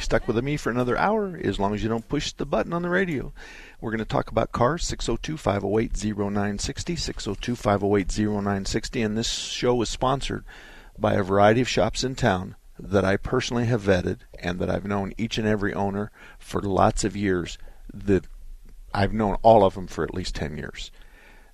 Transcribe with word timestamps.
stuck 0.00 0.26
with 0.26 0.42
me 0.42 0.56
for 0.56 0.70
another 0.70 0.96
hour 0.96 1.38
as 1.42 1.58
long 1.58 1.74
as 1.74 1.82
you 1.82 1.88
don't 1.88 2.08
push 2.08 2.32
the 2.32 2.46
button 2.46 2.72
on 2.72 2.82
the 2.82 2.88
radio. 2.88 3.32
We're 3.80 3.90
going 3.90 3.98
to 3.98 4.04
talk 4.04 4.30
about 4.30 4.52
cars 4.52 4.84
602 4.84 5.36
508 5.36 6.04
0960. 6.16 6.96
602 6.96 7.56
508 7.56 8.18
0960. 8.18 9.02
And 9.02 9.16
this 9.16 9.30
show 9.30 9.80
is 9.82 9.88
sponsored 9.88 10.44
by 10.98 11.14
a 11.14 11.22
variety 11.22 11.60
of 11.60 11.68
shops 11.68 12.04
in 12.04 12.14
town 12.14 12.56
that 12.78 13.04
I 13.04 13.16
personally 13.16 13.66
have 13.66 13.82
vetted 13.82 14.18
and 14.38 14.58
that 14.58 14.70
I've 14.70 14.84
known 14.84 15.12
each 15.16 15.38
and 15.38 15.46
every 15.46 15.74
owner 15.74 16.10
for 16.38 16.60
lots 16.60 17.04
of 17.04 17.16
years. 17.16 17.58
That 17.92 18.26
I've 18.94 19.12
known 19.12 19.36
all 19.42 19.64
of 19.64 19.74
them 19.74 19.86
for 19.86 20.04
at 20.04 20.14
least 20.14 20.34
10 20.34 20.56
years. 20.56 20.90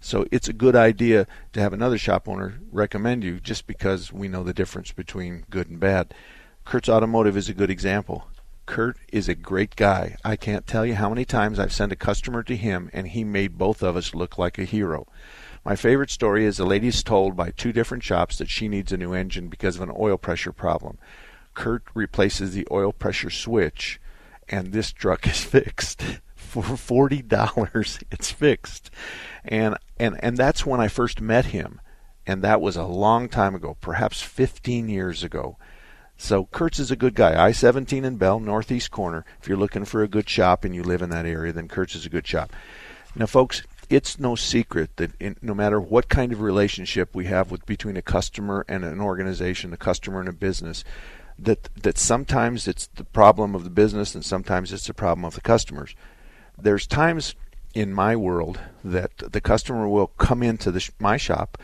So 0.01 0.27
it's 0.31 0.49
a 0.49 0.53
good 0.53 0.77
idea 0.77 1.27
to 1.53 1.61
have 1.61 1.73
another 1.73 1.99
shop 1.99 2.29
owner 2.29 2.61
recommend 2.71 3.25
you 3.25 3.41
just 3.41 3.67
because 3.67 4.13
we 4.13 4.29
know 4.29 4.45
the 4.45 4.55
difference 4.55 4.93
between 4.93 5.45
good 5.51 5.69
and 5.69 5.81
bad. 5.81 6.15
Kurt's 6.69 6.91
Automotive 6.91 7.35
is 7.35 7.49
a 7.49 7.55
good 7.55 7.71
example. 7.71 8.29
Kurt 8.67 8.99
is 9.11 9.27
a 9.27 9.35
great 9.35 9.75
guy. 9.75 10.17
I 10.23 10.37
can't 10.37 10.67
tell 10.67 10.85
you 10.85 10.97
how 10.97 11.09
many 11.09 11.25
times 11.25 11.59
I've 11.59 11.73
sent 11.73 11.93
a 11.93 11.97
customer 11.97 12.43
to 12.43 12.55
him 12.55 12.91
and 12.93 13.09
he 13.09 13.25
made 13.25 13.57
both 13.57 13.83
of 13.83 13.97
us 13.97 14.15
look 14.15 14.37
like 14.37 14.59
a 14.59 14.65
hero. 14.65 15.07
My 15.65 15.77
favorite 15.77 16.11
story 16.11 16.45
is 16.45 16.59
a 16.59 16.67
lady's 16.67 17.03
told 17.03 17.35
by 17.35 17.53
two 17.53 17.73
different 17.73 18.03
shops 18.03 18.37
that 18.37 18.51
she 18.51 18.69
needs 18.69 18.93
a 18.93 18.99
new 18.99 19.15
engine 19.15 19.49
because 19.49 19.77
of 19.77 19.83
an 19.83 19.95
oil 19.99 20.19
pressure 20.19 20.53
problem. 20.53 20.99
Kurt 21.55 21.85
replaces 21.95 22.53
the 22.53 22.69
oil 22.71 22.93
pressure 22.93 23.31
switch 23.31 23.99
and 24.47 24.71
this 24.71 24.93
truck 24.93 25.27
is 25.27 25.43
fixed 25.45 26.03
for 26.35 26.63
forty 26.63 27.23
dollars. 27.23 27.99
It's 28.11 28.31
fixed, 28.31 28.91
and 29.43 29.79
and 29.99 30.23
and 30.23 30.37
that's 30.37 30.67
when 30.67 30.81
I 30.81 30.89
first 30.89 31.23
met 31.23 31.47
him, 31.47 31.81
and 32.27 32.43
that 32.43 32.61
was 32.61 32.77
a 32.77 32.85
long 32.85 33.31
time 33.31 33.55
ago, 33.55 33.79
perhaps 33.81 34.21
fifteen 34.21 34.91
years 34.91 35.25
ago. 35.25 35.57
So 36.19 36.47
Kurt's 36.47 36.79
is 36.79 36.91
a 36.91 36.97
good 36.97 37.15
guy. 37.15 37.43
I-17 37.47 38.05
in 38.05 38.17
Bell, 38.17 38.41
northeast 38.41 38.91
corner. 38.91 39.25
If 39.41 39.49
you're 39.49 39.57
looking 39.57 39.85
for 39.87 40.03
a 40.03 40.09
good 40.09 40.29
shop 40.29 40.65
and 40.65 40.75
you 40.75 40.83
live 40.83 41.01
in 41.01 41.11
that 41.11 41.25
area, 41.25 41.53
then 41.53 41.69
Kurt's 41.69 41.95
is 41.95 42.05
a 42.05 42.11
good 42.11 42.27
shop. 42.27 42.53
Now, 43.15 43.27
folks, 43.27 43.63
it's 43.89 44.19
no 44.19 44.35
secret 44.35 44.97
that 44.97 45.13
in, 45.19 45.37
no 45.41 45.55
matter 45.55 45.81
what 45.81 46.11
kind 46.11 46.33
of 46.33 46.43
relationship 46.43 47.15
we 47.15 47.25
have 47.27 47.51
with 47.51 47.65
between 47.65 47.97
a 47.97 48.03
customer 48.03 48.67
and 48.69 48.85
an 48.85 49.01
organization, 49.01 49.73
a 49.73 49.79
customer 49.79 50.21
and 50.21 50.29
a 50.29 50.33
business, 50.33 50.85
that 51.39 51.71
that 51.83 51.97
sometimes 51.97 52.67
it's 52.67 52.89
the 52.89 53.05
problem 53.05 53.55
of 53.55 53.63
the 53.63 53.71
business 53.71 54.15
and 54.15 54.25
sometimes 54.25 54.73
it's 54.73 54.89
the 54.89 54.93
problem 54.93 55.25
of 55.25 55.37
the 55.37 55.41
customers 55.41 55.95
there's 56.61 56.87
times 56.87 57.35
in 57.75 57.93
my 57.93 58.17
world 58.17 58.61
that 58.83 59.17
the 59.19 59.41
customer 59.41 59.89
will 59.89 60.09
come 60.09 60.43
into 60.43 60.71
the 60.71 60.91
my 60.99 61.17
shop 61.17 61.59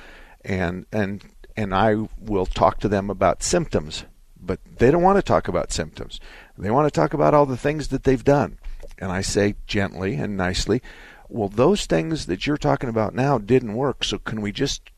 and 0.44 0.86
and 0.92 1.24
and 1.56 1.74
I 1.74 1.94
will 2.18 2.46
talk 2.46 2.80
to 2.80 2.88
them 2.88 3.10
about 3.10 3.44
symptoms, 3.44 4.04
but 4.46 4.60
they 4.78 4.90
don't 4.90 5.02
want 5.02 5.16
to 5.16 5.22
talk 5.22 5.48
about 5.48 5.72
symptoms. 5.72 6.20
They 6.56 6.70
want 6.70 6.86
to 6.86 7.00
talk 7.00 7.14
about 7.14 7.34
all 7.34 7.46
the 7.46 7.56
things 7.56 7.88
that 7.88 8.04
they've 8.04 8.24
done. 8.24 8.58
And 8.98 9.10
I 9.10 9.22
say 9.22 9.56
gently 9.66 10.14
and 10.14 10.36
nicely, 10.36 10.82
well, 11.28 11.48
those 11.48 11.86
things 11.86 12.26
that 12.26 12.46
you're 12.46 12.56
talking 12.56 12.88
about 12.88 13.14
now 13.14 13.38
didn't 13.38 13.74
work, 13.74 14.04
so 14.04 14.18
can 14.18 14.40
we 14.40 14.52
just, 14.52 14.90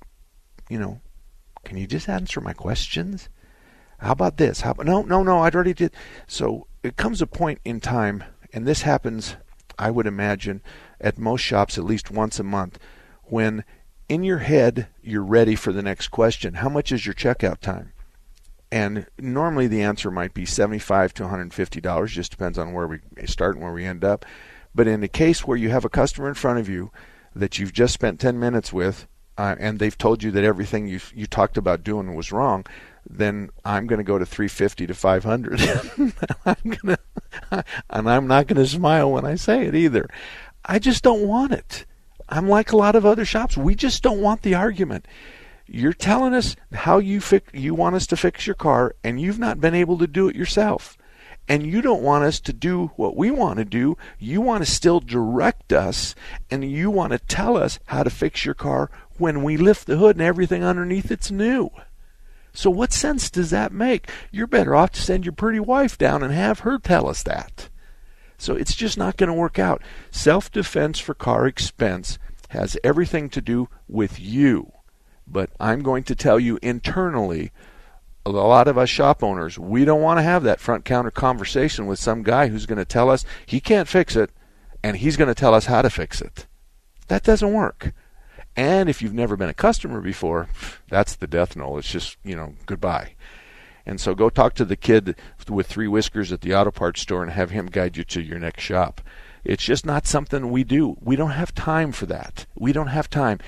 you 0.68 0.78
know, 0.78 1.00
can 1.64 1.76
you 1.76 1.86
just 1.86 2.08
answer 2.08 2.40
my 2.40 2.52
questions? 2.52 3.28
How 3.98 4.12
about 4.12 4.36
this? 4.36 4.60
How 4.60 4.74
no, 4.78 5.02
no, 5.02 5.22
no, 5.22 5.40
I'd 5.40 5.54
already 5.54 5.74
did. 5.74 5.92
So 6.26 6.66
it 6.82 6.96
comes 6.96 7.22
a 7.22 7.26
point 7.26 7.60
in 7.64 7.80
time, 7.80 8.24
and 8.52 8.66
this 8.66 8.82
happens 8.82 9.36
I 9.78 9.90
would 9.90 10.06
imagine, 10.06 10.62
at 11.00 11.18
most 11.18 11.42
shops 11.42 11.78
at 11.78 11.84
least 11.84 12.10
once 12.10 12.38
a 12.38 12.44
month, 12.44 12.78
when 13.24 13.64
in 14.08 14.22
your 14.22 14.38
head 14.38 14.88
you're 15.02 15.22
ready 15.22 15.54
for 15.54 15.72
the 15.72 15.82
next 15.82 16.08
question. 16.08 16.54
How 16.54 16.68
much 16.68 16.92
is 16.92 17.04
your 17.04 17.14
checkout 17.14 17.60
time? 17.60 17.92
And 18.70 19.06
normally 19.18 19.68
the 19.68 19.82
answer 19.82 20.10
might 20.10 20.34
be 20.34 20.44
75 20.44 21.14
to 21.14 21.22
150 21.24 21.80
dollars, 21.80 22.12
just 22.12 22.32
depends 22.32 22.58
on 22.58 22.72
where 22.72 22.86
we 22.86 22.98
start 23.26 23.54
and 23.54 23.62
where 23.64 23.72
we 23.72 23.84
end 23.84 24.04
up. 24.04 24.24
But 24.74 24.88
in 24.88 25.00
the 25.00 25.08
case 25.08 25.46
where 25.46 25.56
you 25.56 25.70
have 25.70 25.84
a 25.84 25.88
customer 25.88 26.28
in 26.28 26.34
front 26.34 26.58
of 26.58 26.68
you 26.68 26.90
that 27.34 27.58
you've 27.58 27.72
just 27.72 27.94
spent 27.94 28.20
10 28.20 28.38
minutes 28.38 28.72
with, 28.72 29.06
uh, 29.38 29.54
and 29.58 29.78
they've 29.78 29.96
told 29.96 30.22
you 30.22 30.30
that 30.32 30.44
everything 30.44 30.86
you 30.86 31.00
you 31.14 31.26
talked 31.26 31.56
about 31.56 31.84
doing 31.84 32.14
was 32.14 32.32
wrong, 32.32 32.64
then 33.08 33.50
I'm 33.64 33.86
going 33.86 33.98
to 33.98 34.04
go 34.04 34.18
to 34.18 34.26
350 34.26 34.86
to 34.86 34.94
500. 34.94 35.60
I'm 36.44 36.56
going 36.64 36.96
and 37.90 38.10
I'm 38.10 38.26
not 38.26 38.46
going 38.46 38.62
to 38.62 38.66
smile 38.66 39.12
when 39.12 39.24
I 39.24 39.36
say 39.36 39.66
it 39.66 39.74
either. 39.74 40.08
I 40.64 40.78
just 40.78 41.04
don't 41.04 41.26
want 41.26 41.52
it. 41.52 41.84
I'm 42.28 42.48
like 42.48 42.72
a 42.72 42.76
lot 42.76 42.96
of 42.96 43.06
other 43.06 43.24
shops. 43.24 43.56
We 43.56 43.74
just 43.74 44.02
don't 44.02 44.20
want 44.20 44.42
the 44.42 44.54
argument. 44.54 45.06
You're 45.66 45.92
telling 45.92 46.32
us 46.32 46.54
how 46.72 46.98
you 46.98 47.20
fix, 47.20 47.52
you 47.52 47.74
want 47.74 47.96
us 47.96 48.06
to 48.08 48.16
fix 48.16 48.46
your 48.46 48.54
car, 48.54 48.94
and 49.02 49.20
you've 49.20 49.38
not 49.38 49.60
been 49.60 49.74
able 49.74 49.98
to 49.98 50.06
do 50.06 50.28
it 50.28 50.36
yourself. 50.36 50.96
And 51.48 51.66
you 51.66 51.80
don't 51.80 52.02
want 52.02 52.24
us 52.24 52.40
to 52.40 52.52
do 52.52 52.92
what 52.96 53.16
we 53.16 53.30
want 53.30 53.58
to 53.58 53.64
do. 53.64 53.96
You 54.18 54.40
want 54.40 54.64
to 54.64 54.70
still 54.70 55.00
direct 55.00 55.72
us, 55.72 56.14
and 56.50 56.68
you 56.68 56.90
want 56.90 57.12
to 57.12 57.18
tell 57.18 57.56
us 57.56 57.78
how 57.86 58.02
to 58.02 58.10
fix 58.10 58.44
your 58.44 58.54
car 58.54 58.90
when 59.18 59.42
we 59.42 59.56
lift 59.56 59.86
the 59.86 59.96
hood 59.96 60.16
and 60.16 60.22
everything 60.22 60.64
underneath 60.64 61.10
it's 61.10 61.30
new. 61.30 61.70
So, 62.52 62.70
what 62.70 62.92
sense 62.92 63.28
does 63.28 63.50
that 63.50 63.72
make? 63.72 64.10
You're 64.30 64.46
better 64.46 64.74
off 64.74 64.92
to 64.92 65.02
send 65.02 65.24
your 65.24 65.32
pretty 65.32 65.60
wife 65.60 65.98
down 65.98 66.22
and 66.22 66.32
have 66.32 66.60
her 66.60 66.78
tell 66.78 67.08
us 67.08 67.22
that. 67.24 67.68
So, 68.38 68.54
it's 68.54 68.74
just 68.74 68.96
not 68.96 69.16
going 69.16 69.28
to 69.28 69.34
work 69.34 69.58
out. 69.58 69.82
Self 70.10 70.50
defense 70.50 70.98
for 70.98 71.14
car 71.14 71.46
expense 71.46 72.18
has 72.48 72.76
everything 72.82 73.28
to 73.30 73.40
do 73.40 73.68
with 73.88 74.18
you. 74.18 74.72
But 75.26 75.50
I'm 75.58 75.82
going 75.82 76.04
to 76.04 76.14
tell 76.14 76.38
you 76.38 76.58
internally, 76.62 77.52
a 78.24 78.30
lot 78.30 78.68
of 78.68 78.78
us 78.78 78.88
shop 78.88 79.22
owners, 79.22 79.58
we 79.58 79.84
don't 79.84 80.02
want 80.02 80.18
to 80.18 80.22
have 80.22 80.42
that 80.44 80.60
front 80.60 80.84
counter 80.84 81.10
conversation 81.10 81.86
with 81.86 81.98
some 81.98 82.22
guy 82.22 82.48
who's 82.48 82.66
going 82.66 82.78
to 82.78 82.84
tell 82.84 83.10
us 83.10 83.24
he 83.44 83.60
can't 83.60 83.88
fix 83.88 84.16
it 84.16 84.30
and 84.82 84.96
he's 84.96 85.16
going 85.16 85.28
to 85.28 85.34
tell 85.34 85.54
us 85.54 85.66
how 85.66 85.82
to 85.82 85.90
fix 85.90 86.20
it. 86.20 86.46
That 87.08 87.22
doesn't 87.22 87.52
work. 87.52 87.92
And 88.56 88.88
if 88.88 89.02
you've 89.02 89.14
never 89.14 89.36
been 89.36 89.48
a 89.48 89.54
customer 89.54 90.00
before, 90.00 90.48
that's 90.88 91.14
the 91.14 91.26
death 91.26 91.56
knell. 91.56 91.76
It's 91.76 91.90
just, 91.90 92.16
you 92.24 92.34
know, 92.34 92.54
goodbye. 92.64 93.14
And 93.84 94.00
so 94.00 94.14
go 94.14 94.30
talk 94.30 94.54
to 94.54 94.64
the 94.64 94.76
kid 94.76 95.14
with 95.48 95.66
three 95.66 95.86
whiskers 95.86 96.32
at 96.32 96.40
the 96.40 96.54
auto 96.54 96.70
parts 96.70 97.02
store 97.02 97.22
and 97.22 97.30
have 97.30 97.50
him 97.50 97.66
guide 97.66 97.96
you 97.96 98.04
to 98.04 98.20
your 98.20 98.38
next 98.38 98.62
shop. 98.62 99.00
It's 99.44 99.62
just 99.62 99.86
not 99.86 100.08
something 100.08 100.50
we 100.50 100.64
do. 100.64 100.96
We 101.00 101.14
don't 101.14 101.30
have 101.30 101.54
time 101.54 101.92
for 101.92 102.06
that. 102.06 102.46
We 102.56 102.72
don't 102.72 102.88
have 102.88 103.08
time. 103.08 103.38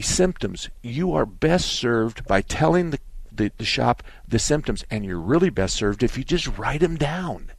Symptoms. 0.00 0.70
You 0.82 1.12
are 1.12 1.26
best 1.26 1.66
served 1.66 2.26
by 2.26 2.42
telling 2.42 2.90
the, 2.90 2.98
the, 3.30 3.52
the 3.58 3.64
shop 3.64 4.02
the 4.26 4.38
symptoms, 4.38 4.84
and 4.90 5.04
you're 5.04 5.20
really 5.20 5.50
best 5.50 5.76
served 5.76 6.02
if 6.02 6.16
you 6.16 6.24
just 6.24 6.58
write 6.58 6.80
them 6.80 6.96
down. 6.96 7.50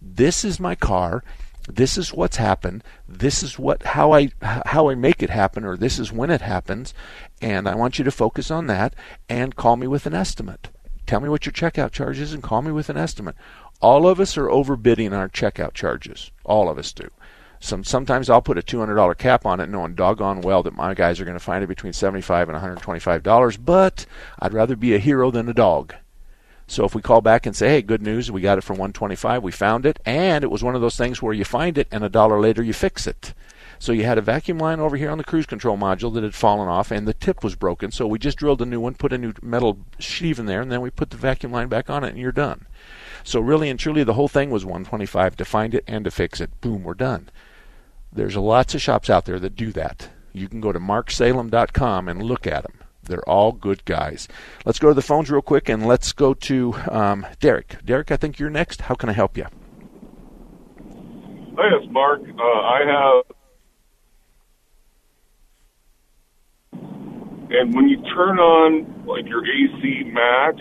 This 0.00 0.44
is 0.44 0.60
my 0.60 0.74
car. 0.74 1.24
This 1.68 1.96
is 1.96 2.12
what's 2.12 2.36
happened. 2.36 2.84
This 3.08 3.42
is 3.42 3.58
what 3.58 3.82
how 3.82 4.12
i 4.12 4.30
how 4.42 4.90
i 4.90 4.94
make 4.94 5.22
it 5.22 5.30
happen 5.30 5.64
or 5.64 5.76
this 5.76 5.98
is 5.98 6.12
when 6.12 6.30
it 6.30 6.42
happens. 6.42 6.92
And 7.40 7.66
i 7.66 7.74
want 7.74 7.98
you 7.98 8.04
to 8.04 8.10
focus 8.10 8.50
on 8.50 8.66
that 8.66 8.94
and 9.28 9.56
call 9.56 9.76
me 9.76 9.86
with 9.86 10.04
an 10.04 10.14
estimate. 10.14 10.68
Tell 11.06 11.20
me 11.20 11.28
what 11.28 11.46
your 11.46 11.52
checkout 11.54 11.92
charge 11.92 12.18
is 12.18 12.34
and 12.34 12.42
call 12.42 12.60
me 12.60 12.72
with 12.72 12.90
an 12.90 12.98
estimate. 12.98 13.36
All 13.80 14.06
of 14.06 14.20
us 14.20 14.36
are 14.36 14.48
overbidding 14.48 15.12
our 15.12 15.28
checkout 15.28 15.72
charges. 15.72 16.30
All 16.44 16.68
of 16.68 16.78
us 16.78 16.92
do 16.92 17.08
some 17.64 17.82
sometimes 17.82 18.28
i'll 18.28 18.42
put 18.42 18.58
a 18.58 18.62
$200 18.62 19.16
cap 19.18 19.46
on 19.46 19.60
it 19.60 19.68
knowing 19.68 19.94
doggone 19.94 20.40
well 20.40 20.62
that 20.62 20.74
my 20.74 20.94
guys 20.94 21.20
are 21.20 21.24
going 21.24 21.36
to 21.36 21.40
find 21.40 21.64
it 21.64 21.68
between 21.68 21.92
75 21.92 22.48
and 22.48 22.58
$125 22.58 23.58
but 23.64 24.06
i'd 24.40 24.52
rather 24.52 24.76
be 24.76 24.94
a 24.94 24.98
hero 24.98 25.30
than 25.30 25.48
a 25.48 25.54
dog 25.54 25.94
So 26.66 26.84
if 26.84 26.94
we 26.94 27.02
call 27.02 27.20
back 27.20 27.44
and 27.44 27.54
say, 27.54 27.68
"Hey, 27.68 27.82
good 27.82 28.00
news, 28.00 28.30
we 28.30 28.40
got 28.40 28.56
it 28.56 28.64
for 28.64 28.72
125, 28.72 29.42
we 29.42 29.52
found 29.52 29.84
it," 29.84 29.98
and 30.06 30.42
it 30.42 30.50
was 30.50 30.64
one 30.64 30.74
of 30.74 30.80
those 30.80 30.96
things 30.96 31.20
where 31.20 31.34
you 31.34 31.44
find 31.44 31.76
it 31.76 31.88
and 31.90 32.02
a 32.02 32.08
dollar 32.08 32.40
later 32.40 32.62
you 32.62 32.72
fix 32.72 33.06
it. 33.06 33.34
So 33.78 33.92
you 33.92 34.04
had 34.04 34.16
a 34.16 34.22
vacuum 34.22 34.58
line 34.58 34.80
over 34.80 34.96
here 34.96 35.10
on 35.10 35.18
the 35.18 35.24
cruise 35.24 35.44
control 35.46 35.76
module 35.76 36.12
that 36.14 36.22
had 36.22 36.34
fallen 36.34 36.68
off 36.68 36.90
and 36.90 37.06
the 37.06 37.12
tip 37.12 37.44
was 37.44 37.54
broken. 37.54 37.90
So 37.90 38.06
we 38.06 38.18
just 38.18 38.38
drilled 38.38 38.62
a 38.62 38.66
new 38.66 38.80
one, 38.80 38.94
put 38.94 39.12
a 39.12 39.18
new 39.18 39.34
metal 39.42 39.78
sheave 39.98 40.38
in 40.38 40.46
there, 40.46 40.62
and 40.62 40.72
then 40.72 40.80
we 40.80 40.90
put 40.90 41.10
the 41.10 41.18
vacuum 41.18 41.52
line 41.52 41.68
back 41.68 41.90
on 41.90 42.02
it 42.02 42.10
and 42.10 42.18
you're 42.18 42.32
done. 42.32 42.66
So 43.24 43.40
really 43.40 43.68
and 43.68 43.78
truly 43.78 44.02
the 44.04 44.14
whole 44.14 44.28
thing 44.28 44.48
was 44.50 44.64
125 44.64 45.36
to 45.36 45.44
find 45.44 45.74
it 45.74 45.84
and 45.86 46.04
to 46.04 46.10
fix 46.10 46.40
it. 46.40 46.58
Boom, 46.62 46.82
we're 46.84 46.94
done. 46.94 47.28
There's 48.14 48.36
lots 48.36 48.74
of 48.74 48.80
shops 48.80 49.10
out 49.10 49.24
there 49.24 49.40
that 49.40 49.56
do 49.56 49.72
that. 49.72 50.08
You 50.32 50.48
can 50.48 50.60
go 50.60 50.72
to 50.72 50.80
marksalem.com 50.80 52.08
and 52.08 52.22
look 52.22 52.46
at 52.46 52.62
them. 52.62 52.74
They're 53.02 53.28
all 53.28 53.52
good 53.52 53.84
guys. 53.84 54.28
Let's 54.64 54.78
go 54.78 54.88
to 54.88 54.94
the 54.94 55.02
phones 55.02 55.30
real 55.30 55.42
quick 55.42 55.68
and 55.68 55.86
let's 55.86 56.12
go 56.12 56.32
to 56.34 56.74
um, 56.88 57.26
Derek. 57.40 57.84
Derek, 57.84 58.10
I 58.10 58.16
think 58.16 58.38
you're 58.38 58.50
next. 58.50 58.82
How 58.82 58.94
can 58.94 59.08
I 59.08 59.12
help 59.12 59.36
you? 59.36 59.44
Hi, 61.56 61.70
it's 61.80 61.92
Mark. 61.92 62.20
Uh, 62.22 62.42
I 62.42 62.80
have 62.86 63.34
And 67.50 67.72
when 67.72 67.88
you 67.88 68.02
turn 68.16 68.38
on 68.40 69.06
like 69.06 69.26
your 69.26 69.44
AC 69.46 70.10
max, 70.10 70.58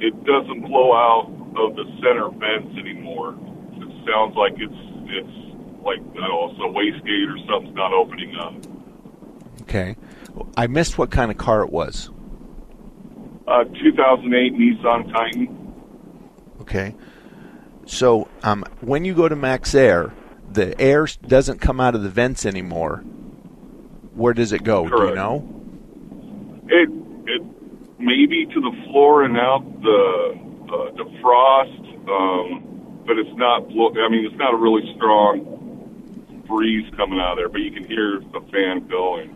it 0.00 0.14
doesn't 0.24 0.62
blow 0.62 0.94
out 0.94 1.28
of 1.58 1.76
the 1.76 1.84
center 2.00 2.30
vents 2.30 2.78
anymore. 2.78 3.36
It 3.76 3.92
sounds 4.08 4.34
like 4.36 4.54
it's 4.56 4.82
it's 5.04 5.49
like 5.84 5.98
don't 6.14 6.14
know, 6.14 6.50
a 6.50 6.72
wastegate 6.72 7.32
or 7.32 7.38
something's 7.50 7.74
not 7.74 7.92
opening 7.92 8.34
up. 8.36 8.54
Okay. 9.62 9.96
I 10.56 10.66
missed 10.66 10.98
what 10.98 11.10
kind 11.10 11.30
of 11.30 11.38
car 11.38 11.62
it 11.62 11.70
was. 11.70 12.10
Uh, 13.46 13.64
2008 13.64 14.54
Nissan 14.54 15.12
Titan. 15.12 15.74
Okay. 16.60 16.94
So 17.86 18.28
um, 18.42 18.64
when 18.80 19.04
you 19.04 19.14
go 19.14 19.28
to 19.28 19.36
max 19.36 19.74
air, 19.74 20.12
the 20.52 20.78
air 20.80 21.06
doesn't 21.26 21.60
come 21.60 21.80
out 21.80 21.94
of 21.94 22.02
the 22.02 22.08
vents 22.08 22.46
anymore. 22.46 22.98
Where 24.14 24.34
does 24.34 24.52
it 24.52 24.62
go? 24.62 24.88
Do 24.88 25.08
you 25.08 25.14
know? 25.14 25.48
It 26.68 26.88
it 27.26 27.42
maybe 27.98 28.46
to 28.46 28.60
the 28.60 28.72
floor 28.84 29.24
and 29.24 29.36
out 29.36 29.64
the 29.82 30.38
uh, 30.68 30.90
defrost, 30.92 32.08
um, 32.08 33.02
but 33.06 33.18
it's 33.18 33.36
not. 33.36 33.64
I 33.64 34.08
mean, 34.08 34.26
it's 34.26 34.36
not 34.36 34.54
a 34.54 34.56
really 34.56 34.82
strong 34.96 35.60
breeze 36.50 36.84
coming 36.96 37.18
out 37.20 37.32
of 37.32 37.38
there, 37.38 37.48
but 37.48 37.60
you 37.62 37.70
can 37.70 37.84
hear 37.86 38.20
the 38.32 38.40
fan 38.52 38.86
going. 38.88 39.34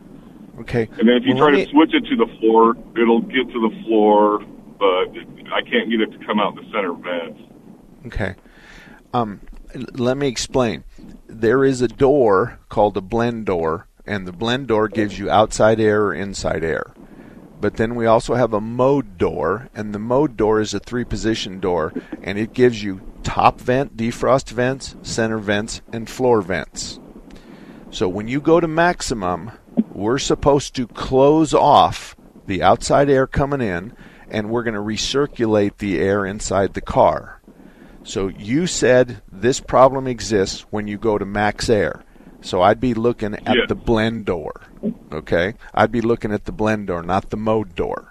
Okay. 0.61 0.89
And 0.99 1.09
then 1.09 1.17
if 1.17 1.25
you 1.25 1.35
Well, 1.35 1.45
try 1.49 1.51
to 1.53 1.57
me- 1.65 1.71
switch 1.71 1.95
it 1.95 2.05
to 2.11 2.17
the 2.17 2.27
floor, 2.41 2.77
it'll 3.01 3.23
get 3.23 3.49
to 3.53 3.61
the 3.69 3.83
floor, 3.87 4.41
but 4.79 5.09
I 5.53 5.63
can't 5.63 5.89
get 5.91 6.01
it 6.01 6.13
to 6.19 6.27
come 6.27 6.39
out 6.41 6.55
the 6.57 6.63
center 6.73 6.93
vents. 6.93 7.41
Okay. 8.07 8.35
Um, 9.13 9.41
let 9.95 10.17
me 10.17 10.29
explain. 10.29 10.85
There 11.27 11.65
is 11.65 11.81
a 11.81 11.89
door 11.89 12.59
called 12.69 12.97
a 12.97 13.01
blend 13.01 13.47
door, 13.47 13.87
and 14.07 14.27
the 14.27 14.33
blend 14.33 14.67
door 14.69 14.89
gives 14.89 15.19
you 15.19 15.31
outside 15.31 15.81
air 15.81 16.05
or 16.07 16.15
inside 16.15 16.63
air. 16.63 16.93
But 17.61 17.77
then 17.77 17.95
we 17.95 18.05
also 18.07 18.35
have 18.35 18.53
a 18.53 18.61
mode 18.61 19.17
door, 19.17 19.69
and 19.75 19.95
the 19.95 19.99
mode 19.99 20.37
door 20.37 20.61
is 20.61 20.75
a 20.75 20.79
three 20.81 21.05
position 21.05 21.61
door, 21.61 21.93
and 22.23 22.39
it 22.39 22.53
gives 22.53 22.83
you 22.83 23.01
top 23.23 23.59
vent, 23.59 23.97
defrost 23.97 24.51
vents, 24.51 24.97
center 25.03 25.39
vents, 25.39 25.81
and 25.93 26.09
floor 26.11 26.43
vents. 26.43 27.01
So 27.95 28.09
when 28.09 28.27
you 28.27 28.41
go 28.41 28.59
to 28.59 28.67
maximum, 28.67 29.53
we're 29.93 30.19
supposed 30.19 30.75
to 30.75 30.89
close 30.89 31.55
off 31.55 32.17
the 32.45 32.61
outside 32.61 33.09
air 33.09 33.29
coming 33.29 33.61
in, 33.61 33.93
and 34.29 34.51
we're 34.51 34.65
going 34.65 34.75
to 34.75 34.81
recirculate 34.81 35.79
the 35.79 36.01
air 36.01 36.27
inside 36.27 36.75
the 36.75 36.81
car. 36.81 37.41
So 38.03 38.27
you 38.27 38.67
said 38.67 39.23
this 39.31 39.61
problem 39.61 40.09
exists 40.09 40.67
when 40.71 40.89
you 40.89 40.99
go 40.99 41.19
to 41.19 41.25
max 41.25 41.71
air. 41.71 42.03
So 42.41 42.63
I'd 42.63 42.81
be 42.81 42.95
looking 42.95 43.35
at 43.35 43.57
Yeah. 43.57 43.67
the 43.69 43.77
blend 43.77 44.25
door. 44.25 44.61
Okay? 45.13 45.55
I'd 45.73 45.93
be 45.93 46.01
looking 46.01 46.33
at 46.33 46.47
the 46.47 46.53
blend 46.53 46.89
door, 46.89 47.05
not 47.05 47.31
the 47.31 47.37
mode 47.37 47.77
door. 47.77 48.11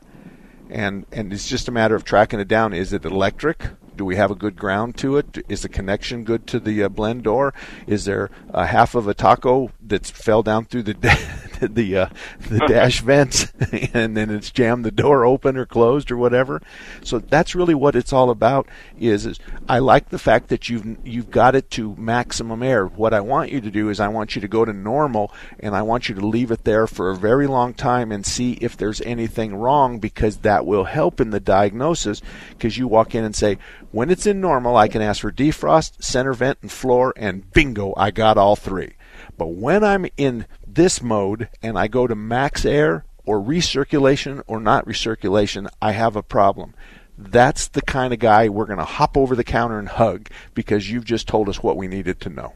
And 0.69 1.06
and 1.12 1.33
it's 1.33 1.50
just 1.50 1.68
a 1.68 1.71
matter 1.74 1.94
of 1.94 2.06
tracking 2.06 2.39
it 2.39 2.47
down. 2.47 2.71
Is 2.74 2.94
it 2.94 3.03
electric? 3.03 3.68
Do 3.95 4.06
we 4.06 4.16
have 4.16 4.31
a 4.31 4.36
good 4.36 4.56
ground 4.56 4.98
to 4.98 5.18
it? 5.18 5.45
Is 5.48 5.62
the 5.62 5.69
connection 5.69 6.24
good 6.24 6.48
to 6.48 6.60
the 6.60 6.84
uh, 6.84 6.90
blend 6.90 7.24
door? 7.24 7.54
Is 7.88 8.06
there 8.06 8.30
a 8.50 8.66
half 8.66 8.95
of 8.95 9.07
a 9.07 9.13
taco 9.13 9.72
that's 9.81 10.10
fell 10.10 10.44
down 10.44 10.66
through 10.66 10.84
the 10.84 10.94
the 11.68 11.98
uh, 11.98 12.10
the 12.50 12.60
dash 12.68 13.01
vents 13.01 13.51
and 13.94 14.15
then 14.15 14.30
it's 14.30 14.51
jammed 14.51 14.86
the 14.86 14.92
door 14.92 15.25
open 15.25 15.57
or 15.57 15.65
closed 15.65 16.12
or 16.12 16.18
whatever? 16.18 16.62
So 17.04 17.19
that's 17.19 17.56
really 17.56 17.75
what 17.75 17.95
it's 17.95 18.13
all 18.13 18.30
about. 18.30 18.68
Is 19.00 19.25
is 19.25 19.39
I 19.68 19.80
like 19.80 20.10
the 20.10 20.19
fact 20.19 20.50
that 20.50 20.69
you've 20.69 20.98
you've 21.06 21.31
got 21.31 21.56
it 21.56 21.69
to 21.71 21.95
maximum 21.98 22.63
air. 22.63 22.86
What 22.86 23.13
I 23.13 23.21
want 23.21 23.51
you 23.51 23.62
to 23.62 23.71
do 23.71 23.89
is 23.89 24.00
I 24.00 24.07
want 24.07 24.36
you 24.36 24.42
to 24.42 24.48
go 24.48 24.65
to 24.65 24.74
normal 24.74 25.31
and 25.60 25.75
I 25.75 25.81
want 25.81 26.10
you 26.10 26.15
to 26.15 26.25
leave 26.25 26.51
it 26.51 26.63
there 26.63 26.88
for 26.88 27.10
a 27.10 27.15
very 27.15 27.48
long 27.48 27.74
time 27.74 28.12
and 28.12 28.25
see 28.25 28.54
if 28.54 28.77
there's 28.77 29.01
anything 29.01 29.56
wrong 29.56 30.00
because 30.00 30.38
that 30.38 30.65
will 30.65 30.86
help 30.86 31.19
in 31.19 31.30
the 31.30 31.39
diagnosis 31.39 32.21
because 32.50 32.77
you 32.77 32.88
walk 32.88 33.15
in 33.15 33.24
and 33.24 33.36
say 33.36 33.57
when 33.92 34.10
it's 34.10 34.25
in 34.25 34.42
normal 34.42 34.75
I 34.75 34.88
can 34.88 35.01
ask 35.01 35.21
for 35.21 35.31
defrost, 35.31 36.04
center 36.04 36.33
vent 36.33 36.60
and 36.62 36.71
floor 36.71 37.13
and 37.15 37.51
bingo 37.51 37.94
I 37.98 38.12
got 38.12 38.38
all 38.38 38.56
three. 38.56 38.94
But 39.38 39.48
when 39.48 39.83
I'm 39.83 40.06
in 40.18 40.45
this 40.75 41.02
mode 41.02 41.50
and 41.62 41.78
I 41.78 41.88
go 41.88 42.08
to 42.08 42.16
max 42.16 42.66
air 42.66 43.06
or 43.25 43.40
recirculation 43.40 44.42
or 44.48 44.60
not 44.60 44.86
recirculation, 44.86 45.70
I 45.81 45.92
have 45.92 46.16
a 46.16 46.24
problem. 46.24 46.74
That's 47.18 47.68
the 47.68 47.81
kind 47.81 48.14
of 48.14 48.20
guy 48.20 48.50
we're 48.50 48.66
going 48.66 48.80
to 48.80 48.86
hop 48.86 49.16
over 49.18 49.36
the 49.36 49.44
counter 49.44 49.80
and 49.80 49.88
hug 49.88 50.30
because 50.54 50.90
you've 50.90 51.06
just 51.06 51.28
told 51.28 51.48
us 51.48 51.62
what 51.62 51.78
we 51.78 51.88
needed 51.88 52.20
to 52.22 52.30
know. 52.30 52.54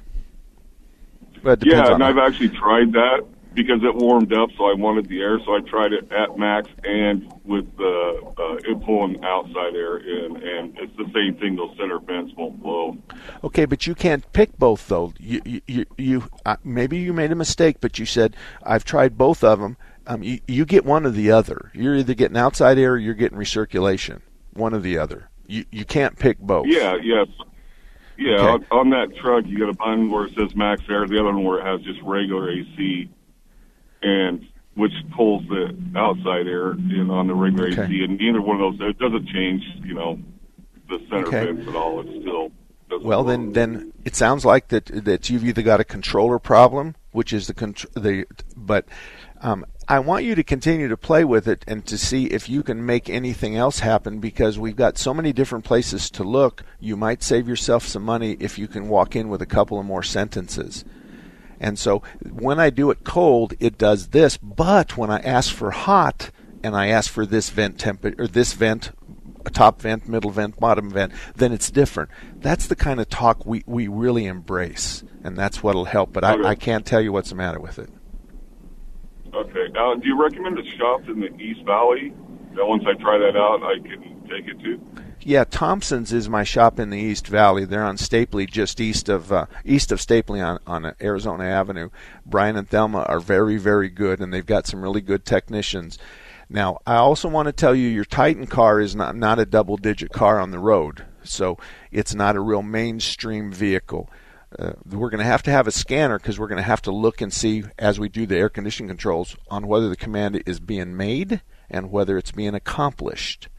Yeah, 1.44 1.94
and 1.94 2.04
I've 2.04 2.18
actually 2.18 2.50
tried 2.50 2.92
that 2.94 3.26
because 3.58 3.84
it 3.84 3.96
warmed 3.96 4.32
up, 4.34 4.50
so 4.58 4.66
I 4.66 4.74
wanted 4.76 5.10
the 5.10 5.20
air, 5.20 5.40
so 5.44 5.56
I 5.56 5.60
tried 5.62 5.92
it 5.92 6.10
at 6.12 6.38
max 6.38 6.70
and 6.84 7.30
with 7.44 7.76
the 7.76 8.22
uh, 8.38 8.56
it 8.72 8.82
pulling 8.86 9.22
outside 9.26 9.76
air 9.76 9.98
in, 9.98 10.36
and 10.38 10.78
it's 10.78 10.96
the 10.96 11.10
same 11.14 11.36
thing. 11.40 11.56
Those 11.56 11.76
center 11.76 12.00
vents 12.00 12.34
won't 12.38 12.62
blow. 12.62 12.96
Okay, 13.44 13.66
but 13.66 13.88
you 13.88 13.96
can't 13.96 14.32
pick 14.32 14.58
both 14.58 14.88
though. 14.88 15.12
You 15.20 15.42
you 15.44 15.62
you, 15.68 15.86
you 15.98 16.24
uh, 16.46 16.58
maybe 16.64 16.98
you 16.98 17.12
made 17.14 17.32
a 17.32 17.36
mistake, 17.36 17.78
but 17.82 17.98
you 18.00 18.06
said 18.06 18.36
I've 18.64 18.86
tried 18.86 19.18
both 19.18 19.44
of 19.44 19.60
them. 19.60 19.76
Um, 20.06 20.24
you, 20.24 20.40
you 20.48 20.64
get 20.66 20.86
one 20.86 21.06
or 21.06 21.10
the 21.10 21.32
other. 21.32 21.72
You're 21.74 21.96
either 21.96 22.14
getting 22.14 22.38
outside 22.38 22.78
air 22.78 22.94
or 22.94 22.98
you're 22.98 23.14
getting 23.16 23.38
recirculation. 23.38 24.22
One 24.54 24.74
or 24.74 24.80
the 24.80 24.98
other. 25.00 25.30
You 25.48 25.66
you 25.72 25.84
can't 25.84 26.18
pick 26.18 26.40
both. 26.40 26.68
Yeah, 26.68 26.96
yes. 27.02 27.28
Yeah, 28.20 28.34
Okay. 28.36 28.66
on, 28.72 28.80
on 28.80 28.90
that 28.92 29.16
truck, 29.18 29.46
you 29.46 29.60
got 29.60 29.70
a 29.70 29.74
button 29.74 30.10
where 30.10 30.26
it 30.26 30.34
says 30.36 30.56
max 30.56 30.82
air, 30.90 31.06
the 31.08 31.20
other 31.20 31.26
one 31.34 31.44
where 31.44 31.60
it 31.60 31.66
has 31.66 31.82
just 31.82 32.02
regular 32.02 32.50
AC, 32.50 33.10
and 34.02 34.46
which 34.76 34.94
pulls 35.16 35.44
the 35.48 35.76
outside 35.96 36.48
air 36.48 36.74
in 36.74 37.10
on 37.10 37.28
the 37.28 37.34
regular 37.34 37.70
Okay. 37.70 37.84
AC. 37.86 38.04
And 38.04 38.18
neither 38.20 38.42
one 38.42 38.62
of 38.62 38.78
those, 38.78 38.90
it 38.90 39.00
doesn't 39.00 39.28
change, 39.28 39.64
you 39.84 39.96
know, 39.96 40.20
the 40.88 41.00
center 41.10 41.28
Okay. 41.28 41.46
vents 41.52 41.68
at 41.68 41.76
all. 41.76 42.00
It's 42.02 42.22
still. 42.22 42.52
Well, 43.02 43.24
then, 43.26 43.52
then 43.52 43.92
it 44.06 44.16
sounds 44.16 44.46
like 44.46 44.70
that 44.70 44.86
that 44.86 45.30
you've 45.30 45.44
either 45.44 45.62
got 45.62 45.82
a 45.82 45.84
controller 45.84 46.40
problem, 46.40 46.96
which 47.12 47.34
is 47.34 47.48
the 47.48 47.54
contr- 47.54 47.92
the, 48.02 48.26
but 48.56 48.86
um, 49.42 49.66
I 49.90 50.00
want 50.00 50.24
you 50.24 50.36
to 50.36 50.44
continue 50.44 50.88
to 50.88 50.96
play 50.96 51.26
with 51.26 51.48
it 51.48 51.66
and 51.68 51.86
to 51.86 51.98
see 51.98 52.26
if 52.28 52.48
you 52.48 52.64
can 52.64 52.86
make 52.86 53.10
anything 53.10 53.58
else 53.58 53.80
happen 53.80 54.20
because 54.20 54.58
we've 54.60 54.76
got 54.76 54.98
so 54.98 55.14
many 55.14 55.34
different 55.34 55.66
places 55.66 56.10
to 56.12 56.24
look. 56.24 56.64
You 56.80 56.96
might 56.96 57.24
save 57.24 57.48
yourself 57.48 57.86
some 57.86 58.04
money 58.04 58.38
if 58.40 58.58
you 58.58 58.68
can 58.68 58.88
walk 58.88 59.16
in 59.16 59.28
with 59.28 59.42
a 59.42 59.46
couple 59.46 59.80
of 59.80 59.86
more 59.86 60.04
sentences. 60.04 60.86
And 61.60 61.78
so 61.80 62.04
when 62.32 62.60
I 62.60 62.70
do 62.70 62.92
it 62.92 63.04
cold, 63.04 63.54
it 63.60 63.78
does 63.78 64.10
this. 64.10 64.38
But 64.38 64.98
when 64.98 65.10
I 65.10 65.20
ask 65.20 65.54
for 65.54 65.72
hot 65.72 66.30
and 66.64 66.76
I 66.76 66.88
ask 66.88 67.12
for 67.12 67.26
this 67.26 67.50
vent 67.50 67.80
temperature 67.80 68.24
or 68.24 68.28
this 68.28 68.54
vent, 68.54 68.92
a 69.46 69.50
top 69.50 69.82
vent, 69.82 70.08
middle 70.08 70.32
vent, 70.32 70.60
bottom 70.60 70.90
vent, 70.90 71.14
then 71.36 71.52
it's 71.52 71.72
different. 71.72 72.10
That's 72.38 72.68
the 72.68 72.76
kind 72.76 73.00
of 73.00 73.10
talk 73.10 73.46
we, 73.46 73.64
we 73.66 73.88
really 73.88 74.26
embrace, 74.26 75.04
and 75.24 75.38
that's 75.38 75.64
what'll 75.64 75.86
help. 75.86 76.14
But 76.14 76.24
Okay. 76.24 76.44
I, 76.44 76.50
I 76.50 76.56
can't 76.56 76.86
tell 76.86 77.02
you 77.02 77.12
what's 77.12 77.30
the 77.30 77.36
matter 77.36 77.60
with 77.60 77.80
it. 77.80 77.90
Okay. 79.34 79.68
Uh, 79.78 79.96
do 79.96 80.08
you 80.08 80.22
recommend 80.22 80.60
a 80.60 80.66
shop 80.78 81.08
in 81.08 81.20
the 81.20 81.34
East 81.38 81.64
Valley 81.66 82.14
that 82.56 82.66
once 82.66 82.84
I 82.88 82.94
try 83.02 83.18
that 83.18 83.36
out, 83.38 83.64
I 83.64 83.80
can 83.80 84.22
take 84.30 84.48
it 84.48 84.60
to? 84.64 84.82
Yeah, 85.28 85.44
Thompson's 85.44 86.14
is 86.14 86.30
my 86.30 86.46
shop 86.46 86.80
in 86.80 86.90
the 86.90 86.98
East 86.98 87.28
Valley. 87.28 87.66
They're 87.66 87.84
on 87.84 87.98
Stapley, 87.98 88.50
just 88.50 88.80
east 88.80 89.10
of 89.10 89.30
uh, 89.30 89.48
east 89.66 89.92
of 89.92 90.00
Stapley 90.00 90.42
on 90.42 90.58
on 90.66 90.96
Arizona 91.02 91.44
Avenue. 91.44 91.90
Brian 92.26 92.56
and 92.56 92.70
Thelma 92.70 93.00
are 93.10 93.20
very 93.20 93.58
very 93.58 93.90
good, 93.90 94.22
and 94.22 94.34
they've 94.34 94.46
got 94.46 94.68
some 94.68 94.82
really 94.82 95.02
good 95.02 95.26
technicians. 95.26 96.00
Now, 96.50 96.80
I 96.88 96.96
also 96.96 97.28
want 97.28 97.48
to 97.48 97.52
tell 97.52 97.76
you, 97.76 97.90
your 97.90 98.06
Titan 98.06 98.48
car 98.48 98.80
is 98.80 98.96
not 98.96 99.18
not 99.18 99.38
a 99.38 99.46
double 99.46 99.76
digit 99.76 100.14
car 100.14 100.40
on 100.40 100.52
the 100.52 100.60
road, 100.60 101.06
so 101.26 101.58
it's 101.92 102.16
not 102.16 102.38
a 102.38 102.40
real 102.40 102.64
mainstream 102.64 103.52
vehicle. 103.52 104.10
Uh, 104.58 104.72
we're 104.90 105.10
going 105.10 105.20
to 105.20 105.26
have 105.26 105.44
to 105.44 105.52
have 105.52 105.68
a 105.68 105.72
scanner 105.72 106.18
because 106.18 106.40
we're 106.40 106.48
going 106.48 106.56
to 106.56 106.64
have 106.64 106.84
to 106.84 106.92
look 106.92 107.20
and 107.20 107.34
see 107.34 107.66
as 107.78 108.00
we 108.00 108.08
do 108.08 108.26
the 108.26 108.38
air 108.38 108.48
conditioning 108.48 108.88
controls 108.88 109.36
on 109.50 109.68
whether 109.68 109.90
the 109.90 109.98
command 109.98 110.42
is 110.46 110.62
being 110.62 110.96
made 110.96 111.42
and 111.70 111.92
whether 111.92 112.18
it's 112.18 112.32
being 112.32 112.56
accomplished. 112.56 113.50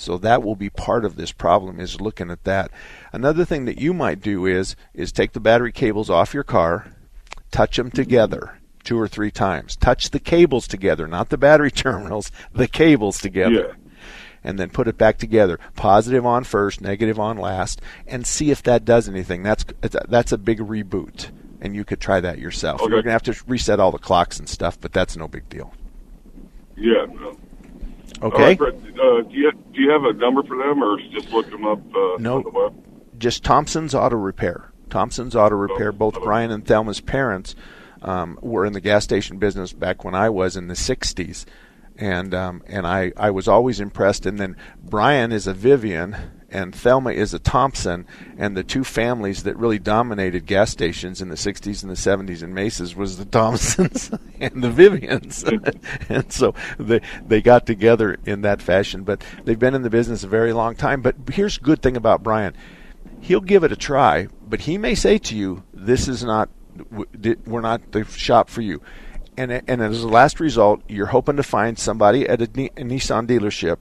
So 0.00 0.18
that 0.18 0.42
will 0.42 0.56
be 0.56 0.70
part 0.70 1.04
of 1.04 1.16
this 1.16 1.32
problem 1.32 1.78
is 1.78 2.00
looking 2.00 2.30
at 2.30 2.44
that. 2.44 2.70
Another 3.12 3.44
thing 3.44 3.66
that 3.66 3.80
you 3.80 3.92
might 3.92 4.20
do 4.20 4.46
is 4.46 4.76
is 4.94 5.12
take 5.12 5.32
the 5.32 5.40
battery 5.40 5.72
cables 5.72 6.10
off 6.10 6.34
your 6.34 6.44
car, 6.44 6.94
touch 7.50 7.76
them 7.76 7.90
together 7.90 8.58
two 8.84 8.98
or 8.98 9.08
three 9.08 9.30
times. 9.30 9.76
Touch 9.76 10.10
the 10.10 10.20
cables 10.20 10.66
together, 10.66 11.06
not 11.06 11.28
the 11.28 11.38
battery 11.38 11.70
terminals, 11.70 12.30
the 12.52 12.68
cables 12.68 13.18
together. 13.18 13.52
Yeah. 13.52 13.74
And 14.42 14.58
then 14.58 14.70
put 14.70 14.88
it 14.88 14.96
back 14.96 15.18
together. 15.18 15.60
Positive 15.76 16.24
on 16.24 16.44
first, 16.44 16.80
negative 16.80 17.20
on 17.20 17.36
last, 17.36 17.82
and 18.06 18.26
see 18.26 18.50
if 18.50 18.62
that 18.62 18.86
does 18.86 19.06
anything. 19.06 19.42
That's 19.42 19.66
that's 19.82 20.32
a 20.32 20.38
big 20.38 20.60
reboot, 20.60 21.28
and 21.60 21.74
you 21.74 21.84
could 21.84 22.00
try 22.00 22.20
that 22.20 22.38
yourself. 22.38 22.80
Okay. 22.80 22.90
You're 22.90 23.02
gonna 23.02 23.12
have 23.12 23.22
to 23.24 23.36
reset 23.46 23.80
all 23.80 23.92
the 23.92 23.98
clocks 23.98 24.38
and 24.38 24.48
stuff, 24.48 24.80
but 24.80 24.94
that's 24.94 25.14
no 25.14 25.28
big 25.28 25.46
deal. 25.50 25.74
Yeah. 26.74 27.04
No. 27.04 27.36
Okay. 28.22 28.54
right, 28.56 28.60
uh, 28.60 29.22
do 29.22 29.28
you 29.34 29.50
do 29.72 29.80
you 29.80 29.90
have 29.90 30.04
a 30.04 30.12
number 30.12 30.42
for 30.42 30.56
them, 30.56 30.82
or 30.82 30.98
just 31.10 31.32
look 31.32 31.48
them 31.50 31.66
up 31.66 31.78
uh, 31.94 32.16
No. 32.18 32.36
on 32.36 32.42
the 32.42 32.50
web? 32.50 32.74
just 33.18 33.42
Thompson's 33.44 33.94
Auto 33.94 34.16
Repair. 34.16 34.70
Thompson's 34.88 35.36
Auto 35.36 35.54
Repair. 35.56 35.92
Both. 35.92 36.20
Brian 36.22 36.50
and 36.50 36.64
Thelma's 36.64 37.00
parents 37.00 37.54
um, 38.02 38.38
were 38.42 38.64
in 38.66 38.72
the 38.72 38.80
gas 38.80 39.04
station 39.04 39.38
business 39.38 39.72
back 39.72 40.04
when 40.04 40.14
I 40.14 40.28
was 40.30 40.56
in 40.56 40.68
the 40.68 40.74
'60s, 40.74 41.44
and 41.96 42.34
um, 42.34 42.62
and 42.66 42.86
I 42.86 43.12
I 43.16 43.30
was 43.30 43.46
always 43.48 43.78
impressed. 43.80 44.26
And 44.26 44.38
then 44.38 44.56
Brian 44.82 45.32
is 45.32 45.46
a 45.46 45.54
Vivian, 45.54 46.16
and 46.50 46.74
Thelma 46.74 47.10
is 47.10 47.32
a 47.32 47.38
Thompson, 47.38 48.06
and 48.36 48.56
the 48.56 48.64
two 48.64 48.84
families 48.84 49.44
that 49.44 49.56
really 49.56 49.78
dominated 49.78 50.46
gas 50.46 50.70
stations 50.70 51.20
in 51.22 51.28
the 51.28 51.36
'60s 51.36 51.82
and 51.82 51.90
the 51.90 51.94
'70s 51.94 52.42
in 52.42 52.54
Mesas 52.54 52.96
was 52.96 53.18
the 53.18 53.24
Thompsons 53.24 54.10
and 54.40 54.62
the 54.62 54.70
Vivians, 54.70 55.44
and 56.08 56.32
so 56.32 56.54
they 56.78 57.00
they 57.26 57.40
got 57.40 57.66
together 57.66 58.18
in 58.26 58.42
that 58.42 58.62
fashion. 58.62 59.04
But 59.04 59.22
they've 59.44 59.58
been 59.58 59.74
in 59.74 59.82
the 59.82 59.90
business 59.90 60.24
a 60.24 60.28
very 60.28 60.52
long 60.52 60.74
time. 60.74 61.02
But 61.02 61.16
here's 61.32 61.58
a 61.58 61.60
good 61.60 61.82
thing 61.82 61.96
about 61.96 62.22
Brian 62.22 62.54
he'll 63.20 63.40
give 63.40 63.64
it 63.64 63.72
a 63.72 63.76
try, 63.76 64.28
but 64.48 64.62
he 64.62 64.78
may 64.78 64.94
say 64.94 65.18
to 65.18 65.36
you, 65.36 65.62
"This 65.72 66.08
is 66.08 66.24
not, 66.24 66.48
we're 66.90 67.60
not 67.60 67.92
the 67.92 68.04
shop 68.04 68.48
for 68.48 68.62
you." 68.62 68.80
And 69.36 69.52
and 69.52 69.80
as 69.82 70.02
a 70.02 70.08
last 70.08 70.40
result, 70.40 70.82
you're 70.88 71.06
hoping 71.06 71.36
to 71.36 71.42
find 71.42 71.78
somebody 71.78 72.28
at 72.28 72.40
a, 72.40 72.44
a 72.44 72.82
Nissan 72.82 73.26
dealership 73.26 73.78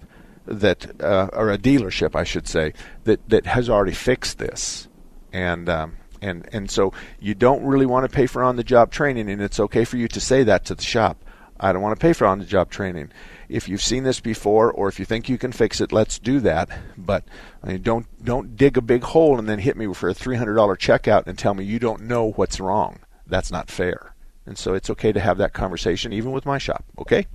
that, 0.50 1.02
uh, 1.02 1.30
or 1.34 1.52
a 1.52 1.58
dealership, 1.58 2.16
I 2.16 2.24
should 2.24 2.48
say, 2.48 2.74
that 3.06 3.28
that 3.30 3.46
has 3.46 3.70
already 3.70 3.94
fixed 3.94 4.38
this, 4.38 4.88
and. 5.32 5.70
Um, 5.70 5.94
and 6.22 6.50
and 6.52 6.70
so 6.70 6.92
you 7.22 7.34
don't 7.34 7.64
really 7.64 7.86
want 7.86 8.04
to 8.04 8.14
pay 8.14 8.26
for 8.26 8.44
on-the-job 8.44 8.92
training, 8.92 9.30
and 9.30 9.42
it's 9.42 9.58
okay 9.58 9.86
for 9.86 9.96
you 9.96 10.10
to 10.10 10.20
say 10.20 10.44
that 10.44 10.66
to 10.66 10.76
the 10.76 10.84
shop. 10.84 11.24
I 11.60 11.72
don't 11.72 11.82
want 11.82 11.98
to 11.98 12.02
pay 12.02 12.12
for 12.12 12.28
on-the-job 12.28 12.70
training. 12.70 13.12
If 13.48 13.68
you've 13.68 13.82
seen 13.82 14.04
this 14.04 14.20
before, 14.20 14.72
or 14.72 14.88
if 14.88 15.00
you 15.00 15.06
think 15.06 15.30
you 15.30 15.38
can 15.38 15.52
fix 15.52 15.82
it, 15.82 15.92
let's 15.92 16.20
do 16.20 16.40
that. 16.42 16.70
But 16.98 17.24
I 17.64 17.68
mean, 17.68 17.82
don't 17.82 18.06
don't 18.24 18.56
dig 18.56 18.78
a 18.78 18.82
big 18.82 19.04
hole 19.04 19.40
and 19.40 19.48
then 19.48 19.60
hit 19.60 19.78
me 19.78 19.94
for 19.94 20.10
a 20.10 20.14
three 20.14 20.36
hundred 20.36 20.56
dollar 20.56 20.76
checkout 20.76 21.28
and 21.28 21.38
tell 21.38 21.54
me 21.54 21.64
you 21.64 21.80
don't 21.80 22.02
know 22.02 22.32
what's 22.32 22.60
wrong. 22.60 23.00
That's 23.26 23.52
not 23.52 23.72
fair. 23.72 24.14
And 24.46 24.58
so 24.58 24.74
it's 24.74 24.90
okay 24.90 25.12
to 25.12 25.20
have 25.20 25.38
that 25.38 25.54
conversation, 25.54 26.12
even 26.12 26.32
with 26.32 26.46
my 26.46 26.58
shop. 26.58 26.84
Okay. 26.98 27.28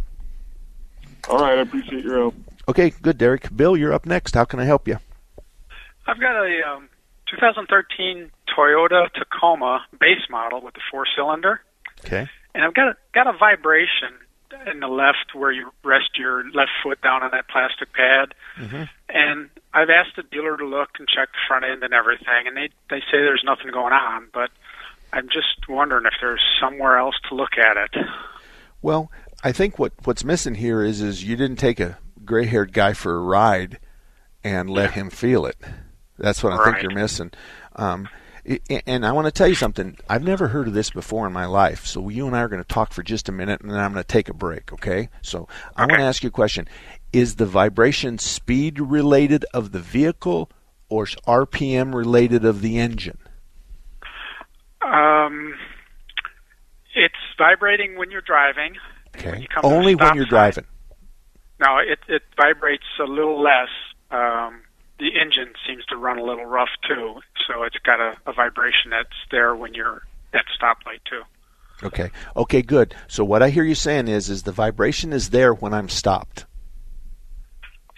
All 1.29 1.39
right, 1.39 1.59
I 1.59 1.63
appreciate 1.63 2.05
your 2.05 2.19
help. 2.19 2.35
Okay. 2.69 2.91
Good, 2.91 3.19
Derek. 3.19 3.55
Bill, 3.55 3.77
you're 3.77 3.93
up 3.93 4.07
next. 4.07 4.35
How 4.35 4.45
can 4.45 4.61
I 4.61 4.65
help 4.65 4.89
you? 4.89 4.99
I've 6.07 6.21
got 6.21 6.37
a 6.37 6.61
um, 6.69 6.89
2013 7.31 8.31
Toyota 8.57 9.09
Tacoma 9.13 9.85
base 10.01 10.29
model 10.31 10.61
with 10.61 10.75
the 10.75 10.81
four 10.91 11.05
cylinder, 11.17 11.61
Okay. 12.05 12.29
and 12.55 12.63
I've 12.65 12.75
got 12.75 12.89
a, 12.89 12.97
got 13.15 13.27
a 13.27 13.37
vibration 13.37 14.13
in 14.71 14.81
the 14.81 14.87
left 14.87 15.35
where 15.35 15.51
you 15.51 15.71
rest 15.83 16.11
your 16.17 16.45
left 16.53 16.71
foot 16.83 17.01
down 17.03 17.23
on 17.23 17.31
that 17.33 17.49
plastic 17.49 17.93
pad. 17.93 18.35
And 19.09 19.49
I've 19.73 19.91
asked 19.91 20.17
the 20.17 20.23
dealer 20.23 20.57
to 20.57 20.67
look 20.67 20.91
and 20.99 21.09
check 21.09 21.29
the 21.33 21.39
front 21.49 21.65
end 21.65 21.83
and 21.83 21.93
everything, 21.95 22.47
and 22.47 22.57
they 22.57 22.69
they 22.91 23.01
say 23.01 23.13
there's 23.19 23.43
nothing 23.45 23.71
going 23.73 23.93
on, 23.93 24.29
but 24.33 24.51
I'm 25.13 25.29
just 25.29 25.69
wondering 25.69 26.05
if 26.07 26.13
there's 26.21 26.43
somewhere 26.61 26.99
else 26.99 27.15
to 27.29 27.35
look 27.35 27.53
at 27.59 27.77
it. 27.77 28.07
Well, 28.83 29.11
I 29.43 29.53
think 29.53 29.79
what 29.79 29.93
what's 30.05 30.23
missing 30.25 30.55
here 30.57 30.83
is 30.83 31.01
is 31.01 31.25
you 31.25 31.35
didn't 31.37 31.57
take 31.57 31.81
a 31.81 31.99
gray-haired 32.25 32.73
guy 32.73 32.93
for 32.93 33.15
a 33.15 33.21
ride 33.21 33.79
and 34.43 34.69
let 34.71 34.93
him 34.93 35.11
feel 35.11 35.47
it. 35.47 35.57
That's 36.19 36.43
what 36.43 36.53
I 36.53 36.65
think 36.65 36.83
you're 36.83 36.93
missing. 36.95 37.33
Um, 37.77 38.09
and 38.87 39.07
I 39.07 39.13
want 39.13 39.27
to 39.27 39.33
tell 39.33 39.49
you 39.49 39.55
something. 39.55 39.97
I've 40.09 40.23
never 40.23 40.49
heard 40.49 40.69
of 40.69 40.75
this 40.75 40.91
before 40.91 41.27
in 41.27 41.33
my 41.33 41.47
life. 41.47 41.87
So 41.87 42.09
you 42.09 42.27
and 42.27 42.37
I 42.37 42.41
are 42.41 42.49
going 42.49 42.63
to 42.63 42.69
talk 42.69 42.93
for 42.93 43.03
just 43.03 43.29
a 43.29 43.33
minute, 43.33 43.63
and 43.63 43.71
then 43.71 43.79
I'm 43.79 43.93
going 43.93 44.03
to 44.05 44.07
take 44.07 44.29
a 44.29 44.35
break. 44.35 44.73
Okay? 44.73 45.09
So 45.23 45.49
I 45.77 45.87
want 45.87 45.99
to 46.01 46.05
ask 46.05 46.23
you 46.23 46.29
a 46.29 46.33
question: 46.33 46.69
Is 47.13 47.37
the 47.37 47.47
vibration 47.47 48.19
speed 48.19 48.79
related 48.81 49.45
of 49.55 49.73
the 49.73 49.81
vehicle, 49.81 50.51
or 50.91 51.07
RPM 51.07 51.95
related 51.95 52.45
of 52.45 52.61
the 52.61 52.79
engine? 52.79 53.19
Um, 54.83 55.55
it's 56.95 57.15
vibrating 57.39 57.97
when 57.97 58.11
you're 58.11 58.21
driving. 58.21 58.75
and 59.15 59.23
When 59.25 59.33
Okay. 59.35 59.43
you 59.43 59.49
come 59.49 59.65
Only 59.65 59.95
when 59.95 60.15
you're 60.15 60.27
driving. 60.27 60.67
No, 61.65 61.79
it 61.79 61.99
it 62.09 62.23
vibrates 62.37 62.85
a 63.01 63.05
little 63.05 63.41
less. 63.43 63.69
Um, 64.11 64.61
the 64.99 65.07
engine 65.21 65.55
seems 65.67 65.85
to 65.87 65.97
run 65.97 66.19
a 66.19 66.23
little 66.23 66.45
rough 66.47 66.69
too, 66.87 67.21
so 67.49 67.63
it's 67.65 67.77
got 67.85 68.01
a, 68.01 68.17
a 68.27 68.33
vibration 68.33 68.91
that's 68.91 69.09
there 69.31 69.55
when 69.57 69.75
you're 69.75 70.03
at 70.33 70.45
stoplight 70.61 71.01
too. 71.09 71.23
Okay. 71.87 72.11
Okay. 72.37 72.63
Good. 72.63 72.95
So 73.09 73.25
what 73.25 73.43
I 73.43 73.51
hear 73.51 73.65
you 73.65 73.75
saying 73.75 74.09
is, 74.09 74.29
is 74.31 74.43
the 74.45 74.53
vibration 74.53 75.13
is 75.13 75.31
there 75.31 75.53
when 75.53 75.75
I'm 75.75 75.89
stopped. 75.89 76.47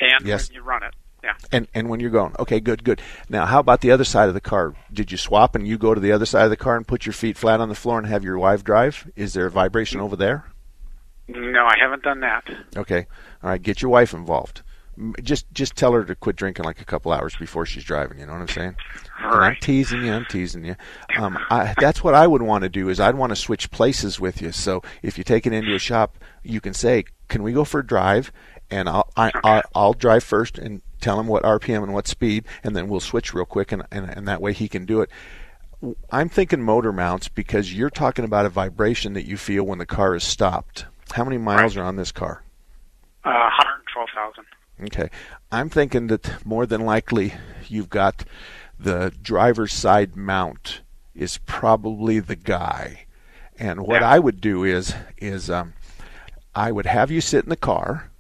And 0.00 0.26
Yes. 0.26 0.49
when 0.49 0.54
you 0.56 0.62
run 0.62 0.82
it, 0.82 0.94
yeah. 1.25 1.35
And 1.52 1.68
and 1.75 1.88
when 1.88 2.00
you're 2.00 2.11
going, 2.11 2.35
okay, 2.38 2.61
good, 2.61 2.85
good. 2.85 3.00
Now, 3.28 3.46
how 3.46 3.61
about 3.61 3.80
the 3.80 3.90
other 3.90 4.04
side 4.04 4.28
of 4.28 4.35
the 4.35 4.40
car? 4.40 4.75
Did 4.92 5.11
you 5.12 5.18
swap 5.18 5.54
and 5.54 5.66
you 5.66 5.76
go 5.78 5.94
to 5.94 6.00
the 6.00 6.12
other 6.12 6.26
side 6.26 6.44
of 6.44 6.50
the 6.50 6.56
car 6.56 6.76
and 6.76 6.87
put 6.87 7.04
your 7.06 7.12
feet 7.12 7.37
flat 7.37 7.61
on 7.61 7.68
the 7.68 7.75
floor 7.75 7.99
and 7.99 8.06
have 8.06 8.25
your 8.25 8.38
wife 8.38 8.62
drive? 8.64 9.11
Is 9.16 9.35
there 9.35 9.46
a 9.46 9.50
vibration 9.50 10.00
over 10.00 10.16
there? 10.16 10.44
No, 11.28 11.64
I 11.66 11.76
haven't 11.78 12.02
done 12.02 12.21
that. 12.21 12.49
Okay, 12.76 13.06
all 13.42 13.50
right. 13.50 13.62
Get 13.62 13.83
your 13.83 13.90
wife 13.90 14.14
involved. 14.14 14.62
Just 15.23 15.47
just 15.52 15.76
tell 15.76 15.92
her 15.92 16.04
to 16.04 16.14
quit 16.14 16.37
drinking 16.37 16.64
like 16.64 16.80
a 16.80 16.85
couple 16.85 17.12
hours 17.12 17.37
before 17.37 17.66
she's 17.66 17.85
driving. 17.85 18.18
You 18.18 18.26
know 18.26 18.33
what 18.33 18.40
I'm 18.40 18.49
saying? 18.49 18.76
And 19.18 19.35
I'm 19.35 19.56
teasing 19.56 20.04
you. 20.04 20.12
I'm 20.12 20.25
teasing 20.25 20.64
you. 20.64 20.75
Um, 21.18 21.37
I, 21.50 21.75
that's 21.78 22.02
what 22.02 22.14
I 22.14 22.26
would 22.26 22.40
want 22.40 22.62
to 22.62 22.71
do. 22.71 22.88
Is 22.88 22.99
I'd 22.99 23.14
want 23.14 23.30
to 23.30 23.37
switch 23.37 23.71
places 23.71 24.18
with 24.18 24.40
you. 24.40 24.52
So 24.52 24.83
if 25.02 25.18
you 25.18 25.25
take 25.25 25.47
it 25.47 25.52
into 25.52 25.75
a 25.75 25.78
shop, 25.78 26.16
you 26.42 26.61
can 26.62 26.73
say, 26.73 27.04
"Can 27.28 27.42
we 27.42 27.52
go 27.52 27.64
for 27.64 27.80
a 27.80 27.87
drive?" 27.87 28.33
And 28.71 28.88
I'll 28.88 29.11
I, 29.16 29.33
I'll, 29.45 29.62
I'll 29.75 29.92
drive 29.92 30.25
first 30.25 30.56
and 30.59 30.80
tell 31.00 31.21
him 31.21 31.26
what 31.26 31.42
RPM 31.42 31.83
and 31.83 31.92
what 31.92 32.09
speed, 32.09 32.47
and 32.64 32.75
then 32.75 32.88
we'll 32.88 33.00
switch 33.00 33.35
real 33.35 33.45
quick, 33.45 33.73
and 33.73 33.83
and, 33.90 34.09
and 34.09 34.26
that 34.28 34.40
way 34.40 34.54
he 34.54 34.68
can 34.68 34.87
do 34.87 35.02
it. 35.02 35.11
I'm 36.11 36.30
thinking 36.30 36.62
motor 36.62 36.92
mounts 36.92 37.28
because 37.28 37.75
you're 37.75 37.90
talking 37.90 38.25
about 38.25 38.47
a 38.47 38.49
vibration 38.49 39.12
that 39.12 39.26
you 39.26 39.37
feel 39.37 39.64
when 39.64 39.78
the 39.78 39.85
car 39.85 40.14
is 40.14 40.25
stopped. 40.25 40.87
How 41.13 41.25
many 41.25 41.39
miles 41.39 41.77
are 41.77 41.85
on 41.85 41.97
this 41.97 42.13
car? 42.13 42.43
Uh, 43.25 43.51
112,000. 43.59 44.45
Okay. 44.85 45.11
I'm 45.51 45.71
thinking 45.71 46.09
that 46.09 46.45
more 46.45 46.67
than 46.67 46.83
likely 46.83 47.35
you've 47.69 47.89
got 47.91 48.25
the 48.79 49.13
driver's 49.23 49.73
side 49.73 50.17
mount 50.17 50.83
is 51.15 51.39
probably 51.47 52.21
the 52.21 52.37
guy. 52.37 53.07
And 53.59 53.81
what 53.87 54.03
Yeah. 54.03 54.11
I 54.11 54.19
would 54.19 54.41
do 54.41 54.65
is 54.65 54.95
is 55.17 55.49
um, 55.49 55.73
I 56.55 56.71
would 56.73 56.87
have 56.87 57.11
you 57.11 57.21
sit 57.23 57.45
in 57.45 57.49
the 57.51 57.57
car 57.57 58.11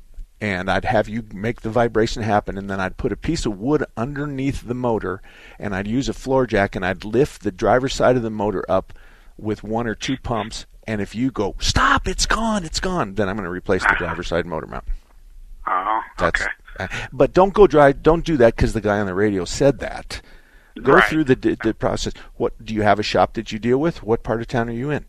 and 0.40 0.70
I'd 0.70 0.86
have 0.86 1.08
you 1.08 1.24
make 1.34 1.60
the 1.60 1.70
vibration 1.70 2.22
happen 2.22 2.56
and 2.56 2.70
then 2.70 2.80
I'd 2.80 2.96
put 2.96 3.12
a 3.12 3.16
piece 3.16 3.44
of 3.44 3.58
wood 3.58 3.84
underneath 3.96 4.62
the 4.66 4.74
motor 4.74 5.20
and 5.58 5.74
I'd 5.74 5.86
use 5.86 6.08
a 6.08 6.14
floor 6.14 6.46
jack 6.46 6.74
and 6.74 6.86
I'd 6.86 7.04
lift 7.04 7.42
the 7.42 7.52
driver's 7.52 7.94
side 7.94 8.16
of 8.16 8.22
the 8.22 8.30
motor 8.30 8.64
up 8.68 8.94
with 9.36 9.62
one 9.62 9.86
or 9.86 9.94
two 9.94 10.16
pumps 10.16 10.64
and 10.86 11.00
if 11.00 11.14
you 11.14 11.30
go 11.30 11.54
stop 11.58 12.06
it's 12.08 12.26
gone 12.26 12.64
it's 12.64 12.80
gone 12.80 13.14
then 13.14 13.28
I'm 13.28 13.36
going 13.36 13.44
to 13.44 13.50
replace 13.50 13.82
the 13.82 13.94
driver's 13.98 14.28
side 14.32 14.46
motor 14.46 14.66
mount. 14.66 14.84
Oh, 15.66 16.00
That's, 16.18 16.42
okay. 16.42 16.50
uh, 16.78 16.86
but 17.12 17.32
don't 17.32 17.52
go 17.52 17.66
drive. 17.66 18.00
Don't 18.02 18.24
do 18.24 18.36
that 18.36 18.54
because 18.54 18.72
the 18.72 18.80
guy 18.80 19.00
on 19.00 19.06
the 19.06 19.14
radio 19.14 19.44
said 19.44 19.80
that. 19.80 20.20
Go 20.80 20.92
Right. 20.92 21.04
through 21.04 21.24
the, 21.24 21.34
the 21.34 21.56
the 21.62 21.74
process. 21.74 22.12
What 22.36 22.64
do 22.64 22.72
you 22.74 22.82
have 22.82 22.98
a 23.00 23.02
shop 23.02 23.32
that 23.34 23.50
you 23.50 23.58
deal 23.58 23.78
with? 23.78 24.02
What 24.02 24.22
part 24.22 24.40
of 24.40 24.46
town 24.46 24.68
are 24.68 24.72
you 24.72 24.90
in? 24.90 25.06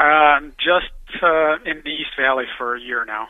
Um, 0.00 0.52
just 0.58 0.90
uh, 1.22 1.56
in 1.64 1.82
the 1.84 1.90
East 1.90 2.10
Valley 2.18 2.46
for 2.56 2.74
a 2.74 2.80
year 2.80 3.04
now. 3.04 3.28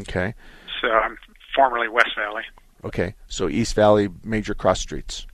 Okay, 0.00 0.34
So 0.82 0.88
I'm 0.88 1.16
formerly 1.54 1.88
West 1.88 2.10
Valley. 2.16 2.42
okay. 2.84 3.14
So 3.28 3.48
East 3.48 3.74
Valley 3.74 4.08
major 4.24 4.52
cross 4.54 4.80
streets. 4.80 5.26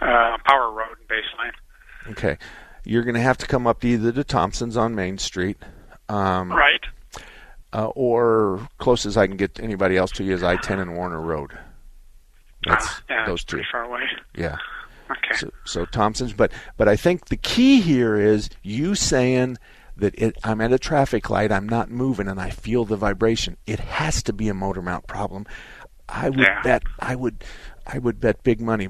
Uh, 0.00 0.36
Power 0.46 0.70
Road 0.72 0.96
and 0.98 1.08
Baseline. 1.08 2.10
Okay, 2.10 2.36
you're 2.84 3.02
going 3.04 3.14
to 3.14 3.20
have 3.20 3.38
to 3.38 3.46
come 3.46 3.66
up 3.66 3.84
either 3.84 4.12
to 4.12 4.24
Thompsons 4.24 4.76
on 4.76 4.94
Main 4.94 5.18
Street, 5.18 5.56
um, 6.08 6.52
Right. 6.52 6.80
uh, 7.72 7.86
or 7.94 8.68
close 8.78 9.06
as 9.06 9.16
I 9.16 9.26
can 9.26 9.36
get 9.36 9.60
anybody 9.60 9.96
else 9.96 10.10
to 10.12 10.24
you 10.24 10.34
is 10.34 10.42
I-10 10.42 10.80
and 10.80 10.94
Warner 10.96 11.20
Road. 11.20 11.52
That's 12.66 12.86
Ah, 12.86 13.02
yeah, 13.10 13.26
those 13.26 13.44
two. 13.44 13.60
far 13.72 13.82
away. 13.84 14.02
Yeah. 14.36 14.56
Okay. 15.10 15.34
So, 15.36 15.50
so 15.64 15.84
Thompson's, 15.84 16.32
but 16.32 16.52
but 16.76 16.88
I 16.88 16.94
think 16.96 17.26
the 17.26 17.36
key 17.36 17.80
here 17.80 18.14
is 18.16 18.48
you 18.62 18.94
saying 18.94 19.58
that 19.96 20.14
it, 20.16 20.36
I'm 20.44 20.60
at 20.60 20.72
a 20.72 20.78
traffic 20.78 21.28
light, 21.28 21.50
I'm 21.52 21.68
not 21.68 21.90
moving, 21.90 22.28
and 22.28 22.40
I 22.40 22.50
feel 22.50 22.84
the 22.84 22.96
vibration. 22.96 23.56
It 23.66 23.80
has 23.80 24.22
to 24.24 24.32
be 24.32 24.48
a 24.48 24.54
motor 24.54 24.80
mount 24.80 25.06
problem. 25.06 25.44
I 26.08 26.30
would 26.30 26.38
Yeah. 26.38 26.62
bet 26.62 26.82
I 27.00 27.14
would 27.16 27.44
I 27.86 27.98
would 27.98 28.20
bet 28.20 28.42
big 28.44 28.60
money, 28.60 28.88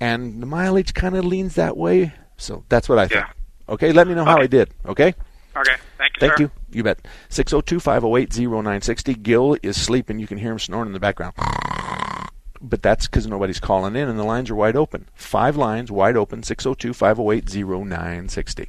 and 0.00 0.42
the 0.42 0.46
mileage 0.46 0.92
kind 0.92 1.14
of 1.16 1.24
leans 1.24 1.54
that 1.54 1.76
way. 1.76 2.12
So 2.36 2.64
that's 2.68 2.88
what 2.88 2.98
I 2.98 3.06
think. 3.08 3.24
Yeah. 3.24 3.72
Okay, 3.74 3.92
let 3.92 4.06
me 4.06 4.14
know 4.14 4.24
how 4.24 4.34
Okay. 4.34 4.42
I 4.42 4.46
did. 4.46 4.74
Okay. 4.86 5.14
Okay. 5.56 5.76
Thank 5.98 6.16
you, 6.16 6.20
Thank 6.20 6.36
sir. 6.36 6.42
you. 6.44 6.50
You 6.72 6.82
bet. 6.82 7.06
602 7.28 7.78
508 7.80 8.32
0960. 8.36 9.14
Gil 9.14 9.56
is 9.62 9.80
sleeping. 9.80 10.18
You 10.18 10.26
can 10.26 10.38
hear 10.38 10.52
him 10.52 10.58
snoring 10.58 10.88
in 10.88 10.92
the 10.92 11.00
background. 11.00 11.34
But 12.60 12.82
that's 12.82 13.06
because 13.06 13.26
nobody's 13.26 13.60
calling 13.60 13.94
in 13.94 14.08
and 14.08 14.18
the 14.18 14.24
lines 14.24 14.50
are 14.50 14.54
wide 14.54 14.74
open. 14.76 15.08
Five 15.14 15.56
lines 15.56 15.92
wide 15.92 16.16
open 16.16 16.42
602 16.42 16.92
508 16.94 17.54
0960. 17.54 18.68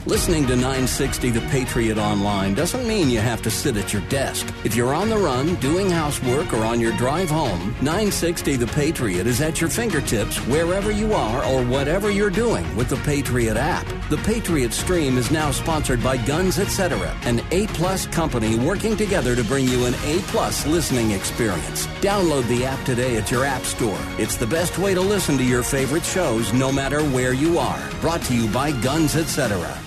Listening 0.07 0.47
to 0.47 0.55
960 0.55 1.29
The 1.29 1.41
Patriot 1.51 1.99
Online 1.99 2.55
doesn't 2.55 2.87
mean 2.87 3.11
you 3.11 3.19
have 3.19 3.43
to 3.43 3.51
sit 3.51 3.77
at 3.77 3.93
your 3.93 4.01
desk. 4.09 4.51
If 4.63 4.75
you're 4.75 4.95
on 4.95 5.09
the 5.09 5.17
run, 5.17 5.53
doing 5.55 5.91
housework, 5.91 6.53
or 6.53 6.65
on 6.65 6.79
your 6.79 6.97
drive 6.97 7.29
home, 7.29 7.67
960 7.83 8.55
The 8.55 8.65
Patriot 8.65 9.27
is 9.27 9.41
at 9.41 9.61
your 9.61 9.69
fingertips 9.69 10.37
wherever 10.47 10.89
you 10.89 11.13
are 11.13 11.45
or 11.45 11.63
whatever 11.63 12.09
you're 12.09 12.31
doing 12.31 12.75
with 12.75 12.89
the 12.89 12.95
Patriot 12.97 13.57
app. 13.57 13.85
The 14.09 14.17
Patriot 14.17 14.73
Stream 14.73 15.19
is 15.19 15.29
now 15.29 15.51
sponsored 15.51 16.03
by 16.03 16.17
Guns 16.17 16.57
Etc., 16.57 16.97
an 17.25 17.39
A-plus 17.51 18.07
company 18.07 18.57
working 18.57 18.97
together 18.97 19.35
to 19.35 19.43
bring 19.43 19.67
you 19.67 19.85
an 19.85 19.93
A-plus 20.03 20.65
listening 20.65 21.11
experience. 21.11 21.85
Download 22.01 22.47
the 22.47 22.65
app 22.65 22.83
today 22.87 23.17
at 23.17 23.29
your 23.29 23.45
app 23.45 23.61
store. 23.61 24.01
It's 24.17 24.35
the 24.35 24.47
best 24.47 24.79
way 24.79 24.95
to 24.95 25.01
listen 25.01 25.37
to 25.37 25.43
your 25.43 25.61
favorite 25.61 26.05
shows 26.05 26.51
no 26.53 26.71
matter 26.71 27.03
where 27.03 27.33
you 27.33 27.59
are. 27.59 27.87
Brought 28.01 28.23
to 28.23 28.35
you 28.35 28.47
by 28.47 28.71
Guns 28.81 29.15
Etc. 29.15 29.79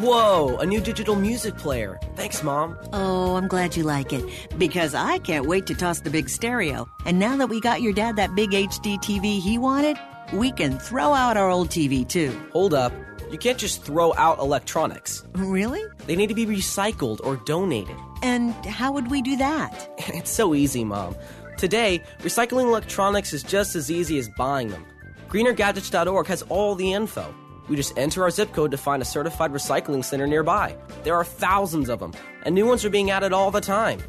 Whoa, 0.00 0.56
a 0.56 0.64
new 0.64 0.80
digital 0.80 1.14
music 1.14 1.58
player. 1.58 2.00
Thanks, 2.16 2.42
Mom. 2.42 2.78
Oh, 2.94 3.36
I'm 3.36 3.48
glad 3.48 3.76
you 3.76 3.82
like 3.82 4.14
it 4.14 4.24
because 4.56 4.94
I 4.94 5.18
can't 5.18 5.44
wait 5.44 5.66
to 5.66 5.74
toss 5.74 6.00
the 6.00 6.08
big 6.08 6.30
stereo. 6.30 6.88
And 7.04 7.18
now 7.18 7.36
that 7.36 7.50
we 7.50 7.60
got 7.60 7.82
your 7.82 7.92
dad 7.92 8.16
that 8.16 8.34
big 8.34 8.52
HD 8.52 8.98
TV 8.98 9.42
he 9.42 9.58
wanted, 9.58 9.98
we 10.32 10.52
can 10.52 10.78
throw 10.78 11.12
out 11.12 11.36
our 11.36 11.50
old 11.50 11.68
TV 11.68 12.08
too. 12.08 12.32
Hold 12.54 12.72
up. 12.72 12.94
You 13.30 13.36
can't 13.36 13.58
just 13.58 13.84
throw 13.84 14.14
out 14.16 14.38
electronics. 14.38 15.22
Really? 15.34 15.84
They 16.06 16.16
need 16.16 16.28
to 16.28 16.34
be 16.34 16.46
recycled 16.46 17.20
or 17.22 17.36
donated. 17.36 17.96
And 18.22 18.54
how 18.64 18.92
would 18.92 19.10
we 19.10 19.20
do 19.20 19.36
that? 19.36 19.90
It's 20.14 20.30
so 20.30 20.54
easy, 20.54 20.82
Mom. 20.82 21.14
Today, 21.58 22.02
recycling 22.20 22.68
electronics 22.68 23.34
is 23.34 23.42
just 23.42 23.76
as 23.76 23.90
easy 23.90 24.18
as 24.18 24.30
buying 24.30 24.68
them. 24.68 24.86
GreenerGadgets.org 25.28 26.26
has 26.26 26.40
all 26.48 26.74
the 26.74 26.94
info. 26.94 27.34
We 27.70 27.76
just 27.76 27.96
enter 27.96 28.24
our 28.24 28.30
zip 28.30 28.52
code 28.52 28.72
to 28.72 28.76
find 28.76 29.00
a 29.00 29.04
certified 29.04 29.52
recycling 29.52 30.04
center 30.04 30.26
nearby. 30.26 30.76
There 31.04 31.14
are 31.14 31.24
thousands 31.24 31.88
of 31.88 32.00
them, 32.00 32.12
and 32.42 32.52
new 32.52 32.66
ones 32.66 32.84
are 32.84 32.90
being 32.90 33.12
added 33.12 33.32
all 33.32 33.52
the 33.52 33.60
time. 33.60 34.00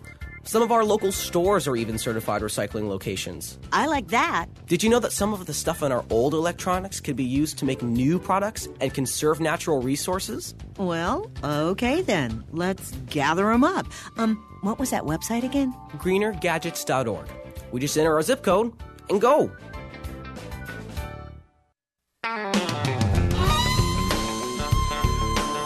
Some 0.46 0.64
of 0.64 0.72
our 0.72 0.84
local 0.84 1.12
stores 1.12 1.68
are 1.68 1.76
even 1.76 2.00
certified 2.00 2.42
recycling 2.42 2.88
locations. 2.90 3.60
I 3.72 3.86
like 3.86 4.08
that. 4.08 4.48
Did 4.66 4.82
you 4.82 4.90
know 4.90 4.98
that 5.02 5.12
some 5.12 5.32
of 5.32 5.46
the 5.46 5.54
stuff 5.54 5.84
in 5.84 5.92
our 5.92 6.04
old 6.10 6.34
electronics 6.34 7.00
could 7.00 7.16
be 7.16 7.24
used 7.24 7.60
to 7.60 7.66
make 7.66 7.84
new 7.84 8.18
products 8.18 8.68
and 8.80 8.92
conserve 8.92 9.40
natural 9.40 9.80
resources? 9.80 10.56
Well, 10.78 11.30
okay 11.44 12.02
then. 12.02 12.44
Let's 12.50 12.90
gather 13.12 13.46
them 13.46 13.64
up. 13.64 13.86
Um, 14.18 14.44
what 14.62 14.80
was 14.80 14.90
that 14.90 15.04
website 15.04 15.44
again? 15.44 15.72
GreenerGadgets.org. 15.98 17.28
We 17.72 17.80
just 17.80 17.96
enter 17.96 18.16
our 18.16 18.24
zip 18.24 18.42
code 18.42 18.74
and 19.08 19.22
go. 19.22 19.52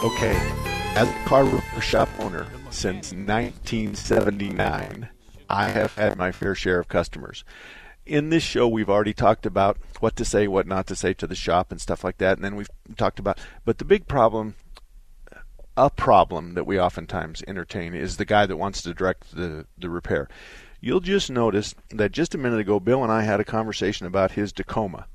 Okay. 0.05 0.37
As 0.93 1.09
a 1.09 1.25
car 1.25 1.49
shop 1.81 2.09
owner 2.19 2.45
since 2.69 3.11
1979, 3.11 5.09
I 5.49 5.67
have 5.69 5.95
had 5.95 6.15
my 6.15 6.31
fair 6.31 6.53
share 6.53 6.79
of 6.79 6.87
customers. 6.87 7.43
In 8.05 8.29
this 8.29 8.43
show, 8.43 8.67
we've 8.67 8.87
already 8.87 9.15
talked 9.15 9.47
about 9.47 9.79
what 10.01 10.15
to 10.17 10.23
say, 10.23 10.47
what 10.47 10.67
not 10.67 10.85
to 10.87 10.95
say 10.95 11.15
to 11.15 11.25
the 11.25 11.33
shop, 11.33 11.71
and 11.71 11.81
stuff 11.81 12.03
like 12.03 12.19
that. 12.19 12.37
And 12.37 12.45
then 12.45 12.55
we've 12.55 12.69
talked 12.95 13.17
about, 13.17 13.39
but 13.65 13.79
the 13.79 13.83
big 13.83 14.05
problem, 14.05 14.53
a 15.75 15.89
problem 15.89 16.53
that 16.53 16.67
we 16.67 16.79
oftentimes 16.79 17.41
entertain, 17.47 17.95
is 17.95 18.17
the 18.17 18.25
guy 18.25 18.45
that 18.45 18.57
wants 18.57 18.83
to 18.83 18.93
direct 18.93 19.35
the, 19.35 19.65
the 19.75 19.89
repair. 19.89 20.29
You'll 20.81 20.99
just 20.99 21.31
notice 21.31 21.73
that 21.89 22.11
just 22.11 22.35
a 22.35 22.37
minute 22.37 22.59
ago, 22.59 22.79
Bill 22.79 23.01
and 23.01 23.11
I 23.11 23.23
had 23.23 23.39
a 23.39 23.43
conversation 23.43 24.05
about 24.05 24.33
his 24.33 24.53
Tacoma 24.53 25.07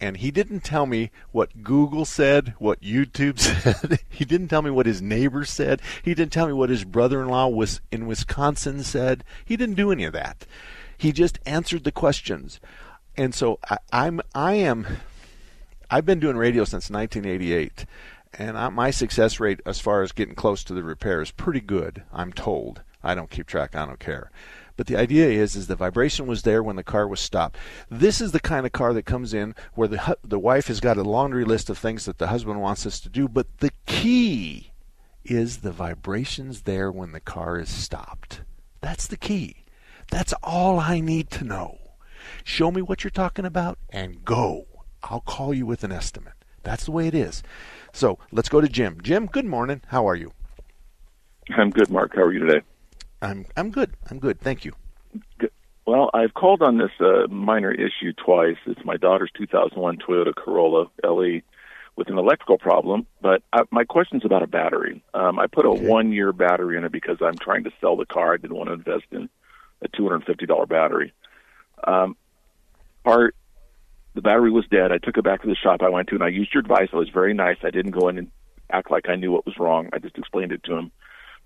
and 0.00 0.18
he 0.18 0.30
didn't 0.30 0.60
tell 0.60 0.86
me 0.86 1.10
what 1.32 1.62
Google 1.62 2.04
said, 2.04 2.54
what 2.58 2.80
YouTube 2.80 3.38
said. 3.40 4.00
he 4.08 4.24
didn't 4.24 4.48
tell 4.48 4.62
me 4.62 4.70
what 4.70 4.86
his 4.86 5.00
neighbors 5.00 5.50
said. 5.50 5.80
He 6.02 6.14
didn't 6.14 6.32
tell 6.32 6.46
me 6.46 6.52
what 6.52 6.70
his 6.70 6.84
brother-in-law 6.84 7.48
was 7.48 7.80
in 7.90 8.06
Wisconsin 8.06 8.82
said. 8.82 9.24
He 9.44 9.56
didn't 9.56 9.76
do 9.76 9.90
any 9.90 10.04
of 10.04 10.12
that. 10.12 10.46
He 10.98 11.12
just 11.12 11.38
answered 11.46 11.84
the 11.84 11.92
questions. 11.92 12.60
And 13.16 13.34
so 13.34 13.58
I, 13.70 13.78
I'm 13.92 14.20
I 14.34 14.54
am 14.54 14.86
I've 15.90 16.04
been 16.04 16.20
doing 16.20 16.36
radio 16.36 16.64
since 16.64 16.90
1988 16.90 17.86
and 18.38 18.74
my 18.74 18.90
success 18.90 19.40
rate 19.40 19.60
as 19.64 19.80
far 19.80 20.02
as 20.02 20.12
getting 20.12 20.34
close 20.34 20.62
to 20.64 20.74
the 20.74 20.82
repair 20.82 21.22
is 21.22 21.30
pretty 21.30 21.60
good, 21.60 22.02
I'm 22.12 22.32
told. 22.32 22.82
I 23.02 23.14
don't 23.14 23.30
keep 23.30 23.46
track, 23.46 23.74
I 23.74 23.86
don't 23.86 24.00
care. 24.00 24.30
But 24.76 24.86
the 24.86 24.96
idea 24.96 25.28
is, 25.28 25.56
is 25.56 25.66
the 25.66 25.76
vibration 25.76 26.26
was 26.26 26.42
there 26.42 26.62
when 26.62 26.76
the 26.76 26.82
car 26.82 27.08
was 27.08 27.20
stopped. 27.20 27.56
This 27.90 28.20
is 28.20 28.32
the 28.32 28.40
kind 28.40 28.66
of 28.66 28.72
car 28.72 28.92
that 28.92 29.06
comes 29.06 29.32
in 29.32 29.54
where 29.74 29.88
the 29.88 30.18
the 30.22 30.38
wife 30.38 30.68
has 30.68 30.80
got 30.80 30.98
a 30.98 31.02
laundry 31.02 31.44
list 31.44 31.70
of 31.70 31.78
things 31.78 32.04
that 32.04 32.18
the 32.18 32.28
husband 32.28 32.60
wants 32.60 32.86
us 32.86 33.00
to 33.00 33.08
do, 33.08 33.28
but 33.28 33.58
the 33.58 33.72
key 33.86 34.72
is 35.24 35.58
the 35.58 35.72
vibrations 35.72 36.62
there 36.62 36.90
when 36.92 37.12
the 37.12 37.20
car 37.20 37.58
is 37.58 37.68
stopped. 37.68 38.42
That's 38.80 39.06
the 39.06 39.16
key. 39.16 39.64
That's 40.10 40.34
all 40.42 40.78
I 40.78 41.00
need 41.00 41.30
to 41.30 41.44
know. 41.44 41.78
Show 42.44 42.70
me 42.70 42.82
what 42.82 43.02
you're 43.02 43.10
talking 43.10 43.44
about 43.44 43.78
and 43.90 44.24
go. 44.24 44.66
I'll 45.02 45.20
call 45.20 45.54
you 45.54 45.66
with 45.66 45.84
an 45.84 45.92
estimate. 45.92 46.34
That's 46.62 46.84
the 46.84 46.92
way 46.92 47.06
it 47.06 47.14
is. 47.14 47.42
So 47.92 48.18
let's 48.30 48.48
go 48.48 48.60
to 48.60 48.68
Jim. 48.68 49.00
Jim, 49.02 49.26
good 49.26 49.44
morning. 49.44 49.82
How 49.88 50.06
are 50.08 50.16
you? 50.16 50.32
I'm 51.56 51.70
good, 51.70 51.90
Mark. 51.90 52.14
How 52.14 52.22
are 52.22 52.32
you 52.32 52.40
today? 52.40 52.62
I'm 53.26 53.46
I'm 53.56 53.70
good. 53.70 53.92
I'm 54.10 54.18
good. 54.18 54.40
Thank 54.40 54.64
you. 54.64 54.72
Good. 55.38 55.50
Well, 55.86 56.10
I've 56.14 56.34
called 56.34 56.62
on 56.62 56.78
this 56.78 56.90
uh, 57.00 57.26
minor 57.28 57.70
issue 57.72 58.12
twice. 58.12 58.56
It's 58.66 58.84
my 58.84 58.96
daughter's 58.96 59.30
2001 59.36 59.98
Toyota 59.98 60.34
Corolla 60.34 60.86
LE 61.04 61.40
with 61.96 62.08
an 62.08 62.18
electrical 62.18 62.58
problem, 62.58 63.06
but 63.22 63.42
I, 63.52 63.62
my 63.70 63.84
question's 63.84 64.24
about 64.24 64.42
a 64.42 64.46
battery. 64.46 65.02
Um, 65.14 65.38
I 65.38 65.46
put 65.46 65.64
a 65.64 65.70
Okay. 65.70 65.86
one-year 65.88 66.32
battery 66.32 66.76
in 66.76 66.84
it 66.84 66.92
because 66.92 67.18
I'm 67.22 67.38
trying 67.38 67.64
to 67.64 67.70
sell 67.80 67.96
the 67.96 68.04
car. 68.04 68.34
I 68.34 68.36
didn't 68.36 68.56
want 68.56 68.68
to 68.68 68.74
invest 68.74 69.06
in 69.12 69.30
a 69.80 69.88
$250 69.88 70.68
battery. 70.68 71.12
Um, 71.84 72.16
part 73.04 73.34
the 74.14 74.20
battery 74.22 74.50
was 74.50 74.66
dead. 74.70 74.92
I 74.92 74.98
took 74.98 75.16
it 75.16 75.24
back 75.24 75.42
to 75.42 75.48
the 75.48 75.54
shop 75.54 75.82
I 75.82 75.88
went 75.88 76.08
to, 76.08 76.14
and 76.16 76.24
I 76.24 76.28
used 76.28 76.52
your 76.52 76.62
advice. 76.62 76.88
I 76.92 76.96
was 76.96 77.08
very 77.10 77.32
nice. 77.34 77.58
I 77.62 77.70
didn't 77.70 77.92
go 77.92 78.08
in 78.08 78.18
and 78.18 78.30
act 78.70 78.90
like 78.90 79.08
I 79.08 79.14
knew 79.16 79.30
what 79.30 79.46
was 79.46 79.58
wrong. 79.58 79.88
I 79.92 79.98
just 79.98 80.18
explained 80.18 80.52
it 80.52 80.64
to 80.64 80.74
him. 80.76 80.90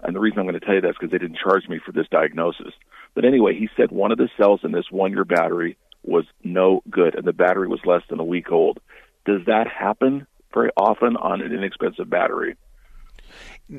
And 0.02 0.14
the 0.14 0.20
reason 0.20 0.38
I'm 0.38 0.46
going 0.46 0.58
to 0.58 0.64
tell 0.64 0.74
you 0.74 0.80
that 0.80 0.90
is 0.90 0.96
because 0.98 1.10
they 1.12 1.18
didn't 1.18 1.38
charge 1.42 1.68
me 1.68 1.78
for 1.84 1.92
this 1.92 2.06
diagnosis. 2.10 2.72
But 3.14 3.24
anyway, 3.24 3.54
he 3.58 3.68
said 3.76 3.90
one 3.90 4.12
of 4.12 4.18
the 4.18 4.28
cells 4.36 4.60
in 4.64 4.72
this 4.72 4.86
one 4.90 5.12
year 5.12 5.24
battery 5.24 5.76
was 6.02 6.24
no 6.42 6.82
good, 6.90 7.14
and 7.14 7.26
the 7.26 7.32
battery 7.32 7.68
was 7.68 7.80
less 7.84 8.02
than 8.08 8.20
a 8.20 8.24
week 8.24 8.50
old. 8.50 8.80
Does 9.26 9.42
that 9.46 9.66
happen 9.68 10.26
very 10.52 10.70
often 10.76 11.16
on 11.16 11.42
an 11.42 11.52
inexpensive 11.52 12.08
battery? 12.08 12.56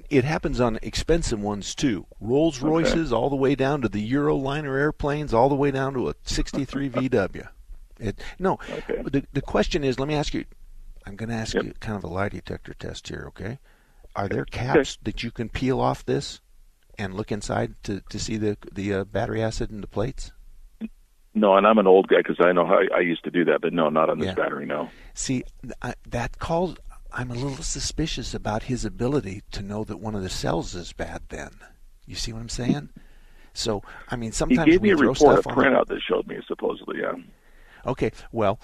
It 0.10 0.24
happens 0.24 0.62
on 0.62 0.80
expensive 0.82 1.42
ones 1.42 1.76
too. 1.76 2.06
Rolls 2.22 2.62
Royces 2.62 3.12
all 3.12 3.30
the 3.30 3.36
way 3.36 3.56
down 3.56 3.82
to 3.82 3.90
the 3.90 4.10
Euroliner 4.10 4.80
airplanes, 4.80 5.34
all 5.34 5.50
the 5.50 5.56
way 5.56 5.72
down 5.72 5.94
to 5.96 6.10
a 6.10 6.16
63 6.24 6.90
VW. 7.10 7.48
It, 8.00 8.20
no, 8.40 8.58
the 8.88 9.26
the 9.34 9.42
question 9.42 9.84
is, 9.84 10.00
let 10.00 10.08
me 10.08 10.16
ask 10.16 10.34
you. 10.34 10.46
I'm 11.06 11.16
going 11.16 11.30
to 11.30 11.36
ask 11.36 11.56
you 11.56 11.74
kind 11.80 11.98
of 11.98 12.04
a 12.04 12.08
lie 12.08 12.30
detector 12.30 12.76
test 12.76 13.08
here, 13.08 13.26
okay? 13.30 13.58
Are 14.16 14.28
there 14.28 14.46
caps 14.46 14.98
that 15.04 15.24
you 15.24 15.32
can 15.32 15.50
peel 15.50 15.80
off 15.80 16.06
this 16.06 16.42
and 16.98 17.14
look 17.14 17.32
inside 17.32 17.76
to, 17.84 18.02
to 18.10 18.20
see 18.20 18.38
the 18.38 18.58
the 18.72 18.94
uh, 18.94 19.04
battery 19.06 19.42
acid 19.42 19.72
in 19.72 19.82
the 19.82 19.88
plates? 19.88 20.32
No, 21.34 21.56
and 21.56 21.66
I'm 21.66 21.78
an 21.78 21.88
old 21.88 22.10
guy 22.10 22.18
because 22.18 22.38
I 22.42 22.52
know 22.52 22.66
how 22.66 22.82
I 22.96 23.00
used 23.00 23.24
to 23.24 23.32
do 23.32 23.46
that, 23.46 23.62
but 23.62 23.72
no, 23.72 23.88
not 23.90 24.10
on 24.10 24.20
this 24.20 24.28
Yeah. 24.28 24.34
battery. 24.34 24.66
No. 24.66 24.90
See, 25.14 25.44
I, 25.82 25.94
that 26.10 26.40
calls. 26.40 26.76
I'm 27.14 27.32
a 27.32 27.36
little 27.36 27.64
suspicious 27.64 28.34
about 28.34 28.64
his 28.64 28.84
ability 28.86 29.44
to 29.52 29.62
know 29.62 29.84
that 29.86 29.98
one 30.00 30.16
of 30.16 30.24
the 30.24 30.30
cells 30.30 30.76
is 30.76 30.92
bad. 30.94 31.24
Then, 31.30 31.52
You 32.06 32.16
see 32.16 32.34
what 32.34 32.40
I'm 32.40 32.50
saying? 32.50 32.90
So, 33.54 33.82
I 34.10 34.16
mean, 34.16 34.32
sometimes 34.32 34.66
He 34.66 34.72
gave 34.72 34.82
we 34.82 34.90
me 34.90 34.94
a 34.94 34.98
throw 34.98 35.32
report, 35.36 35.46
a 35.46 35.50
printout 35.50 35.88
that 35.88 36.02
showed 36.02 36.28
me 36.28 36.38
supposedly. 36.48 37.00
Yeah. 37.02 37.14
Okay, 37.86 38.12
well, 38.32 38.60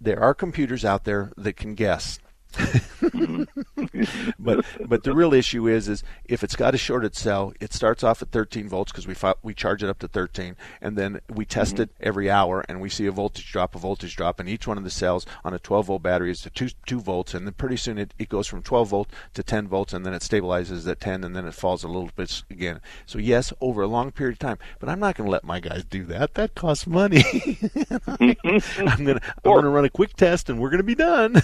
there 0.00 0.20
are 0.20 0.34
computers 0.34 0.84
out 0.84 1.04
there 1.04 1.32
that 1.36 1.56
can 1.56 1.74
guess. 1.74 2.18
Mm-hmm. 2.52 4.32
but 4.38 4.64
but 4.86 5.04
the 5.04 5.14
real 5.14 5.34
issue 5.34 5.68
is 5.68 5.88
is 5.88 6.02
if 6.24 6.42
it's 6.42 6.56
got 6.56 6.74
a 6.74 6.78
shorted 6.78 7.14
cell, 7.14 7.52
it 7.60 7.72
starts 7.72 8.02
off 8.02 8.22
at 8.22 8.30
13 8.30 8.68
volts 8.68 8.92
because 8.92 9.06
we 9.06 9.14
fi- 9.14 9.34
we 9.42 9.54
charge 9.54 9.82
it 9.82 9.88
up 9.88 9.98
to 10.00 10.08
13, 10.08 10.56
and 10.80 10.96
then 10.96 11.20
we 11.28 11.44
test 11.44 11.74
mm-hmm. 11.74 11.82
it 11.82 11.90
every 12.00 12.30
hour 12.30 12.64
and 12.68 12.80
we 12.80 12.88
see 12.88 13.06
a 13.06 13.12
voltage 13.12 13.50
drop, 13.50 13.74
a 13.74 13.78
voltage 13.78 14.16
drop, 14.16 14.40
and 14.40 14.48
each 14.48 14.66
one 14.66 14.78
of 14.78 14.84
the 14.84 14.90
cells 14.90 15.26
on 15.44 15.54
a 15.54 15.58
12 15.58 15.86
volt 15.86 16.02
battery 16.02 16.30
is 16.30 16.40
to 16.42 16.50
two 16.50 16.70
two 16.86 17.00
volts, 17.00 17.34
and 17.34 17.46
then 17.46 17.54
pretty 17.54 17.76
soon 17.76 17.98
it, 17.98 18.14
it 18.18 18.28
goes 18.28 18.46
from 18.46 18.62
12 18.62 18.88
volt 18.88 19.08
to 19.34 19.42
10 19.42 19.68
volts, 19.68 19.92
and 19.92 20.04
then 20.04 20.14
it 20.14 20.22
stabilizes 20.22 20.88
at 20.88 21.00
10, 21.00 21.24
and 21.24 21.34
then 21.34 21.46
it 21.46 21.54
falls 21.54 21.84
a 21.84 21.88
little 21.88 22.10
bit 22.14 22.42
again. 22.50 22.80
So 23.06 23.18
yes, 23.18 23.52
over 23.60 23.82
a 23.82 23.86
long 23.86 24.12
period 24.12 24.34
of 24.34 24.38
time, 24.38 24.58
but 24.78 24.88
I'm 24.88 25.00
not 25.00 25.16
going 25.16 25.26
to 25.26 25.30
let 25.30 25.44
my 25.44 25.60
guys 25.60 25.84
do 25.84 26.04
that. 26.06 26.34
That 26.34 26.54
costs 26.54 26.86
money. 26.86 27.22
I'm 28.06 29.04
gonna 29.04 29.20
I'm 29.44 29.54
gonna 29.54 29.70
run 29.70 29.84
a 29.84 29.90
quick 29.90 30.14
test, 30.14 30.48
and 30.48 30.58
we're 30.58 30.70
gonna 30.70 30.82
be 30.82 30.94
done. 30.94 31.42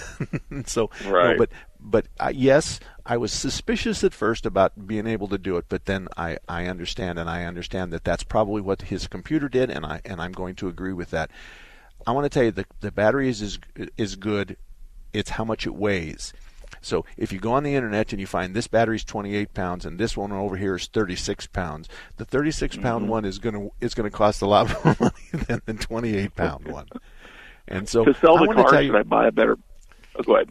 so 0.65 0.89
no, 1.05 1.11
Right. 1.11 1.37
but 1.37 1.49
but 1.81 2.07
uh, 2.19 2.31
yes, 2.33 2.79
I 3.05 3.17
was 3.17 3.31
suspicious 3.31 4.03
at 4.03 4.13
first 4.13 4.45
about 4.45 4.85
being 4.87 5.07
able 5.07 5.27
to 5.29 5.37
do 5.37 5.55
it, 5.57 5.65
but 5.69 5.85
then 5.85 6.07
I, 6.17 6.37
I 6.47 6.65
understand, 6.67 7.17
and 7.17 7.29
I 7.29 7.45
understand 7.45 7.93
that 7.93 8.03
that's 8.03 8.23
probably 8.23 8.61
what 8.61 8.83
his 8.83 9.07
computer 9.07 9.47
did, 9.49 9.69
and 9.69 9.85
I 9.85 10.01
and 10.05 10.21
I'm 10.21 10.33
going 10.33 10.55
to 10.55 10.67
agree 10.67 10.93
with 10.93 11.11
that. 11.11 11.31
I 12.05 12.11
want 12.11 12.25
to 12.25 12.29
tell 12.29 12.43
you 12.43 12.51
the 12.51 12.65
the 12.81 12.91
battery 12.91 13.29
is 13.29 13.41
is, 13.41 13.59
is 13.97 14.15
good. 14.15 14.57
It's 15.13 15.31
how 15.31 15.43
much 15.45 15.65
it 15.65 15.73
weighs. 15.75 16.33
So 16.81 17.03
if 17.17 17.33
you 17.33 17.39
go 17.39 17.53
on 17.53 17.63
the 17.63 17.75
internet 17.75 18.11
and 18.13 18.19
you 18.21 18.27
find 18.27 18.53
this 18.55 18.67
battery's 18.67 19.03
28 19.03 19.53
pounds 19.53 19.85
and 19.85 19.99
this 19.99 20.15
one 20.15 20.31
over 20.31 20.55
here 20.55 20.75
is 20.75 20.85
36 20.85 21.47
pounds, 21.47 21.89
the 22.17 22.25
36 22.25 22.77
pound 22.77 23.01
Mm-hmm. 23.03 23.11
one 23.11 23.25
is 23.25 23.39
going 23.39 23.55
to 23.55 23.71
is 23.81 23.93
going 23.95 24.09
to 24.09 24.15
cost 24.15 24.41
a 24.41 24.45
lot 24.45 24.69
more 24.85 24.95
money 24.99 25.45
than 25.47 25.61
the 25.65 25.73
28 25.73 26.35
pound 26.35 26.67
one. 26.67 26.87
And 27.67 27.87
so 27.89 28.05
to 28.05 28.13
sell 28.13 28.37
I 28.37 28.41
the 28.45 28.47
to 28.53 28.53
car, 28.53 28.71
tell 28.71 28.81
you, 28.81 28.89
should 28.89 28.99
I 28.99 29.03
buy 29.03 29.27
a 29.27 29.31
better? 29.31 29.57
Oh, 30.15 30.23
go 30.23 30.35
ahead. 30.35 30.49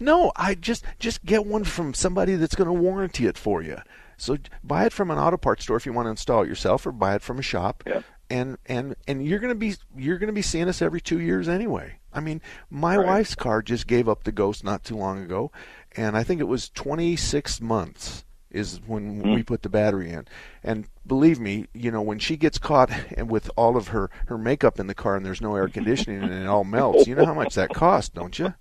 No, 0.00 0.32
I 0.36 0.54
just 0.54 0.84
just 0.98 1.24
get 1.24 1.46
one 1.46 1.64
from 1.64 1.94
somebody 1.94 2.36
that's 2.36 2.54
going 2.54 2.68
to 2.68 2.72
warranty 2.72 3.26
it 3.26 3.38
for 3.38 3.62
you. 3.62 3.78
So 4.16 4.36
buy 4.62 4.86
it 4.86 4.92
from 4.92 5.10
an 5.10 5.18
auto 5.18 5.36
parts 5.36 5.64
store 5.64 5.76
if 5.76 5.86
you 5.86 5.92
want 5.92 6.06
to 6.06 6.10
install 6.10 6.42
it 6.42 6.48
yourself, 6.48 6.86
or 6.86 6.92
buy 6.92 7.14
it 7.14 7.22
from 7.22 7.38
a 7.38 7.42
shop. 7.42 7.82
Yeah. 7.86 8.02
And 8.30 8.56
and 8.66 8.96
and 9.06 9.24
you're 9.24 9.38
going 9.38 9.52
to 9.52 9.58
be 9.58 9.74
you're 9.96 10.18
going 10.18 10.28
to 10.28 10.34
be 10.34 10.42
seeing 10.42 10.68
us 10.68 10.80
every 10.80 11.00
two 11.00 11.20
years 11.20 11.48
anyway. 11.48 11.98
I 12.12 12.20
mean, 12.20 12.40
my 12.70 12.96
wife's 12.96 13.34
car 13.34 13.60
just 13.60 13.86
gave 13.86 14.08
up 14.08 14.22
the 14.22 14.32
ghost 14.32 14.62
not 14.62 14.84
too 14.84 14.96
long 14.96 15.22
ago, 15.22 15.50
and 15.96 16.16
I 16.16 16.22
think 16.22 16.40
it 16.40 16.44
was 16.44 16.68
26 16.70 17.60
months 17.60 18.24
is 18.54 18.80
when 18.86 19.20
hmm. 19.20 19.34
we 19.34 19.42
put 19.42 19.62
the 19.62 19.68
battery 19.68 20.10
in. 20.10 20.26
And 20.62 20.86
believe 21.06 21.40
me, 21.40 21.66
you 21.74 21.90
know, 21.90 22.00
when 22.00 22.20
she 22.20 22.36
gets 22.36 22.56
caught 22.56 22.90
and 23.16 23.28
with 23.28 23.50
all 23.56 23.76
of 23.76 23.88
her 23.88 24.10
her 24.26 24.38
makeup 24.38 24.80
in 24.80 24.86
the 24.86 24.94
car 24.94 25.16
and 25.16 25.26
there's 25.26 25.42
no 25.42 25.54
air 25.56 25.68
conditioning 25.68 26.22
and 26.22 26.32
it 26.32 26.46
all 26.46 26.64
melts, 26.64 27.06
you 27.06 27.14
know 27.14 27.26
how 27.26 27.34
much 27.34 27.54
that 27.56 27.74
costs, 27.74 28.10
don't 28.10 28.38
you? 28.38 28.54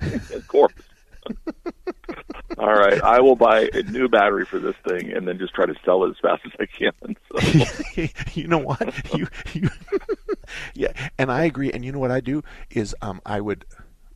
of 0.34 0.46
course. 0.48 0.72
All 2.58 2.74
right, 2.74 3.00
I 3.02 3.20
will 3.20 3.36
buy 3.36 3.70
a 3.72 3.82
new 3.84 4.08
battery 4.08 4.44
for 4.44 4.58
this 4.58 4.74
thing 4.86 5.12
and 5.12 5.26
then 5.26 5.38
just 5.38 5.54
try 5.54 5.66
to 5.66 5.74
sell 5.84 6.04
it 6.04 6.10
as 6.10 6.16
fast 6.20 6.42
as 6.44 6.52
I 6.58 6.66
can. 6.66 7.16
So, 7.30 8.08
you 8.40 8.48
know 8.48 8.58
what? 8.58 8.92
You, 9.16 9.28
you 9.54 9.70
yeah, 10.74 10.92
and 11.18 11.30
I 11.30 11.44
agree. 11.44 11.72
And 11.72 11.84
you 11.84 11.92
know 11.92 11.98
what 11.98 12.10
I 12.10 12.20
do 12.20 12.42
is 12.70 12.94
um, 13.00 13.20
I 13.24 13.40
would. 13.40 13.64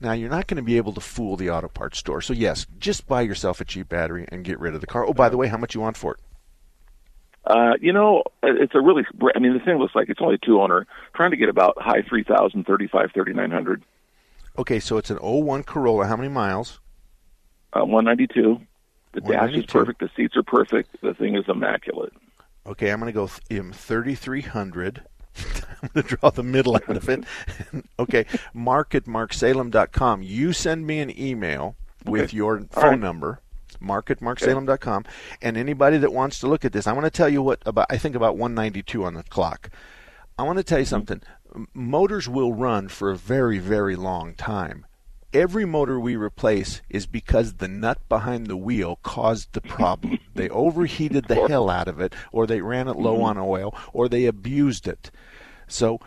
Now 0.00 0.12
you're 0.12 0.31
not 0.31 0.48
going 0.48 0.57
to 0.57 0.62
be 0.62 0.77
able 0.77 0.92
to 0.94 1.00
fool 1.00 1.37
the 1.37 1.50
auto 1.50 1.68
parts 1.68 1.98
store. 1.98 2.20
So 2.20 2.35
yes, 2.35 2.66
just 2.79 3.07
buy 3.07 3.22
yourself 3.22 3.61
a 3.61 3.64
cheap 3.64 3.88
battery 3.88 4.27
and 4.29 4.44
get 4.44 4.61
rid 4.61 4.74
of 4.74 4.81
the 4.81 4.87
car. 4.87 5.07
Oh, 5.07 5.14
by 5.14 5.29
the 5.29 5.37
way, 5.37 5.46
how 5.46 5.57
much 5.57 5.74
you 5.74 5.81
want 5.81 5.96
for 5.96 6.14
it? 6.14 6.20
uh, 7.46 7.72
you 7.81 7.92
know, 7.92 8.22
it's 8.42 8.74
a 8.74 8.81
really. 8.81 9.03
I 9.35 9.38
mean, 9.38 9.53
the 9.53 9.61
thing 9.61 9.77
looks 9.77 9.94
like 9.94 10.09
it's 10.09 10.20
only 10.22 10.38
two 10.42 10.61
owner. 10.61 10.87
Trying 11.14 11.33
to 11.33 11.37
get 11.37 11.48
about 11.48 11.77
high 11.79 12.03
three 12.09 12.24
thousand, 12.24 12.64
thirty 12.64 12.87
five, 12.87 13.11
thirty 13.14 13.35
nine 13.35 13.50
hundred, 13.50 13.85
Okay, 14.58 14.78
so 14.80 14.96
it's 14.98 15.10
an 15.10 15.18
01 15.18 15.64
Corolla. 15.64 16.06
How 16.06 16.16
many 16.16 16.28
miles? 16.28 16.80
uh, 17.72 17.84
one 17.84 18.04
ninety 18.04 18.26
two. 18.28 18.60
The 19.12 19.20
dash 19.20 19.52
is 19.52 19.66
perfect. 19.66 19.98
The 20.00 20.10
seats 20.16 20.36
are 20.36 20.42
perfect. 20.44 20.96
The 21.02 21.12
thing 21.14 21.34
is 21.36 21.44
immaculate. 21.48 22.12
Okay, 22.66 22.90
I'm 22.90 23.00
going 23.00 23.12
to 23.12 23.12
go 23.12 23.28
th- 23.48 23.60
um, 23.60 23.72
3300. 23.72 25.02
I'm 25.82 25.88
going 25.92 26.06
to 26.06 26.16
draw 26.16 26.30
the 26.30 26.42
middle 26.42 26.76
out 26.76 26.88
of 26.96 27.08
it. 27.08 27.24
okay, 27.98 28.26
mark 28.54 28.94
at 28.94 29.04
marksalem.com. 29.04 30.22
You 30.22 30.52
send 30.52 30.86
me 30.86 31.00
an 31.00 31.16
email 31.20 31.74
with 32.06 32.22
Okay. 32.24 32.36
your 32.36 32.60
phone 32.70 32.84
right. 32.84 32.98
number. 33.00 33.40
Mark 33.80 34.10
at 34.10 34.20
marksalem.com. 34.20 35.04
And 35.42 35.56
anybody 35.56 35.98
that 35.98 36.12
wants 36.12 36.38
to 36.40 36.46
look 36.46 36.64
at 36.64 36.72
this, 36.72 36.86
I 36.86 36.92
want 36.92 37.04
to 37.04 37.10
tell 37.10 37.28
you 37.28 37.42
what 37.42 37.60
about. 37.66 37.86
I 37.90 37.98
think 37.98 38.14
about 38.14 38.36
192 38.36 39.04
on 39.04 39.14
the 39.14 39.24
clock. 39.24 39.68
I 40.38 40.42
want 40.44 40.58
to 40.58 40.64
tell 40.64 40.78
you 40.78 40.84
something. 40.84 41.20
Motors 41.72 42.28
will 42.28 42.52
run 42.52 42.88
for 42.88 43.10
a 43.10 43.16
very, 43.16 43.58
very 43.58 43.96
long 43.96 44.34
time. 44.34 44.86
Every 45.32 45.64
motor 45.64 45.98
we 45.98 46.14
replace 46.14 46.80
is 46.88 47.06
because 47.06 47.54
the 47.54 47.66
nut 47.68 47.98
behind 48.08 48.46
the 48.46 48.56
wheel 48.56 49.00
caused 49.02 49.52
the 49.52 49.60
problem. 49.60 50.18
they 50.34 50.48
overheated 50.48 51.26
the 51.26 51.48
hell 51.48 51.68
out 51.68 51.88
of 51.88 52.00
it, 52.00 52.14
or 52.30 52.46
they 52.46 52.60
ran 52.60 52.88
it 52.88 52.96
low 52.96 53.14
mm-hmm. 53.14 53.24
on 53.24 53.38
oil, 53.38 53.74
or 53.92 54.08
they 54.08 54.26
abused 54.26 54.86
it. 54.86 55.10
So 55.66 55.98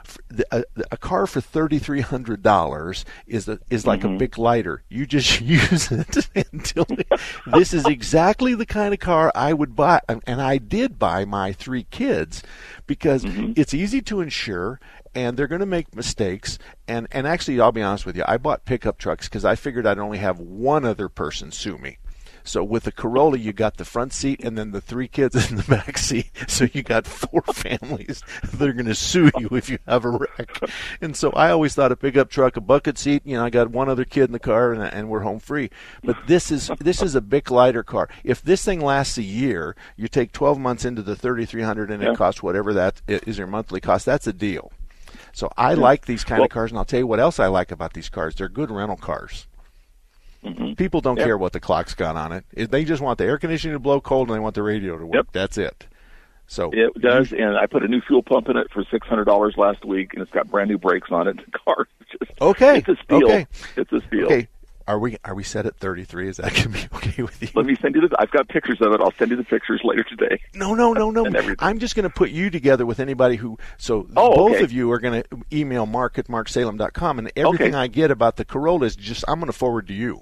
a, 0.51 0.63
a 0.91 0.97
car 0.97 1.27
for 1.27 1.41
thirty 1.41 1.79
three 1.79 2.01
hundred 2.01 2.43
dollars 2.43 3.05
is 3.25 3.47
a, 3.47 3.60
is 3.69 3.88
like 3.88 4.03
a 4.03 4.07
mm-hmm. 4.07 4.17
big 4.17 4.38
lighter. 4.38 4.83
You 4.89 5.05
just 5.05 5.41
use 5.41 5.91
it 5.91 6.29
until 6.53 6.86
this 7.47 7.73
is 7.73 7.86
exactly 7.86 8.53
the 8.55 8.65
kind 8.65 8.93
of 8.93 8.99
car 8.99 9.31
I 9.33 9.53
would 9.53 9.75
buy, 9.75 10.01
and 10.07 10.41
I 10.41 10.57
did 10.57 10.99
buy 10.99 11.25
my 11.25 11.53
three 11.53 11.83
kids 11.83 12.43
because 12.86 13.23
mm-hmm. 13.23 13.53
it's 13.55 13.73
easy 13.73 14.01
to 14.03 14.21
insure 14.21 14.79
and 15.17 15.36
they're 15.36 15.47
going 15.47 15.60
to 15.62 15.65
make 15.65 15.95
mistakes. 15.95 16.60
And 16.88 17.08
and 17.12 17.25
actually, 17.27 17.60
I'll 17.60 17.71
be 17.71 17.82
honest 17.82 18.06
with 18.06 18.15
you, 18.15 18.23
I 18.27 18.38
bought 18.38 18.65
pickup 18.65 18.99
trucks 18.99 19.27
because 19.27 19.43
I 19.43 19.56
figured 19.56 19.88
I'd 19.88 19.97
only 19.99 20.19
have 20.19 20.39
one 20.39 20.86
other 20.86 21.10
person 21.10 21.51
sue 21.51 21.77
me. 21.80 21.97
So 22.43 22.63
with 22.63 22.84
the 22.84 22.93
Corolla, 22.93 23.38
you 23.38 23.51
got 23.51 23.75
the 23.75 23.84
front 23.84 24.13
seat 24.13 24.41
and 24.41 24.58
then 24.58 24.71
the 24.71 24.80
three 24.80 25.10
kids 25.10 25.49
in 25.49 25.58
the 25.58 25.63
back 25.67 25.97
seat. 25.97 26.30
So 26.47 26.67
you 26.71 26.82
got 26.82 27.06
four 27.06 27.41
families 27.53 28.21
that 28.53 28.69
are 28.69 28.71
going 28.73 28.86
to 28.86 28.95
sue 28.95 29.30
you 29.38 29.49
if 29.51 29.69
you 29.69 29.80
have 29.86 30.06
a 30.06 30.12
wreck. 30.12 30.58
And 31.01 31.13
so 31.17 31.32
I 31.32 31.49
always 31.51 31.75
thought 31.75 31.91
a 31.91 31.97
pickup 31.97 32.30
truck, 32.30 32.56
a 32.56 32.62
bucket 32.62 32.97
seat. 32.97 33.23
You 33.25 33.36
know, 33.36 33.43
I 33.43 33.49
got 33.49 33.71
one 33.71 33.89
other 33.89 34.06
kid 34.06 34.25
in 34.25 34.32
the 34.32 34.39
car 34.39 34.71
and, 34.71 34.82
and 34.82 35.10
we're 35.10 35.21
home 35.23 35.39
free. 35.39 35.69
But 36.06 36.15
this 36.27 36.49
is 36.51 36.71
this 36.80 37.01
is 37.01 37.15
a 37.15 37.21
big 37.21 37.51
lighter 37.51 37.84
car. 37.84 38.08
If 38.23 38.41
this 38.41 38.63
thing 38.63 38.80
lasts 38.80 39.17
a 39.17 39.23
year, 39.23 39.75
you 39.97 40.08
take 40.08 40.32
12 40.32 40.58
months 40.58 40.86
into 40.86 41.01
the 41.01 41.17
3300 41.17 41.91
and 41.91 42.01
Yeah. 42.01 42.12
it 42.12 42.17
costs 42.17 42.41
whatever 42.41 42.71
that 42.75 43.01
is 43.10 43.39
your 43.39 43.47
monthly 43.47 43.82
cost. 43.82 44.06
That's 44.06 44.27
a 44.27 44.32
deal. 44.32 44.71
So 45.38 45.52
I 45.56 45.76
like 45.76 46.08
these 46.08 46.23
kind 46.23 46.39
Well- 46.39 46.45
of 46.45 46.50
cars, 46.50 46.71
and 46.71 46.80
I'll 46.80 46.86
tell 46.86 46.97
you 47.00 47.06
what 47.06 47.19
else 47.19 47.39
I 47.39 47.45
like 47.45 47.71
about 47.71 47.93
these 47.93 48.10
cars. 48.10 48.34
They're 48.34 48.50
good 48.50 48.71
rental 48.71 48.97
cars. 48.97 49.45
Mm-hmm. 50.43 50.73
People 50.73 51.00
don't 51.00 51.17
Yep. 51.17 51.26
care 51.28 51.38
what 51.38 51.54
the 51.54 51.60
clock's 51.60 51.93
got 51.93 52.15
on 52.15 52.32
it. 52.32 52.43
They 52.71 52.84
just 52.84 53.04
want 53.04 53.19
the 53.19 53.26
air 53.26 53.38
conditioning 53.38 53.76
to 53.76 53.80
blow 53.80 54.02
cold 54.02 54.30
and 54.30 54.36
they 54.36 54.39
want 54.39 54.56
the 54.56 54.63
radio 54.63 54.97
to 54.97 55.06
work. 55.06 55.13
Yep. 55.13 55.28
That's 55.34 55.60
it. 55.60 55.86
So 56.47 56.71
It 56.73 57.00
does, 57.02 57.34
and 57.34 57.56
I 57.56 57.67
put 57.67 57.84
a 57.84 57.88
new 57.88 58.02
fuel 58.02 58.23
pump 58.23 58.50
in 58.50 58.58
it 58.58 58.71
for 58.71 58.84
six 58.89 59.08
hundred 59.08 59.26
dollars 59.26 59.58
last 59.58 59.86
week, 59.86 60.13
and 60.15 60.23
it's 60.23 60.32
got 60.32 60.50
brand 60.50 60.71
new 60.71 60.80
brakes 60.80 61.12
on 61.12 61.28
it. 61.28 61.38
The 61.45 61.52
car, 61.60 61.88
is 62.02 62.08
just, 62.19 62.41
Okay. 62.41 62.78
it's 62.80 62.89
a 62.89 62.95
steal. 63.04 63.26
Okay. 63.26 63.47
It's 63.76 63.91
a 63.91 64.02
steal. 64.08 64.26
Okay. 64.26 64.47
Are 64.88 64.97
we 65.00 65.17
are 65.26 65.36
we 65.36 65.43
set 65.43 65.65
at 65.65 65.76
33? 65.76 66.30
Is 66.30 66.38
that 66.38 66.54
going 66.54 66.63
to 66.63 66.69
be 66.69 66.88
okay 66.95 67.21
with 67.21 67.41
you? 67.41 67.50
Let 67.56 67.65
me 67.65 67.76
send 67.82 67.95
you 67.95 68.08
the. 68.08 68.15
I've 68.19 68.32
got 68.32 68.47
pictures 68.47 68.78
of 68.80 68.93
it. 68.93 69.02
I'll 69.02 69.12
send 69.12 69.32
you 69.32 69.38
the 69.38 69.43
pictures 69.43 69.82
later 69.84 70.04
today. 70.04 70.39
No, 70.54 70.73
no, 70.76 70.93
no, 70.93 71.12
no. 71.12 71.26
I'm 71.60 71.80
just 71.80 71.95
going 71.95 72.04
to 72.04 72.10
put 72.10 72.30
you 72.30 72.50
together 72.50 72.86
with 72.86 73.00
anybody 73.02 73.36
who. 73.36 73.58
So 73.78 74.08
Oh, 74.15 74.34
both 74.36 74.56
okay. 74.56 74.63
of 74.63 74.71
you 74.71 74.89
are 74.91 75.00
going 75.00 75.23
to 75.23 75.43
email 75.52 75.86
mark 75.86 76.17
at 76.17 76.28
marksalem.com, 76.28 77.19
and 77.19 77.32
everything 77.36 77.67
Okay. 77.76 77.78
I 77.78 77.88
get 77.88 78.12
about 78.12 78.38
the 78.38 78.45
Corolla 78.45 78.86
is 78.86 78.95
just 78.95 79.26
I'm 79.28 79.39
going 79.39 79.47
to 79.52 79.58
forward 79.58 79.88
to 79.88 79.93
you. 79.93 80.21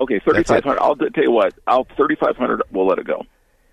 Okay, 0.00 0.14
That's 0.16 0.24
thirty 0.26 0.40
it. 0.40 0.46
five 0.46 0.64
hundred. 0.64 0.80
I'll 0.80 0.96
tell 0.96 1.24
you 1.24 1.30
what. 1.30 1.54
I'll 1.66 1.86
thirty 1.96 2.16
five 2.16 2.36
hundred. 2.36 2.62
We'll 2.70 2.86
let 2.86 2.98
it 2.98 3.06
go. 3.06 3.22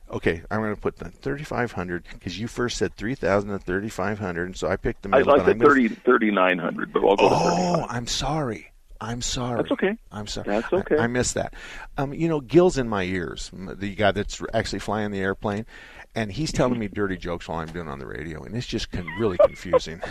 Okay, 0.09 0.41
I'm 0.51 0.59
going 0.59 0.75
to 0.75 0.81
put 0.81 0.97
the 0.97 1.09
3,500 1.09 2.03
because 2.11 2.37
you 2.37 2.49
first 2.49 2.75
said 2.75 2.93
3,000 2.97 3.49
and 3.49 3.63
3,500, 3.63 4.57
so 4.57 4.67
I 4.67 4.75
picked 4.75 5.03
the 5.03 5.07
middle. 5.07 5.31
I 5.31 5.37
but 5.37 5.45
said 5.45 5.55
I'm 5.55 5.59
thirty 5.61 5.87
thirty 5.87 6.31
nine 6.31 6.57
hundred, 6.59 6.91
but 6.91 7.01
I'll 7.07 7.15
go 7.15 7.29
to 7.29 7.35
thirty 7.35 7.45
Oh, 7.61 7.75
five. 7.79 7.87
I'm 7.89 8.07
sorry. 8.07 8.70
I'm 9.01 9.21
sorry. 9.21 9.57
That's 9.57 9.71
okay. 9.71 9.97
I'm 10.11 10.27
sorry. 10.27 10.47
That's 10.47 10.71
okay. 10.71 10.97
I, 10.97 11.05
I 11.05 11.07
missed 11.07 11.33
that. 11.33 11.55
Um, 11.97 12.13
you 12.13 12.27
know, 12.27 12.39
Gil's 12.39 12.77
in 12.77 12.87
my 12.87 13.03
ears, 13.03 13.49
the 13.51 13.95
guy 13.95 14.11
that's 14.11 14.41
actually 14.53 14.79
flying 14.79 15.09
the 15.09 15.19
airplane, 15.19 15.65
and 16.13 16.31
he's 16.31 16.51
telling 16.51 16.77
me 16.77 16.87
dirty 16.87 17.17
jokes 17.17 17.47
while 17.47 17.59
I'm 17.59 17.71
doing 17.71 17.87
on 17.87 17.97
the 17.97 18.05
radio, 18.05 18.43
and 18.43 18.55
it's 18.55 18.67
just 18.67 18.91
con- 18.91 19.07
really 19.19 19.37
confusing. 19.45 20.01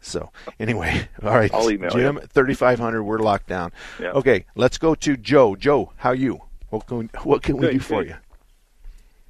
so, 0.00 0.30
anyway, 0.58 1.08
all 1.22 1.34
right, 1.34 1.52
I'll 1.52 1.70
email 1.70 1.90
Jim, 1.90 2.18
3,500, 2.18 3.02
we're 3.02 3.18
locked 3.18 3.48
down. 3.48 3.70
Yeah. 4.00 4.12
Okay, 4.12 4.46
let's 4.56 4.78
go 4.78 4.94
to 4.94 5.16
Joe. 5.18 5.54
Joe, 5.54 5.92
how 5.96 6.12
you? 6.12 6.40
What 6.70 6.86
can, 6.86 7.10
what 7.22 7.42
can 7.42 7.58
we 7.58 7.66
Good, 7.66 7.72
do 7.72 7.80
for 7.80 8.02
you? 8.02 8.16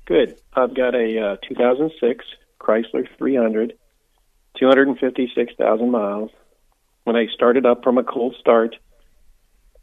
Good. 0.06 0.38
I've 0.54 0.74
got 0.76 0.94
a 0.94 1.32
uh, 1.32 1.36
2006 1.48 2.24
Chrysler 2.60 3.08
300, 3.18 3.72
256,000 4.60 5.90
miles. 5.90 6.30
When 7.02 7.16
I 7.16 7.26
started 7.34 7.66
up 7.66 7.82
from 7.82 7.98
a 7.98 8.04
cold 8.04 8.36
start, 8.38 8.76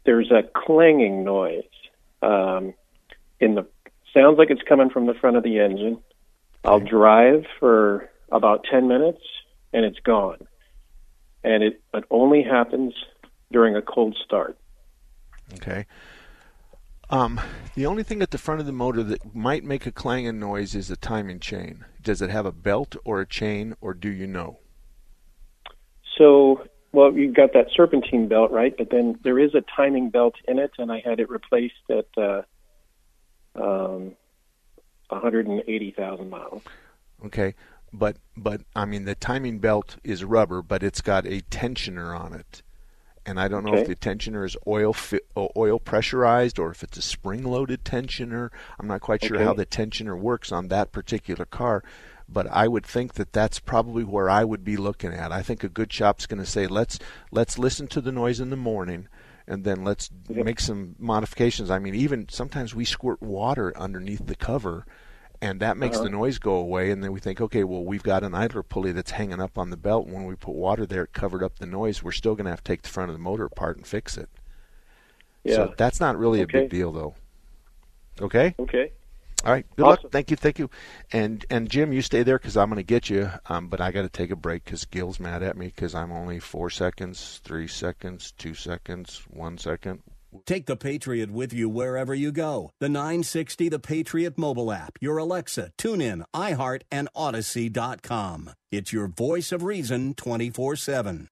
there's 0.04 0.30
a 0.30 0.42
clanging 0.54 1.24
noise 1.24 1.64
um, 2.22 2.74
in 3.38 3.54
the 3.54 3.66
sounds 4.14 4.38
like 4.38 4.50
it's 4.50 4.62
coming 4.68 4.90
from 4.90 5.06
the 5.06 5.14
front 5.14 5.36
of 5.36 5.42
the 5.42 5.58
engine. 5.58 5.98
I'll 6.64 6.80
drive 6.80 7.44
for 7.58 8.10
about 8.30 8.64
10 8.70 8.88
minutes 8.88 9.22
and 9.72 9.84
it's 9.84 9.98
gone. 10.00 10.46
And 11.42 11.62
it, 11.62 11.82
it 11.94 12.04
only 12.10 12.42
happens 12.42 12.92
during 13.50 13.76
a 13.76 13.82
cold 13.82 14.16
start. 14.24 14.58
Okay. 15.54 15.86
Um, 17.08 17.40
the 17.74 17.86
only 17.86 18.02
thing 18.02 18.22
at 18.22 18.30
the 18.30 18.38
front 18.38 18.60
of 18.60 18.66
the 18.66 18.72
motor 18.72 19.02
that 19.02 19.34
might 19.34 19.64
make 19.64 19.84
a 19.86 19.92
clanging 19.92 20.38
noise 20.38 20.74
is 20.74 20.88
the 20.88 20.96
timing 20.96 21.40
chain. 21.40 21.84
Does 22.02 22.22
it 22.22 22.30
have 22.30 22.46
a 22.46 22.52
belt 22.52 22.94
or 23.04 23.20
a 23.20 23.26
chain, 23.26 23.74
or 23.80 23.94
do 23.94 24.08
you 24.08 24.28
know? 24.28 24.58
So, 26.16 26.64
well, 26.92 27.12
you've 27.12 27.34
got 27.34 27.52
that 27.52 27.68
serpentine 27.74 28.28
belt, 28.28 28.50
right? 28.50 28.74
But 28.76 28.90
then 28.90 29.18
there 29.22 29.38
is 29.38 29.54
a 29.54 29.62
timing 29.76 30.10
belt 30.10 30.34
in 30.48 30.58
it, 30.58 30.72
and 30.78 30.90
I 30.90 31.00
had 31.04 31.20
it 31.20 31.30
replaced 31.30 31.74
at 31.88 32.06
uh, 32.16 32.42
um, 33.54 34.16
180,000 35.08 36.30
miles. 36.30 36.62
Okay, 37.24 37.54
but 37.92 38.16
but 38.36 38.62
I 38.74 38.86
mean 38.86 39.04
the 39.04 39.14
timing 39.14 39.58
belt 39.58 39.98
is 40.02 40.24
rubber, 40.24 40.62
but 40.62 40.82
it's 40.82 41.00
got 41.00 41.26
a 41.26 41.42
tensioner 41.42 42.18
on 42.18 42.32
it, 42.32 42.62
and 43.26 43.38
I 43.38 43.46
don't 43.46 43.64
know 43.64 43.74
if 43.74 43.86
the 43.86 43.94
tensioner 43.94 44.44
is 44.44 44.56
oil 44.66 44.92
fi- 44.92 45.20
oil 45.36 45.78
pressurized 45.78 46.58
or 46.58 46.70
if 46.70 46.82
it's 46.82 46.96
a 46.96 47.02
spring 47.02 47.42
loaded 47.44 47.84
tensioner. 47.84 48.50
I'm 48.78 48.86
not 48.86 49.00
quite 49.02 49.22
sure 49.22 49.36
Okay. 49.36 49.44
how 49.44 49.52
the 49.52 49.66
tensioner 49.66 50.18
works 50.18 50.50
on 50.50 50.68
that 50.68 50.92
particular 50.92 51.44
car. 51.44 51.84
But 52.32 52.46
I 52.46 52.68
would 52.68 52.86
think 52.86 53.14
that 53.14 53.32
that's 53.32 53.58
probably 53.58 54.04
where 54.04 54.30
I 54.30 54.44
would 54.44 54.64
be 54.64 54.76
looking 54.76 55.12
at. 55.12 55.32
I 55.32 55.42
think 55.42 55.64
a 55.64 55.68
good 55.68 55.92
shop's 55.92 56.26
going 56.26 56.38
to 56.38 56.46
say, 56.46 56.66
let's 56.68 56.98
let's 57.32 57.58
listen 57.58 57.88
to 57.88 58.00
the 58.00 58.12
noise 58.12 58.38
in 58.38 58.50
the 58.50 58.56
morning, 58.56 59.08
and 59.48 59.64
then 59.64 59.82
let's 59.82 60.10
make 60.28 60.60
some 60.60 60.94
modifications. 60.98 61.70
I 61.70 61.80
mean, 61.80 61.94
even 61.96 62.28
sometimes 62.28 62.74
we 62.74 62.84
squirt 62.84 63.20
water 63.20 63.76
underneath 63.76 64.26
the 64.26 64.36
cover, 64.36 64.86
and 65.42 65.58
that 65.58 65.76
makes 65.76 65.96
Uh-huh. 65.96 66.04
the 66.04 66.10
noise 66.10 66.38
go 66.38 66.54
away. 66.54 66.92
And 66.92 67.02
then 67.02 67.10
we 67.12 67.18
think, 67.18 67.40
okay, 67.40 67.64
well, 67.64 67.84
we've 67.84 68.02
got 68.04 68.22
an 68.22 68.34
idler 68.34 68.62
pulley 68.62 68.92
that's 68.92 69.10
hanging 69.10 69.40
up 69.40 69.58
on 69.58 69.70
the 69.70 69.76
belt. 69.76 70.06
When 70.06 70.24
we 70.24 70.36
put 70.36 70.54
water 70.54 70.86
there, 70.86 71.02
it 71.04 71.12
covered 71.12 71.42
up 71.42 71.58
the 71.58 71.66
noise. 71.66 72.00
We're 72.00 72.12
still 72.12 72.36
going 72.36 72.44
to 72.44 72.50
have 72.50 72.62
to 72.62 72.72
take 72.72 72.82
the 72.82 72.88
front 72.90 73.10
of 73.10 73.16
the 73.16 73.22
motor 73.22 73.46
apart 73.46 73.76
and 73.76 73.84
fix 73.86 74.16
it. 74.16 74.28
Yeah. 75.42 75.54
So 75.56 75.74
that's 75.76 75.98
not 75.98 76.16
really 76.16 76.42
a 76.42 76.46
big 76.46 76.70
deal, 76.70 76.92
though. 76.92 77.14
Okay. 78.20 78.54
Okay. 78.58 78.92
All 79.44 79.52
right. 79.52 79.64
Good 79.76 79.86
Awesome. 79.86 80.02
luck. 80.04 80.12
Thank 80.12 80.30
you. 80.30 80.36
Thank 80.36 80.58
you. 80.58 80.68
And 81.12 81.44
and 81.50 81.68
Jim, 81.70 81.92
you 81.92 82.02
stay 82.02 82.22
there 82.22 82.38
because 82.38 82.56
I'm 82.56 82.68
going 82.68 82.76
to 82.76 82.82
get 82.82 83.08
you. 83.08 83.30
Um, 83.46 83.68
but 83.68 83.80
I 83.80 83.90
got 83.90 84.02
to 84.02 84.08
take 84.08 84.30
a 84.30 84.36
break 84.36 84.64
because 84.64 84.84
Gil's 84.84 85.18
mad 85.18 85.42
at 85.42 85.56
me 85.56 85.66
because 85.66 85.94
I'm 85.94 86.12
only 86.12 86.38
four 86.38 86.68
seconds, 86.70 87.40
three 87.42 87.66
seconds, 87.68 88.32
two 88.36 88.54
seconds, 88.54 89.22
one 89.30 89.56
second. 89.56 90.02
Take 90.46 90.66
the 90.66 90.76
Patriot 90.76 91.30
with 91.32 91.52
you 91.52 91.68
wherever 91.68 92.14
you 92.14 92.30
go. 92.30 92.70
The 92.78 92.88
960 92.88 93.68
The 93.68 93.80
Patriot 93.80 94.38
mobile 94.38 94.70
app, 94.70 94.92
your 95.00 95.18
Alexa, 95.18 95.72
TuneIn, 95.76 96.22
iHeart, 96.34 96.82
and 96.92 97.08
Odyssey.com. 97.16 98.50
It's 98.70 98.92
your 98.92 99.08
voice 99.08 99.50
of 99.52 99.64
reason 99.64 100.14
24 100.14 100.76
7. 100.76 101.28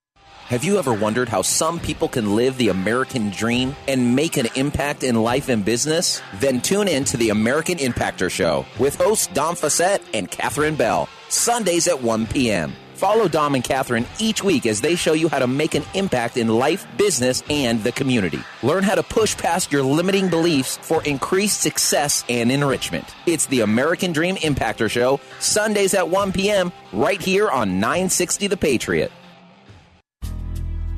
Have 0.49 0.63
you 0.63 0.79
ever 0.79 0.93
wondered 0.93 1.29
how 1.29 1.43
some 1.43 1.79
people 1.79 2.07
can 2.07 2.35
live 2.35 2.57
the 2.57 2.69
American 2.69 3.29
dream 3.29 3.75
and 3.87 4.15
make 4.15 4.35
an 4.35 4.47
impact 4.55 5.03
in 5.03 5.21
life 5.21 5.47
and 5.47 5.63
business? 5.63 6.23
Then 6.39 6.59
tune 6.59 6.87
in 6.87 7.03
to 7.05 7.17
the 7.17 7.29
American 7.29 7.77
Impactor 7.77 8.31
Show 8.31 8.65
with 8.79 8.95
hosts 8.95 9.27
Dom 9.27 9.55
Fassett 9.55 10.01
and 10.11 10.31
Catherine 10.31 10.75
Bell, 10.75 11.07
Sundays 11.27 11.87
at 11.87 12.01
1 12.01 12.25
p.m. 12.25 12.73
Follow 12.95 13.27
Dom 13.29 13.55
and 13.55 13.63
Catherine 13.63 14.05
each 14.19 14.43
week 14.43 14.65
as 14.65 14.81
they 14.81 14.95
show 14.95 15.13
you 15.13 15.29
how 15.29 15.39
to 15.39 15.47
make 15.47 15.73
an 15.73 15.83
impact 15.93 16.35
in 16.35 16.49
life, 16.49 16.85
business, 16.97 17.43
and 17.49 17.81
the 17.83 17.93
community. 17.93 18.39
Learn 18.61 18.83
how 18.83 18.95
to 18.95 19.03
push 19.03 19.37
past 19.37 19.71
your 19.71 19.83
limiting 19.83 20.29
beliefs 20.29 20.77
for 20.81 21.01
increased 21.03 21.61
success 21.61 22.25
and 22.27 22.51
enrichment. 22.51 23.05
It's 23.25 23.45
the 23.45 23.61
American 23.61 24.11
Dream 24.11 24.35
Impactor 24.35 24.89
Show, 24.89 25.21
Sundays 25.39 25.93
at 25.93 26.09
1 26.09 26.33
p.m., 26.33 26.73
right 26.91 27.21
here 27.21 27.49
on 27.49 27.79
960 27.79 28.47
The 28.47 28.57
Patriot. 28.57 29.11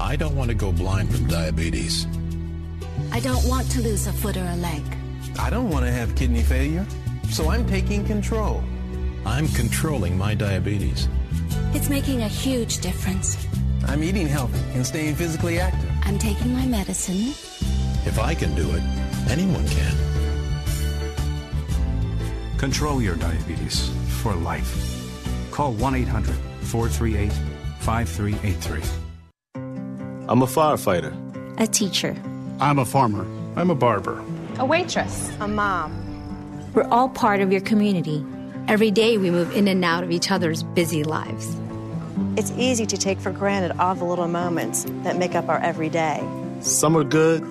I 0.02 0.16
don't 0.16 0.36
want 0.36 0.50
to 0.50 0.56
go 0.56 0.72
blind 0.72 1.14
from 1.14 1.28
diabetes. 1.28 2.08
I 3.12 3.20
don't 3.20 3.48
want 3.48 3.70
to 3.72 3.82
lose 3.82 4.08
a 4.08 4.12
foot 4.12 4.36
or 4.36 4.44
a 4.46 4.56
leg. 4.56 4.82
I 5.40 5.52
don't 5.52 5.70
want 5.70 5.86
to 5.86 5.92
have 5.92 6.16
kidney 6.16 6.42
failure, 6.42 6.88
so 7.30 7.52
I'm 7.52 7.68
taking 7.68 8.04
control. 8.04 8.64
I'm 9.28 9.48
controlling 9.50 10.18
my 10.18 10.34
diabetes. 10.34 11.08
It's 11.74 11.88
making 11.88 12.24
a 12.24 12.28
huge 12.28 12.80
difference. 12.80 13.38
I'm 13.86 14.04
eating 14.04 14.26
healthy 14.28 14.60
and 14.74 14.86
staying 14.86 15.16
physically 15.16 15.60
active. 15.60 15.90
I'm 16.02 16.18
taking 16.18 16.52
my 16.52 16.66
medicine. 16.66 17.36
If 18.04 18.18
I 18.18 18.34
can 18.34 18.56
do 18.56 18.72
it, 18.72 18.82
anyone 19.30 19.68
can. 19.68 19.96
Control 22.58 23.04
your 23.04 23.16
diabetes 23.18 23.92
for 24.22 24.34
life. 24.34 24.72
Call 25.52 25.74
1 25.74 25.94
800 25.94 26.36
438 26.64 27.32
5383. 27.82 29.11
I'm 30.32 30.42
a 30.42 30.46
firefighter. 30.46 31.12
A 31.60 31.68
teacher. 31.68 32.16
I'm 32.62 32.80
a 32.80 32.86
farmer. 32.86 33.28
I'm 33.58 33.70
a 33.70 33.76
barber. 33.76 34.24
A 34.60 34.66
waitress. 34.66 35.30
A 35.42 35.48
mom. 35.50 35.92
We're 36.74 36.88
all 36.88 37.10
part 37.10 37.42
of 37.42 37.52
your 37.52 37.60
community. 37.60 38.26
Every 38.70 38.92
day 38.92 39.18
we 39.18 39.30
move 39.30 39.54
in 39.54 39.68
and 39.68 39.84
out 39.84 40.06
of 40.06 40.12
each 40.12 40.32
other's 40.32 40.64
busy 40.64 41.04
lives. 41.04 41.54
It's 42.38 42.50
easy 42.52 42.86
to 42.86 42.98
take 42.98 43.20
for 43.20 43.34
granted 43.34 43.78
all 43.78 43.94
the 43.94 44.06
little 44.06 44.30
moments 44.30 44.86
that 45.04 45.18
make 45.18 45.36
up 45.36 45.50
our 45.50 45.60
everyday. 45.60 46.26
Some 46.62 46.96
are 46.96 47.04
good, 47.04 47.44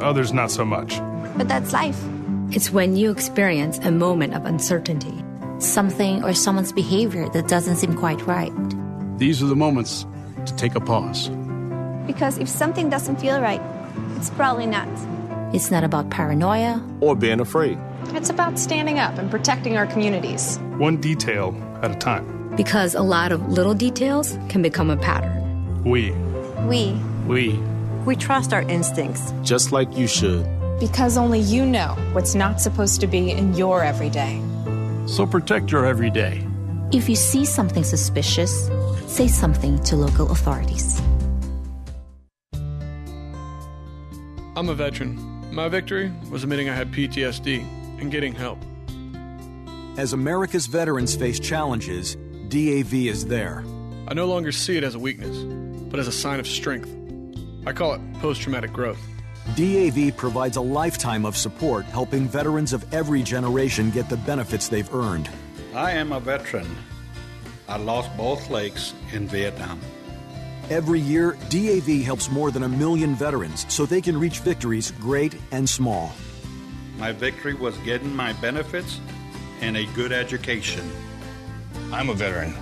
others 0.00 0.32
not 0.32 0.50
so 0.50 0.64
much. 0.64 1.00
But 1.36 1.48
that's 1.48 1.74
life. 1.74 2.02
It's 2.50 2.70
when 2.70 2.96
you 2.96 3.10
experience 3.10 3.76
a 3.80 3.90
moment 3.90 4.32
of 4.32 4.46
uncertainty, 4.46 5.22
Something 5.58 6.24
or 6.24 6.32
someone's 6.32 6.72
behavior 6.72 7.28
that 7.28 7.46
doesn't 7.46 7.76
seem 7.76 7.94
quite 7.94 8.26
right. 8.26 8.52
These 9.18 9.42
are 9.42 9.46
the 9.46 9.54
moments 9.54 10.06
to 10.46 10.56
take 10.56 10.74
a 10.74 10.80
pause. 10.80 11.30
Because 12.12 12.36
if 12.36 12.48
something 12.48 12.90
doesn't 12.90 13.16
feel 13.16 13.40
right, 13.40 13.60
it's 14.16 14.28
probably 14.30 14.66
not. 14.66 14.86
It's 15.54 15.70
not 15.70 15.82
about 15.82 16.10
paranoia 16.10 16.82
or 17.00 17.16
being 17.16 17.40
afraid. 17.40 17.78
It's 18.08 18.28
about 18.28 18.58
standing 18.58 18.98
up 18.98 19.16
and 19.18 19.30
protecting 19.30 19.78
our 19.78 19.86
communities. 19.86 20.58
One 20.76 20.98
detail 21.00 21.54
at 21.82 21.90
a 21.90 21.94
time. 21.94 22.24
because 22.54 22.94
a 22.94 23.00
lot 23.02 23.32
of 23.32 23.40
little 23.48 23.72
details 23.72 24.36
can 24.50 24.60
become 24.60 24.90
a 24.90 24.96
pattern. 24.96 25.34
We, 25.84 26.12
We. 26.68 26.92
we, 27.26 27.58
We 28.04 28.14
trust 28.14 28.52
our 28.52 28.62
instincts. 28.62 29.32
just 29.42 29.72
like 29.72 29.88
you 29.96 30.06
should. 30.06 30.44
Because 30.78 31.16
only 31.16 31.40
you 31.40 31.64
know 31.64 31.96
what's 32.12 32.34
not 32.34 32.60
supposed 32.60 33.00
to 33.00 33.06
be 33.06 33.30
in 33.30 33.54
your 33.54 33.82
everyday. 33.82 34.42
So 35.06 35.24
protect 35.26 35.72
your 35.72 35.86
everyday. 35.86 36.46
If 36.92 37.08
you 37.08 37.16
see 37.16 37.46
something 37.46 37.84
suspicious, 37.84 38.68
say 39.06 39.28
something 39.28 39.82
to 39.84 39.96
local 39.96 40.30
authorities. 40.30 41.00
I'm 44.62 44.68
a 44.68 44.74
veteran. 44.76 45.18
My 45.52 45.68
victory 45.68 46.12
was 46.30 46.44
admitting 46.44 46.68
I 46.68 46.74
had 46.76 46.92
PTSD 46.92 47.66
and 48.00 48.12
getting 48.12 48.32
help. 48.32 48.60
As 49.98 50.12
America's 50.12 50.66
veterans 50.66 51.16
face 51.16 51.40
challenges, 51.40 52.14
DAV 52.46 52.94
is 52.94 53.26
there. 53.26 53.64
I 54.06 54.14
no 54.14 54.26
longer 54.26 54.52
see 54.52 54.76
it 54.76 54.84
as 54.84 54.94
a 54.94 55.00
weakness, 55.00 55.36
but 55.90 55.98
as 55.98 56.06
a 56.06 56.12
sign 56.12 56.38
of 56.38 56.46
strength. 56.46 56.88
I 57.66 57.72
call 57.72 57.94
it 57.94 58.00
post 58.20 58.42
traumatic 58.42 58.72
growth. 58.72 59.00
DAV 59.56 60.16
provides 60.16 60.56
a 60.56 60.60
lifetime 60.60 61.26
of 61.26 61.36
support 61.36 61.84
helping 61.86 62.28
veterans 62.28 62.72
of 62.72 62.84
every 62.94 63.24
generation 63.24 63.90
get 63.90 64.08
the 64.08 64.16
benefits 64.16 64.68
they've 64.68 64.94
earned. 64.94 65.28
I 65.74 65.90
am 65.90 66.12
a 66.12 66.20
veteran. 66.20 66.76
I 67.68 67.78
lost 67.78 68.16
both 68.16 68.48
legs 68.48 68.94
in 69.12 69.26
Vietnam. 69.26 69.80
Every 70.70 71.00
year, 71.00 71.36
DAV 71.50 72.02
helps 72.02 72.30
more 72.30 72.50
than 72.50 72.62
a 72.62 72.68
million 72.68 73.14
veterans 73.14 73.66
so 73.68 73.84
they 73.84 74.00
can 74.00 74.18
reach 74.18 74.38
victories 74.38 74.92
great 74.92 75.36
and 75.50 75.68
small. 75.68 76.12
My 76.98 77.12
victory 77.12 77.54
was 77.54 77.76
getting 77.78 78.14
my 78.14 78.32
benefits 78.34 79.00
and 79.60 79.76
a 79.76 79.86
good 79.86 80.12
education. 80.12 80.88
I'm 81.92 82.10
a 82.10 82.14
veteran. 82.14 82.52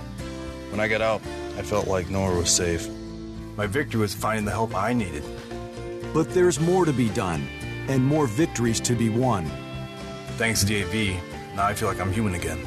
When 0.71 0.79
I 0.79 0.87
got 0.87 1.01
out, 1.01 1.21
I 1.57 1.61
felt 1.61 1.87
like 1.87 2.09
nowhere 2.09 2.35
was 2.35 2.49
safe. 2.49 2.89
My 3.55 3.67
victory 3.67 3.99
was 3.99 4.13
finding 4.13 4.45
the 4.45 4.51
help 4.51 4.75
I 4.75 4.93
needed. 4.93 5.23
But 6.13 6.33
there's 6.33 6.59
more 6.59 6.85
to 6.85 6.93
be 6.93 7.09
done 7.09 7.47
and 7.87 8.03
more 8.03 8.25
victories 8.25 8.79
to 8.81 8.95
be 8.95 9.09
won. 9.09 9.49
Thanks 10.37 10.63
to 10.63 10.83
DAV, 10.83 11.21
now 11.55 11.65
I 11.65 11.73
feel 11.73 11.87
like 11.87 11.99
I'm 11.99 12.11
human 12.11 12.35
again. 12.35 12.59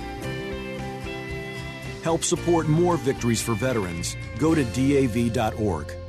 Help 2.05 2.23
support 2.23 2.69
more 2.69 2.99
victories 2.99 3.41
for 3.41 3.55
veterans. 3.55 4.15
Go 4.39 4.55
to 4.55 4.63
DAV.org. 4.63 6.04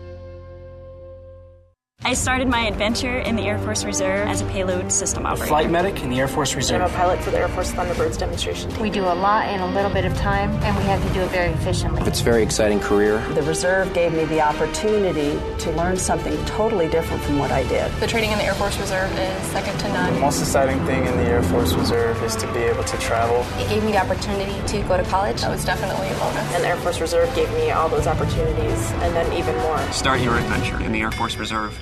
I 2.05 2.13
started 2.13 2.47
my 2.47 2.67
adventure 2.67 3.17
in 3.17 3.35
the 3.35 3.41
Air 3.41 3.57
Force 3.57 3.83
Reserve 3.83 4.27
as 4.27 4.39
a 4.39 4.45
payload 4.45 4.91
system 4.91 5.25
operator. 5.25 5.47
Flight 5.47 5.71
medic 5.71 6.03
in 6.03 6.11
the 6.11 6.19
Air 6.19 6.27
Force 6.27 6.53
Reserve. 6.53 6.75
General 6.75 6.91
pilot 6.91 7.19
for 7.19 7.31
the 7.31 7.39
Air 7.39 7.47
Force 7.47 7.71
Thunderbirds 7.71 8.19
demonstration 8.19 8.69
team. 8.69 8.79
We 8.79 8.91
do 8.91 9.01
a 9.05 9.15
lot 9.15 9.49
in 9.49 9.59
a 9.59 9.65
little 9.73 9.89
bit 9.89 10.05
of 10.05 10.15
time, 10.15 10.51
and 10.61 10.77
we 10.77 10.83
have 10.83 11.01
to 11.01 11.13
do 11.15 11.21
it 11.21 11.31
very 11.31 11.51
efficiently. 11.51 12.03
It's 12.03 12.21
a 12.21 12.23
very 12.23 12.43
exciting 12.43 12.79
career. 12.79 13.17
The 13.29 13.41
Reserve 13.41 13.91
gave 13.95 14.13
me 14.13 14.25
the 14.25 14.39
opportunity 14.39 15.39
to 15.57 15.71
learn 15.71 15.97
something 15.97 16.37
totally 16.45 16.87
different 16.89 17.23
from 17.23 17.39
what 17.39 17.49
I 17.49 17.63
did. 17.63 17.91
The 17.93 18.05
training 18.05 18.33
in 18.33 18.37
the 18.37 18.43
Air 18.43 18.53
Force 18.53 18.77
Reserve 18.77 19.11
is 19.17 19.47
second 19.47 19.75
to 19.79 19.87
none. 19.87 20.13
The 20.13 20.19
most 20.19 20.39
exciting 20.41 20.77
thing 20.85 21.07
in 21.07 21.17
the 21.17 21.23
Air 21.23 21.41
Force 21.41 21.73
Reserve 21.73 22.21
is 22.21 22.35
to 22.35 22.45
be 22.53 22.59
able 22.59 22.83
to 22.83 22.97
travel. 22.99 23.43
It 23.59 23.67
gave 23.67 23.83
me 23.83 23.93
the 23.93 23.99
opportunity 23.99 24.61
to 24.67 24.87
go 24.87 24.95
to 24.95 25.03
college. 25.05 25.41
That 25.41 25.49
was 25.49 25.65
definitely 25.65 26.09
a 26.09 26.19
bonus. 26.19 26.53
And 26.53 26.63
the 26.63 26.67
Air 26.67 26.77
Force 26.77 27.01
Reserve 27.01 27.33
gave 27.33 27.51
me 27.53 27.71
all 27.71 27.89
those 27.89 28.05
opportunities, 28.05 28.91
and 29.01 29.15
then 29.15 29.33
even 29.33 29.55
more. 29.63 29.79
Start 29.91 30.21
your 30.21 30.37
adventure 30.37 30.79
in 30.83 30.91
the 30.91 30.99
Air 31.01 31.09
Force 31.09 31.37
Reserve. 31.37 31.81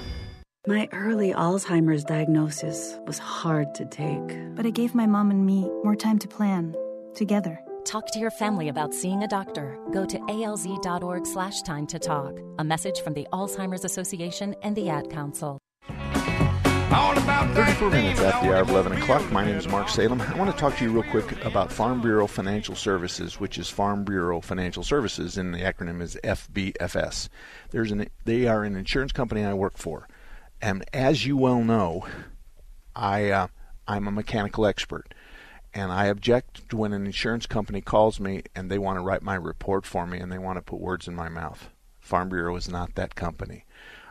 My 0.65 0.87
early 0.93 1.33
Alzheimer's 1.33 2.05
diagnosis 2.05 2.97
was 3.05 3.17
hard 3.17 3.75
to 3.75 3.83
take. 3.83 4.55
But 4.55 4.65
it 4.65 4.73
gave 4.73 4.95
my 4.95 5.05
mom 5.05 5.29
and 5.29 5.45
me 5.45 5.69
more 5.83 5.93
time 5.93 6.17
to 6.19 6.27
plan, 6.29 6.73
together. 7.13 7.59
Talk 7.83 8.09
to 8.11 8.19
your 8.19 8.31
family 8.31 8.69
about 8.69 8.93
seeing 8.93 9.23
a 9.23 9.27
doctor. 9.27 9.77
Go 9.91 10.05
to 10.05 10.17
alz.org 10.19 11.27
slash 11.27 11.63
time 11.63 11.85
to 11.87 11.99
talk. 11.99 12.39
A 12.59 12.63
message 12.63 13.01
from 13.01 13.13
the 13.13 13.27
Alzheimer's 13.33 13.83
Association 13.83 14.55
and 14.61 14.73
the 14.73 14.87
Ad 14.87 15.09
Council. 15.09 15.59
34 17.53 17.89
minutes 17.89 18.21
after 18.21 18.47
the 18.47 18.53
hour 18.53 18.61
of 18.61 18.69
11 18.69 18.93
o'clock. 18.93 19.31
My 19.33 19.43
name 19.43 19.57
is 19.57 19.67
Mark 19.67 19.89
Salem. 19.89 20.21
I 20.21 20.37
want 20.37 20.49
to 20.49 20.57
talk 20.57 20.77
to 20.77 20.85
you 20.85 20.91
real 20.91 21.03
quick 21.11 21.43
about 21.43 21.73
Farm 21.73 22.01
Bureau 22.01 22.25
Financial 22.25 22.73
Services, 22.73 23.37
which 23.37 23.57
is 23.57 23.69
Farm 23.69 24.05
Bureau 24.05 24.39
Financial 24.39 24.81
Services, 24.81 25.37
and 25.37 25.53
the 25.53 25.59
acronym 25.59 26.01
is 26.01 26.17
FBFS. 26.23 27.27
There's 27.71 27.91
an, 27.91 28.07
they 28.23 28.47
are 28.47 28.63
an 28.63 28.77
insurance 28.77 29.11
company 29.11 29.43
I 29.43 29.53
work 29.53 29.77
for. 29.77 30.07
And 30.63 30.85
as 30.93 31.25
you 31.25 31.35
well 31.35 31.61
know, 31.61 32.07
I 32.95 33.29
uh, 33.31 33.47
I'm 33.85 34.07
a 34.07 34.11
mechanical 34.11 34.65
expert, 34.65 35.13
and 35.73 35.91
I 35.91 36.05
object 36.05 36.73
when 36.73 36.93
an 36.93 37.05
insurance 37.05 37.45
company 37.45 37.81
calls 37.81 38.17
me 38.17 38.43
and 38.55 38.71
they 38.71 38.77
want 38.77 38.95
to 38.95 39.03
write 39.03 39.23
my 39.23 39.35
report 39.35 39.85
for 39.85 40.07
me 40.07 40.19
and 40.19 40.31
they 40.31 40.37
want 40.37 40.57
to 40.57 40.61
put 40.61 40.79
words 40.79 41.05
in 41.05 41.15
my 41.15 41.27
mouth. 41.27 41.69
Farm 41.99 42.29
Bureau 42.29 42.55
is 42.55 42.69
not 42.69 42.95
that 42.95 43.13
company. 43.13 43.65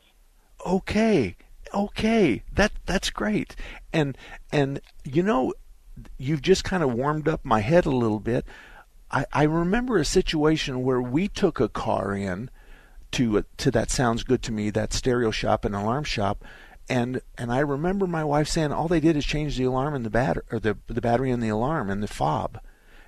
Okay, 0.66 1.38
okay, 1.74 2.44
that 2.54 2.74
that's 2.86 3.10
great. 3.10 3.56
And 3.94 4.18
and 4.52 4.82
you 5.06 5.24
know, 5.24 5.54
you've 6.18 6.42
just 6.42 6.64
kind 6.66 6.84
of 6.84 6.94
warmed 6.94 7.30
up 7.30 7.46
my 7.46 7.62
head 7.62 7.86
a 7.86 7.92
little 7.92 8.20
bit. 8.20 8.46
I, 9.10 9.26
I 9.32 9.44
remember 9.44 9.98
a 9.98 10.06
situation 10.06 10.84
where 10.84 11.02
we 11.02 11.28
took 11.28 11.60
a 11.60 11.70
car 11.70 12.14
in 12.14 12.50
to 13.12 13.46
to 13.58 13.72
that 13.72 13.90
sounds 13.90 14.24
good 14.24 14.42
to 14.44 14.52
me 14.52 14.70
that 14.70 14.94
stereo 14.94 15.32
shop 15.32 15.66
and 15.66 15.76
alarm 15.76 16.04
shop 16.04 16.44
and 16.92 17.22
and 17.38 17.52
I 17.52 17.60
remember 17.60 18.06
my 18.06 18.24
wife 18.24 18.48
saying 18.48 18.72
all 18.72 18.88
they 18.88 19.00
did 19.00 19.16
is 19.16 19.26
change 19.26 19.58
the 19.58 19.64
alarm 19.64 19.94
and 19.94 20.06
the 20.06 20.10
battery 20.10 20.44
or 20.52 20.60
the 20.60 20.78
the 20.88 21.02
battery 21.02 21.32
and 21.32 21.42
the 21.42 21.50
alarm 21.50 21.90
and 21.90 22.04
the 22.04 22.08
fob 22.08 22.60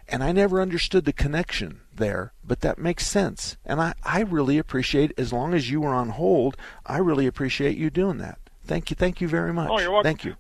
and 0.08 0.24
I 0.24 0.32
never 0.32 0.62
understood 0.62 1.06
the 1.06 1.14
connection 1.14 1.82
there, 1.94 2.34
but 2.44 2.62
that 2.62 2.78
makes 2.78 3.08
sense. 3.08 3.58
And 3.66 3.82
I, 3.82 3.94
I 4.04 4.22
really 4.22 4.58
appreciate, 4.58 5.14
as 5.18 5.32
long 5.32 5.54
as 5.54 5.70
you 5.70 5.82
were 5.82 5.94
on 5.94 6.10
hold, 6.10 6.58
I 6.86 6.98
really 6.98 7.26
appreciate 7.26 7.78
you 7.78 7.90
doing 7.90 8.18
that. 8.18 8.40
Thank 8.66 8.90
you, 8.90 8.96
thank 8.96 9.22
you 9.22 9.28
very 9.28 9.54
much. 9.54 9.70
Oh, 9.72 9.80
you're 9.80 9.92
welcome. 9.92 10.10
Thank 10.10 10.26
you. 10.26 10.36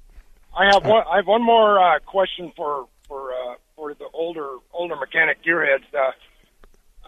I 0.55 0.65
have 0.65 0.85
one. 0.85 1.03
I 1.11 1.17
have 1.17 1.27
one 1.27 1.43
more 1.43 1.79
uh, 1.79 1.99
question 1.99 2.51
for 2.55 2.87
for 3.07 3.33
uh, 3.33 3.55
for 3.75 3.93
the 3.95 4.05
older 4.13 4.57
older 4.71 4.95
mechanic 4.95 5.43
gearheads. 5.43 5.83
Uh, 5.93 6.11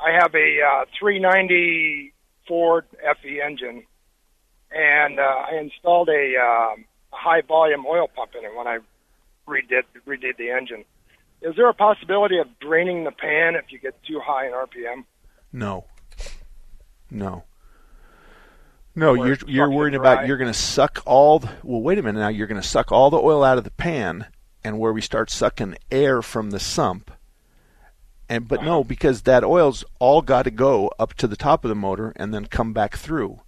I 0.03 0.11
have 0.19 0.33
a 0.33 0.61
uh, 0.61 0.85
390 0.99 2.11
Ford 2.47 2.85
FE 3.21 3.41
engine, 3.41 3.83
and 4.75 5.19
uh, 5.19 5.23
I 5.23 5.57
installed 5.59 6.09
a, 6.09 6.35
um, 6.37 6.85
high 7.15 7.41
volume 7.41 7.85
oil 7.85 8.07
pump 8.13 8.31
in 8.37 8.45
it 8.45 8.55
when 8.55 8.67
I 8.67 8.79
redid 9.47 9.83
redid 10.07 10.37
the 10.37 10.51
engine. 10.51 10.85
Is 11.41 11.55
there 11.55 11.69
a 11.69 11.73
possibility 11.73 12.39
of 12.39 12.47
draining 12.59 13.03
the 13.03 13.11
pan 13.11 13.55
if 13.55 13.71
you 13.71 13.79
get 13.79 13.95
too 14.03 14.19
high 14.23 14.47
in 14.47 14.53
RPM? 14.53 15.05
No. 15.51 15.85
No. 17.09 17.43
No, 18.97 19.13
you're 19.13 19.37
you're 19.45 19.69
worried 19.69 19.93
about 19.93 20.25
you're 20.25 20.37
going 20.37 20.51
to 20.51 20.57
suck 20.57 21.01
all. 21.05 21.39
The, 21.39 21.49
well, 21.63 21.81
wait 21.81 21.97
a 21.97 22.01
minute 22.01 22.19
now. 22.19 22.29
You're 22.29 22.47
going 22.47 22.61
to 22.61 22.67
suck 22.67 22.93
all 22.93 23.09
the 23.09 23.17
oil 23.17 23.43
out 23.43 23.57
of 23.57 23.65
the 23.65 23.71
pan, 23.71 24.27
and 24.63 24.79
where 24.79 24.93
we 24.93 25.01
start 25.01 25.29
sucking 25.29 25.75
air 25.91 26.21
from 26.21 26.51
the 26.51 26.61
sump. 26.61 27.11
And 28.29 28.47
but 28.47 28.63
no, 28.63 28.85
because 28.85 29.23
that 29.23 29.43
oil's 29.43 29.83
all 29.99 30.21
got 30.21 30.43
to 30.43 30.51
go 30.51 30.91
up 30.97 31.13
to 31.15 31.27
the 31.27 31.35
top 31.35 31.65
of 31.65 31.69
the 31.69 31.75
motor 31.75 32.13
and 32.15 32.33
then 32.33 32.45
come 32.45 32.71
back 32.71 32.95
through. 32.95 33.41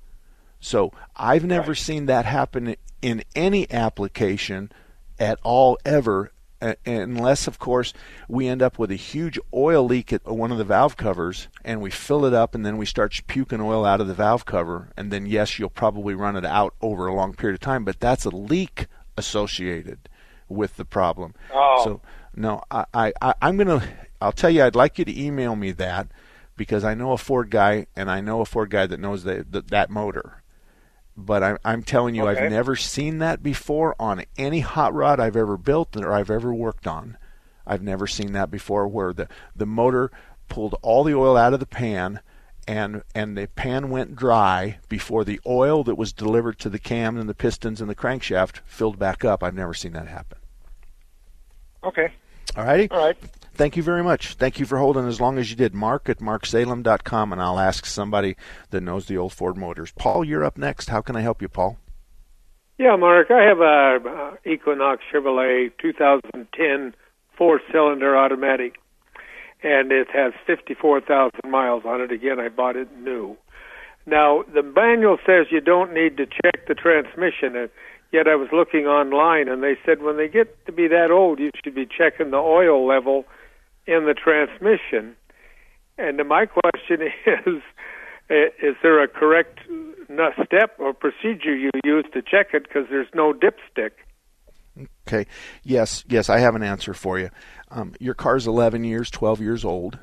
So 0.59 0.91
I've 1.15 1.45
never 1.45 1.69
right. 1.69 1.77
seen 1.77 2.05
that 2.07 2.25
happen 2.25 2.75
in 3.01 3.23
any 3.35 3.71
application 3.71 4.71
at 5.19 5.39
all 5.43 5.77
ever 5.85 6.31
uh, 6.59 6.73
unless 6.85 7.45
of 7.45 7.59
course 7.59 7.93
we 8.27 8.47
end 8.47 8.63
up 8.63 8.79
with 8.79 8.89
a 8.89 8.95
huge 8.95 9.39
oil 9.53 9.85
leak 9.85 10.11
at 10.11 10.25
one 10.25 10.51
of 10.51 10.57
the 10.57 10.63
valve 10.63 10.97
covers 10.97 11.47
and 11.63 11.81
we 11.81 11.91
fill 11.91 12.25
it 12.25 12.33
up 12.33 12.55
and 12.55 12.65
then 12.65 12.77
we 12.77 12.85
start 12.85 13.21
puking 13.27 13.61
oil 13.61 13.85
out 13.85 14.01
of 14.01 14.07
the 14.07 14.13
valve 14.13 14.43
cover 14.45 14.89
and 14.97 15.11
then 15.11 15.27
yes 15.27 15.59
you'll 15.59 15.69
probably 15.69 16.15
run 16.15 16.35
it 16.35 16.45
out 16.45 16.73
over 16.81 17.05
a 17.05 17.13
long 17.13 17.33
period 17.33 17.53
of 17.53 17.59
time 17.59 17.85
but 17.85 17.99
that's 17.99 18.25
a 18.25 18.29
leak 18.29 18.87
associated 19.15 20.09
with 20.49 20.77
the 20.77 20.85
problem 20.85 21.35
oh. 21.53 21.81
so 21.83 22.01
no 22.35 22.63
I, 22.71 23.13
I 23.21 23.35
i'm 23.39 23.57
gonna 23.57 23.83
i'll 24.19 24.31
tell 24.31 24.49
you 24.49 24.63
i'd 24.63 24.75
like 24.75 24.97
you 24.97 25.05
to 25.05 25.21
email 25.21 25.55
me 25.55 25.71
that 25.73 26.07
because 26.55 26.83
i 26.83 26.95
know 26.95 27.11
a 27.11 27.17
ford 27.19 27.51
guy 27.51 27.85
and 27.95 28.09
i 28.09 28.19
know 28.19 28.41
a 28.41 28.45
ford 28.45 28.71
guy 28.71 28.87
that 28.87 28.99
knows 28.99 29.25
that 29.25 29.51
that, 29.51 29.67
that 29.67 29.89
motor 29.91 30.41
but 31.17 31.41
I'm, 31.41 31.57
I'm 31.65 31.83
telling 31.83 32.13
you, 32.13 32.27
okay. 32.27 32.45
I've 32.45 32.51
never 32.51 32.75
seen 32.75 33.17
that 33.17 33.41
before 33.41 33.95
on 33.99 34.23
any 34.37 34.59
hot 34.59 34.93
rod 34.93 35.19
I've 35.19 35.35
ever 35.35 35.57
built 35.57 35.97
or 35.97 36.13
I've 36.13 36.29
ever 36.29 36.53
worked 36.53 36.85
on. 36.85 37.17
I've 37.65 37.81
never 37.81 38.05
seen 38.05 38.33
that 38.33 38.51
before 38.51 38.87
where 38.87 39.11
the, 39.11 39.27
the 39.55 39.65
motor 39.65 40.11
pulled 40.47 40.75
all 40.81 41.03
the 41.03 41.15
oil 41.15 41.35
out 41.35 41.53
of 41.53 41.59
the 41.59 41.65
pan 41.65 42.21
and 42.67 43.01
and 43.15 43.37
the 43.37 43.47
pan 43.47 43.89
went 43.89 44.15
dry 44.15 44.77
before 44.89 45.23
the 45.23 45.39
oil 45.45 45.83
that 45.85 45.95
was 45.95 46.11
delivered 46.11 46.59
to 46.59 46.69
the 46.69 46.79
cam 46.79 47.17
and 47.17 47.29
the 47.29 47.33
pistons 47.33 47.79
and 47.79 47.89
the 47.89 47.95
crankshaft 47.95 48.59
filled 48.65 48.99
back 48.99 49.23
up. 49.25 49.41
I've 49.41 49.55
never 49.55 49.73
seen 49.73 49.93
that 49.93 50.07
happen. 50.07 50.37
Okay. 51.83 52.11
All 52.55 52.65
righty. 52.65 52.89
All 52.91 52.99
right. 52.99 53.17
Thank 53.57 53.75
you 53.75 53.81
very 53.81 54.03
much. 54.03 54.35
Thank 54.35 54.59
you 54.59 54.67
for 54.67 54.77
holding 54.77 55.07
as 55.07 55.19
long 55.19 55.39
as 55.39 55.49
you 55.49 55.55
did. 55.55 55.73
Mark 55.73 56.09
at 56.09 56.19
marksalem.com, 56.19 57.33
and 57.33 57.41
I'll 57.41 57.57
ask 57.57 57.87
somebody 57.87 58.35
that 58.69 58.81
knows 58.81 59.07
the 59.07 59.17
old 59.17 59.33
Ford 59.33 59.57
Motors. 59.57 59.91
Paul, 59.97 60.23
you're 60.23 60.43
up 60.43 60.59
next. 60.59 60.89
How 60.89 61.01
can 61.01 61.15
I 61.15 61.21
help 61.21 61.41
you, 61.41 61.49
Paul? 61.49 61.79
Yeah, 62.77 62.95
Mark, 62.97 63.31
I 63.31 63.41
have 63.41 63.59
a 63.59 63.97
uh, 64.07 64.35
Equinox 64.47 65.01
Chevrolet 65.11 65.71
2010 65.81 66.93
four-cylinder 67.35 68.15
automatic, 68.15 68.75
and 69.63 69.91
it 69.91 70.07
has 70.13 70.33
54,000 70.45 71.31
miles 71.49 71.81
on 71.83 71.99
it. 71.99 72.11
Again, 72.11 72.39
I 72.39 72.49
bought 72.49 72.75
it 72.75 72.95
new. 72.99 73.37
Now, 74.05 74.43
the 74.53 74.61
manual 74.61 75.17
says 75.25 75.47
you 75.49 75.61
don't 75.61 75.95
need 75.95 76.17
to 76.17 76.27
check 76.27 76.67
the 76.67 76.75
transmission, 76.75 77.55
and 77.55 77.69
yet 78.11 78.27
I 78.27 78.35
was 78.35 78.49
looking 78.53 78.85
online, 78.85 79.47
and 79.47 79.63
they 79.63 79.79
said 79.83 80.03
when 80.03 80.17
they 80.17 80.27
get 80.27 80.63
to 80.67 80.71
be 80.71 80.87
that 80.89 81.09
old, 81.09 81.39
you 81.39 81.49
should 81.63 81.73
be 81.73 81.87
checking 81.87 82.29
the 82.29 82.37
oil 82.37 82.85
level 82.85 83.25
in 83.87 84.05
the 84.05 84.13
transmission. 84.13 85.15
And 85.97 86.21
my 86.27 86.45
question 86.45 87.01
is, 87.45 87.61
is 88.29 88.75
there 88.83 89.01
a 89.01 89.07
correct 89.07 89.59
step 90.45 90.75
or 90.79 90.93
procedure 90.93 91.55
you 91.55 91.71
use 91.83 92.05
to 92.13 92.21
check 92.21 92.53
it 92.53 92.63
because 92.63 92.85
there's 92.89 93.07
no 93.13 93.33
dipstick? 93.33 93.91
Okay. 95.07 95.25
Yes, 95.63 96.03
yes, 96.07 96.29
I 96.29 96.39
have 96.39 96.55
an 96.55 96.63
answer 96.63 96.93
for 96.93 97.17
you. 97.17 97.29
Um, 97.71 97.93
your 97.99 98.13
car's 98.13 98.45
11 98.45 98.83
years, 98.83 99.09
12 99.09 99.41
years 99.41 99.65
old, 99.65 99.97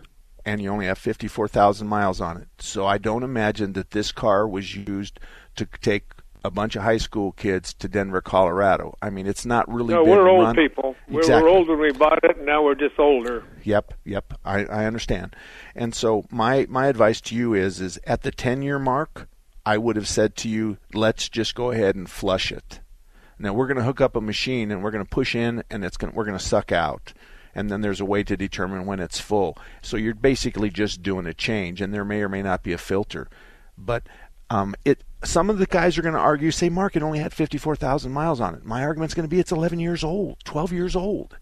and 0.44 0.60
you 0.60 0.70
only 0.70 0.86
have 0.86 0.98
54,000 0.98 1.86
miles 1.86 2.20
on 2.20 2.38
it. 2.38 2.48
So 2.58 2.86
I 2.86 2.98
don't 2.98 3.22
imagine 3.22 3.74
that 3.74 3.92
this 3.92 4.10
car 4.12 4.48
was 4.48 4.74
used 4.74 5.20
to 5.56 5.66
take 5.80 6.13
a 6.44 6.50
bunch 6.50 6.76
of 6.76 6.82
high 6.82 6.98
school 6.98 7.32
kids 7.32 7.72
to 7.74 7.88
Denver, 7.88 8.20
Colorado. 8.20 8.96
I 9.00 9.08
mean, 9.10 9.26
it's 9.26 9.46
not 9.46 9.66
really. 9.72 9.94
No, 9.94 10.04
we're 10.04 10.28
old 10.28 10.44
run. 10.44 10.54
people. 10.54 10.94
Exactly. 11.08 11.34
We're, 11.34 11.42
we're 11.42 11.48
old 11.48 11.68
when 11.68 11.80
we 11.80 11.92
bought 11.92 12.22
it, 12.22 12.36
and 12.36 12.46
now 12.46 12.62
we're 12.62 12.74
just 12.74 12.98
older. 12.98 13.44
Yep, 13.62 13.94
yep. 14.04 14.34
I, 14.44 14.66
I 14.66 14.84
understand. 14.84 15.34
And 15.74 15.94
so 15.94 16.26
my 16.30 16.66
my 16.68 16.86
advice 16.86 17.20
to 17.22 17.34
you 17.34 17.54
is 17.54 17.80
is 17.80 17.98
at 18.06 18.22
the 18.22 18.30
10 18.30 18.62
year 18.62 18.78
mark, 18.78 19.28
I 19.64 19.78
would 19.78 19.96
have 19.96 20.08
said 20.08 20.36
to 20.36 20.48
you, 20.48 20.76
let's 20.92 21.28
just 21.28 21.54
go 21.54 21.70
ahead 21.70 21.96
and 21.96 22.08
flush 22.08 22.52
it. 22.52 22.80
Now 23.38 23.54
we're 23.54 23.66
going 23.66 23.78
to 23.78 23.84
hook 23.84 24.00
up 24.00 24.14
a 24.14 24.20
machine 24.20 24.70
and 24.70 24.82
we're 24.82 24.90
going 24.90 25.04
to 25.04 25.10
push 25.10 25.34
in 25.34 25.64
and 25.70 25.84
it's 25.84 25.96
going 25.96 26.14
we're 26.14 26.24
going 26.24 26.38
to 26.38 26.44
suck 26.44 26.70
out. 26.70 27.12
And 27.56 27.70
then 27.70 27.82
there's 27.82 28.00
a 28.00 28.04
way 28.04 28.24
to 28.24 28.36
determine 28.36 28.84
when 28.84 28.98
it's 28.98 29.20
full. 29.20 29.56
So 29.80 29.96
you're 29.96 30.14
basically 30.14 30.70
just 30.70 31.04
doing 31.04 31.24
a 31.24 31.32
change, 31.32 31.80
and 31.80 31.94
there 31.94 32.04
may 32.04 32.20
or 32.20 32.28
may 32.28 32.42
not 32.42 32.64
be 32.64 32.72
a 32.72 32.78
filter. 32.78 33.28
But 33.78 34.08
um, 34.50 34.74
it 34.84 35.04
some 35.24 35.50
of 35.50 35.58
the 35.58 35.66
guys 35.66 35.96
are 35.96 36.02
going 36.02 36.14
to 36.14 36.20
argue, 36.20 36.50
say, 36.50 36.68
Mark, 36.68 36.96
it 36.96 37.02
only 37.02 37.18
had 37.18 37.34
54,000 37.34 38.12
miles 38.12 38.40
on 38.40 38.54
it. 38.54 38.64
My 38.64 38.82
argument's 38.82 39.14
going 39.14 39.28
to 39.28 39.34
be 39.34 39.40
it's 39.40 39.52
11 39.52 39.78
years 39.80 40.04
old, 40.04 40.44
12 40.44 40.72
years 40.72 40.96
old. 40.96 41.36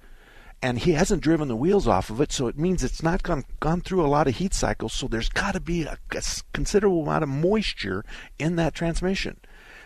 And 0.65 0.79
he 0.79 0.93
hasn't 0.93 1.23
driven 1.23 1.49
the 1.49 1.57
wheels 1.57 1.89
off 1.89 2.09
of 2.09 2.21
it, 2.21 2.31
so 2.31 2.47
it 2.47 2.57
means 2.57 2.85
it's 2.85 3.03
not 3.03 3.25
gone, 3.25 3.45
gone 3.59 3.81
through 3.81 4.05
a 4.05 4.07
lot 4.07 4.29
of 4.29 4.37
heat 4.37 4.55
cycles, 4.55 4.93
so 4.93 5.09
there's 5.09 5.29
got 5.29 5.53
to 5.53 5.61
be 5.61 5.83
a, 5.83 5.99
a 6.15 6.23
considerable 6.53 7.03
amount 7.03 7.25
of 7.25 7.29
moisture 7.29 8.05
in 8.39 8.55
that 8.57 8.75
transmission. 8.75 9.41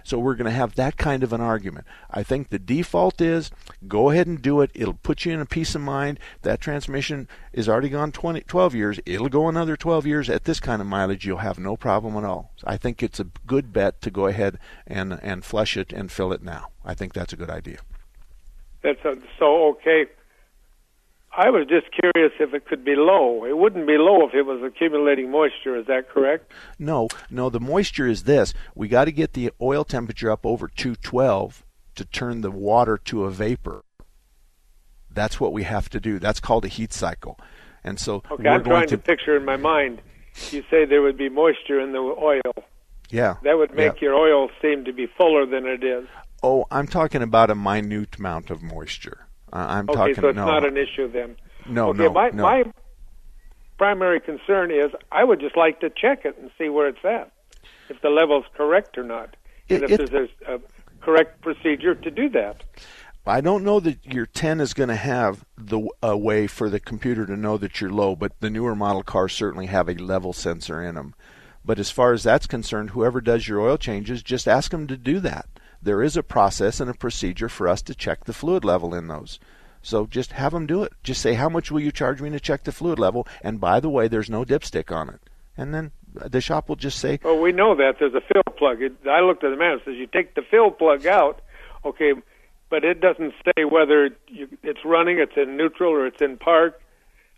So 0.07 0.21
we're 0.21 0.37
going 0.37 0.45
to 0.45 0.53
have 0.53 0.77
that 0.77 0.97
kind 0.97 1.25
of 1.25 1.33
an 1.33 1.41
argument. 1.41 1.85
I 2.09 2.23
think 2.23 2.51
the 2.51 2.61
default 2.61 3.21
is 3.21 3.51
go 3.89 4.11
ahead 4.11 4.29
and 4.29 4.41
do 4.41 4.61
it. 4.61 4.71
It'll 4.73 4.95
put 4.95 5.25
you 5.25 5.33
in 5.33 5.41
a 5.41 5.47
peace 5.47 5.75
of 5.75 5.81
mind. 5.81 6.21
That 6.43 6.61
transmission 6.61 7.27
is 7.53 7.69
already 7.69 7.89
gone 7.89 8.13
20, 8.13 8.43
12 8.43 8.75
years. 8.77 9.01
It'll 9.05 9.29
go 9.29 9.49
another 9.49 9.77
12 9.77 10.07
years 10.07 10.31
at 10.31 10.45
this 10.45 10.61
kind 10.61 10.81
of 10.81 10.87
mileage. 10.87 11.27
You'll 11.27 11.39
have 11.39 11.59
no 11.59 11.77
problem 11.77 12.17
at 12.17 12.23
all. 12.23 12.53
I 12.63 12.77
think 12.77 13.03
it's 13.03 13.19
a 13.19 13.27
good 13.49 13.73
bet 13.73 14.01
to 14.03 14.13
go 14.13 14.27
ahead 14.27 14.61
and 14.87 15.19
and 15.23 15.45
flush 15.45 15.77
it 15.77 15.93
and 15.93 16.13
fill 16.13 16.33
it 16.33 16.41
now. 16.41 16.69
I 16.85 16.95
think 16.95 17.13
that's 17.13 17.33
a 17.33 17.37
good 17.37 17.51
idea. 17.51 17.79
That's 18.83 19.05
a, 19.05 19.17
so 19.41 19.71
okay. 19.71 20.07
I 21.37 21.51
was 21.51 21.67
just 21.69 21.87
curious 21.93 22.33
if 22.41 22.55
it 22.55 22.67
could 22.67 22.83
be 22.83 22.97
low. 22.97 23.45
It 23.45 23.59
wouldn't 23.59 23.87
be 23.87 23.99
low 23.99 24.27
if 24.27 24.35
it 24.35 24.43
was 24.43 24.63
accumulating 24.63 25.31
moisture. 25.31 25.77
Is 25.77 25.87
that 25.87 26.09
correct? 26.09 26.51
No, 26.79 27.09
no. 27.31 27.51
The 27.51 27.61
moisture 27.61 28.07
is 28.07 28.25
this: 28.25 28.55
we 28.75 28.89
got 28.89 29.05
to 29.05 29.13
get 29.13 29.35
the 29.35 29.53
oil 29.61 29.85
temperature 29.85 30.31
up 30.31 30.47
over 30.47 30.67
212 30.67 31.65
to 31.97 32.05
turn 32.07 32.41
the 32.41 32.51
water 32.51 32.97
to 32.97 33.25
a 33.25 33.31
vapor. 33.31 33.85
That's 35.11 35.39
what 35.39 35.53
we 35.53 35.65
have 35.65 35.91
to 35.91 36.01
do. 36.01 36.19
That's 36.19 36.41
called 36.41 36.65
a 36.65 36.69
heat 36.69 36.93
cycle. 36.93 37.39
And 37.85 38.01
so 38.01 38.23
okay, 38.31 38.49
I'm 38.49 38.65
trying 38.65 38.89
to... 38.89 38.97
to 38.97 39.03
picture 39.03 39.37
in 39.37 39.45
my 39.45 39.57
mind. 39.57 40.01
You 40.51 40.65
say 40.71 40.85
there 40.85 41.03
would 41.03 41.19
be 41.19 41.29
moisture 41.29 41.81
in 41.81 41.93
the 41.93 41.99
oil. 41.99 42.65
Yeah. 43.11 43.37
That 43.43 43.57
would 43.57 43.75
make 43.75 43.95
yeah. 43.95 44.09
your 44.09 44.15
oil 44.15 44.51
seem 44.61 44.85
to 44.85 44.93
be 44.93 45.07
fuller 45.07 45.47
than 45.47 45.67
it 45.67 45.85
is. 45.85 46.07
Oh, 46.43 46.67
I'm 46.71 46.87
talking 46.87 47.23
about 47.23 47.51
a 47.51 47.55
minute 47.55 48.17
amount 48.19 48.51
of 48.51 48.63
moisture. 48.63 49.26
I'm 49.53 49.89
okay, 49.89 49.97
talking. 49.97 50.15
so 50.17 50.29
it's 50.29 50.37
no. 50.37 50.47
not 50.47 50.67
an 50.67 50.77
issue 50.77 51.11
then. 51.11 51.37
No, 51.69 51.89
okay, 51.91 52.05
no, 52.05 52.13
my, 52.13 52.31
no. 52.31 52.43
My 52.43 52.65
primary 53.79 54.21
concern 54.21 54.71
is 54.71 54.91
I 55.13 55.25
would 55.25 55.41
just 55.41 55.57
like 55.57 55.81
to 55.81 55.91
check 55.91 56.25
it 56.25 56.37
and 56.39 56.51
see 56.59 56.69
where 56.69 56.89
it's 56.89 57.05
at, 57.05 57.33
if 57.89 58.01
the 58.03 58.11
level's 58.11 58.45
correct 58.57 58.99
or 58.99 59.05
not, 59.05 59.37
it, 59.69 59.83
and 59.83 59.91
if 59.91 60.01
it, 60.01 60.11
there's 60.11 60.31
a, 60.47 60.57
a 60.57 60.59
correct 61.01 61.41
procedure 61.43 61.95
to 61.95 62.11
do 62.11 62.29
that. 62.31 62.63
I 63.29 63.41
don't 63.41 63.65
know 63.65 63.81
that 63.81 64.07
your 64.07 64.27
10 64.27 64.61
is 64.61 64.73
going 64.73 64.89
to 64.89 64.95
have 64.95 65.45
the 65.59 65.89
a 66.01 66.17
way 66.17 66.47
for 66.47 66.71
the 66.71 66.79
computer 66.79 67.27
to 67.27 67.37
know 67.37 67.57
that 67.59 67.81
you're 67.81 67.91
low, 67.91 68.15
but 68.15 68.39
the 68.39 68.51
newer 68.51 68.77
model 68.77 69.03
cars 69.03 69.33
certainly 69.33 69.67
have 69.67 69.89
a 69.89 69.95
level 69.95 70.33
sensor 70.33 70.81
in 70.81 70.95
them. 70.95 71.15
But 71.65 71.81
as 71.81 71.91
far 71.91 72.13
as 72.13 72.23
that's 72.23 72.47
concerned, 72.47 72.91
whoever 72.91 73.21
does 73.21 73.49
your 73.49 73.61
oil 73.61 73.79
changes, 73.79 74.23
just 74.23 74.47
ask 74.47 74.71
them 74.71 74.87
to 74.87 74.97
do 74.97 75.19
that. 75.21 75.49
There 75.83 76.03
is 76.03 76.17
a 76.17 76.23
process 76.23 76.81
and 76.81 76.91
a 76.91 76.95
procedure 76.95 77.49
for 77.49 77.69
us 77.69 77.83
to 77.83 77.95
check 77.95 78.25
the 78.25 78.33
fluid 78.33 78.65
level 78.65 78.95
in 78.95 79.09
those. 79.09 79.39
So 79.83 80.07
just 80.07 80.33
have 80.33 80.53
them 80.53 80.67
do 80.67 80.83
it. 80.83 80.93
Just 81.03 81.23
say, 81.23 81.35
how 81.35 81.49
much 81.49 81.71
will 81.71 81.81
you 81.81 81.93
charge 81.93 82.21
me 82.21 82.31
to 82.31 82.41
check 82.41 82.65
the 82.65 82.73
fluid 82.73 82.99
level? 82.99 83.27
And 83.43 83.61
by 83.61 83.79
the 83.79 83.89
way, 83.89 84.09
there's 84.09 84.31
no 84.31 84.45
dipstick 84.45 84.95
on 84.95 85.09
it. 85.09 85.21
And 85.57 85.73
then 85.73 85.93
the 86.13 86.41
shop 86.41 86.69
will 86.69 86.77
just 86.77 86.99
say, 86.99 87.21
Well, 87.23 87.41
we 87.41 87.53
know 87.53 87.75
that 87.77 87.95
there's 87.99 88.15
a 88.15 88.21
fill 88.21 88.43
plug. 88.57 88.83
It, 88.83 88.93
I 89.09 89.21
looked 89.21 89.45
at 89.45 89.51
the 89.51 89.57
manual. 89.57 89.79
It 89.79 89.85
says 89.85 89.95
you 89.97 90.07
take 90.07 90.35
the 90.35 90.43
fill 90.43 90.71
plug 90.71 91.07
out. 91.07 91.41
Okay, 91.85 92.13
but 92.69 92.85
it 92.85 93.01
doesn't 93.01 93.33
say 93.45 93.65
whether 93.65 94.11
you, 94.29 94.49
it's 94.63 94.81
running, 94.85 95.19
it's 95.19 95.37
in 95.37 95.57
neutral, 95.57 95.93
or 95.93 96.07
it's 96.07 96.21
in 96.21 96.37
park. 96.37 96.81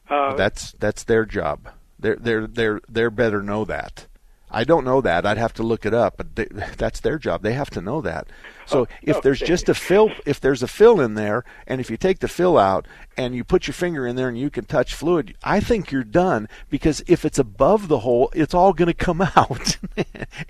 Uh, 0.08 0.34
that's 0.34 0.72
that's 0.72 1.04
their 1.04 1.24
job. 1.24 1.68
They're 1.98 2.16
they're 2.16 2.46
they're 2.46 2.80
they're 2.88 3.10
better 3.10 3.42
know 3.42 3.64
that. 3.66 4.06
I 4.50 4.64
don't 4.64 4.84
know 4.84 5.00
that. 5.00 5.26
I'd 5.26 5.38
have 5.38 5.54
to 5.54 5.62
look 5.62 5.84
it 5.84 5.94
up, 5.94 6.16
but 6.16 6.36
they, 6.36 6.46
that's 6.76 7.00
their 7.00 7.18
job. 7.18 7.42
They 7.42 7.52
have 7.52 7.70
to 7.70 7.80
know 7.80 8.00
that. 8.00 8.28
So 8.68 8.80
oh, 8.80 8.86
if 9.02 9.16
okay. 9.16 9.20
there's 9.22 9.40
just 9.40 9.68
a 9.70 9.74
fill, 9.74 10.10
if 10.26 10.40
there's 10.40 10.62
a 10.62 10.68
fill 10.68 11.00
in 11.00 11.14
there, 11.14 11.42
and 11.66 11.80
if 11.80 11.90
you 11.90 11.96
take 11.96 12.18
the 12.18 12.28
fill 12.28 12.58
out 12.58 12.86
and 13.16 13.34
you 13.34 13.42
put 13.42 13.66
your 13.66 13.72
finger 13.72 14.06
in 14.06 14.14
there 14.14 14.28
and 14.28 14.38
you 14.38 14.50
can 14.50 14.66
touch 14.66 14.94
fluid, 14.94 15.34
I 15.42 15.60
think 15.60 15.90
you're 15.90 16.04
done 16.04 16.48
because 16.68 17.02
if 17.06 17.24
it's 17.24 17.38
above 17.38 17.88
the 17.88 18.00
hole, 18.00 18.30
it's 18.34 18.52
all 18.52 18.74
going 18.74 18.88
to 18.88 18.94
come 18.94 19.22
out. 19.36 19.78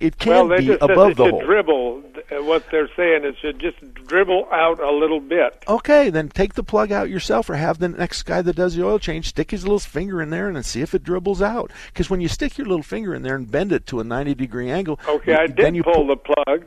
it 0.01 0.19
can 0.19 0.49
well, 0.49 0.59
be 0.59 0.67
just 0.67 0.83
above 0.83 1.13
it 1.13 1.17
the 1.17 1.25
should 1.27 1.31
hole. 1.31 1.45
Dribble. 1.45 2.03
What 2.45 2.67
they're 2.71 2.91
saying 2.95 3.25
is 3.25 3.37
should 3.39 3.59
just 3.61 3.79
dribble 3.95 4.49
out 4.51 4.81
a 4.81 4.91
little 4.91 5.21
bit. 5.21 5.63
Okay, 5.69 6.11
then 6.11 6.29
take 6.29 6.55
the 6.55 6.65
plug 6.65 6.91
out 6.91 7.09
yourself, 7.09 7.49
or 7.49 7.55
have 7.55 7.79
the 7.79 7.89
next 7.89 8.25
guy 8.25 8.43
that 8.43 8.57
does 8.57 8.75
the 8.75 8.85
oil 8.85 8.99
change 8.99 9.29
stick 9.29 9.53
his 9.53 9.63
little 9.63 9.79
finger 9.79 10.21
in 10.21 10.31
there 10.31 10.49
and 10.49 10.67
see 10.67 10.83
if 10.83 10.95
it 10.95 11.05
dribbles 11.05 11.41
out. 11.41 11.71
Because 11.87 12.11
when 12.11 12.21
you 12.21 12.29
stick 12.29 12.59
your 12.59 12.67
little 12.67 12.83
finger 12.83 13.15
in 13.15 13.23
there 13.23 13.37
and 13.37 13.51
bend 13.51 13.73
it 13.73 13.87
to 13.89 14.01
a 14.01 14.05
90 14.05 14.35
degree 14.35 14.71
angle, 14.71 14.99
okay, 15.09 15.35
I 15.35 15.47
did 15.47 15.75
you 15.75 15.83
pull 15.83 16.07
the 16.07 16.17
plug. 16.17 16.65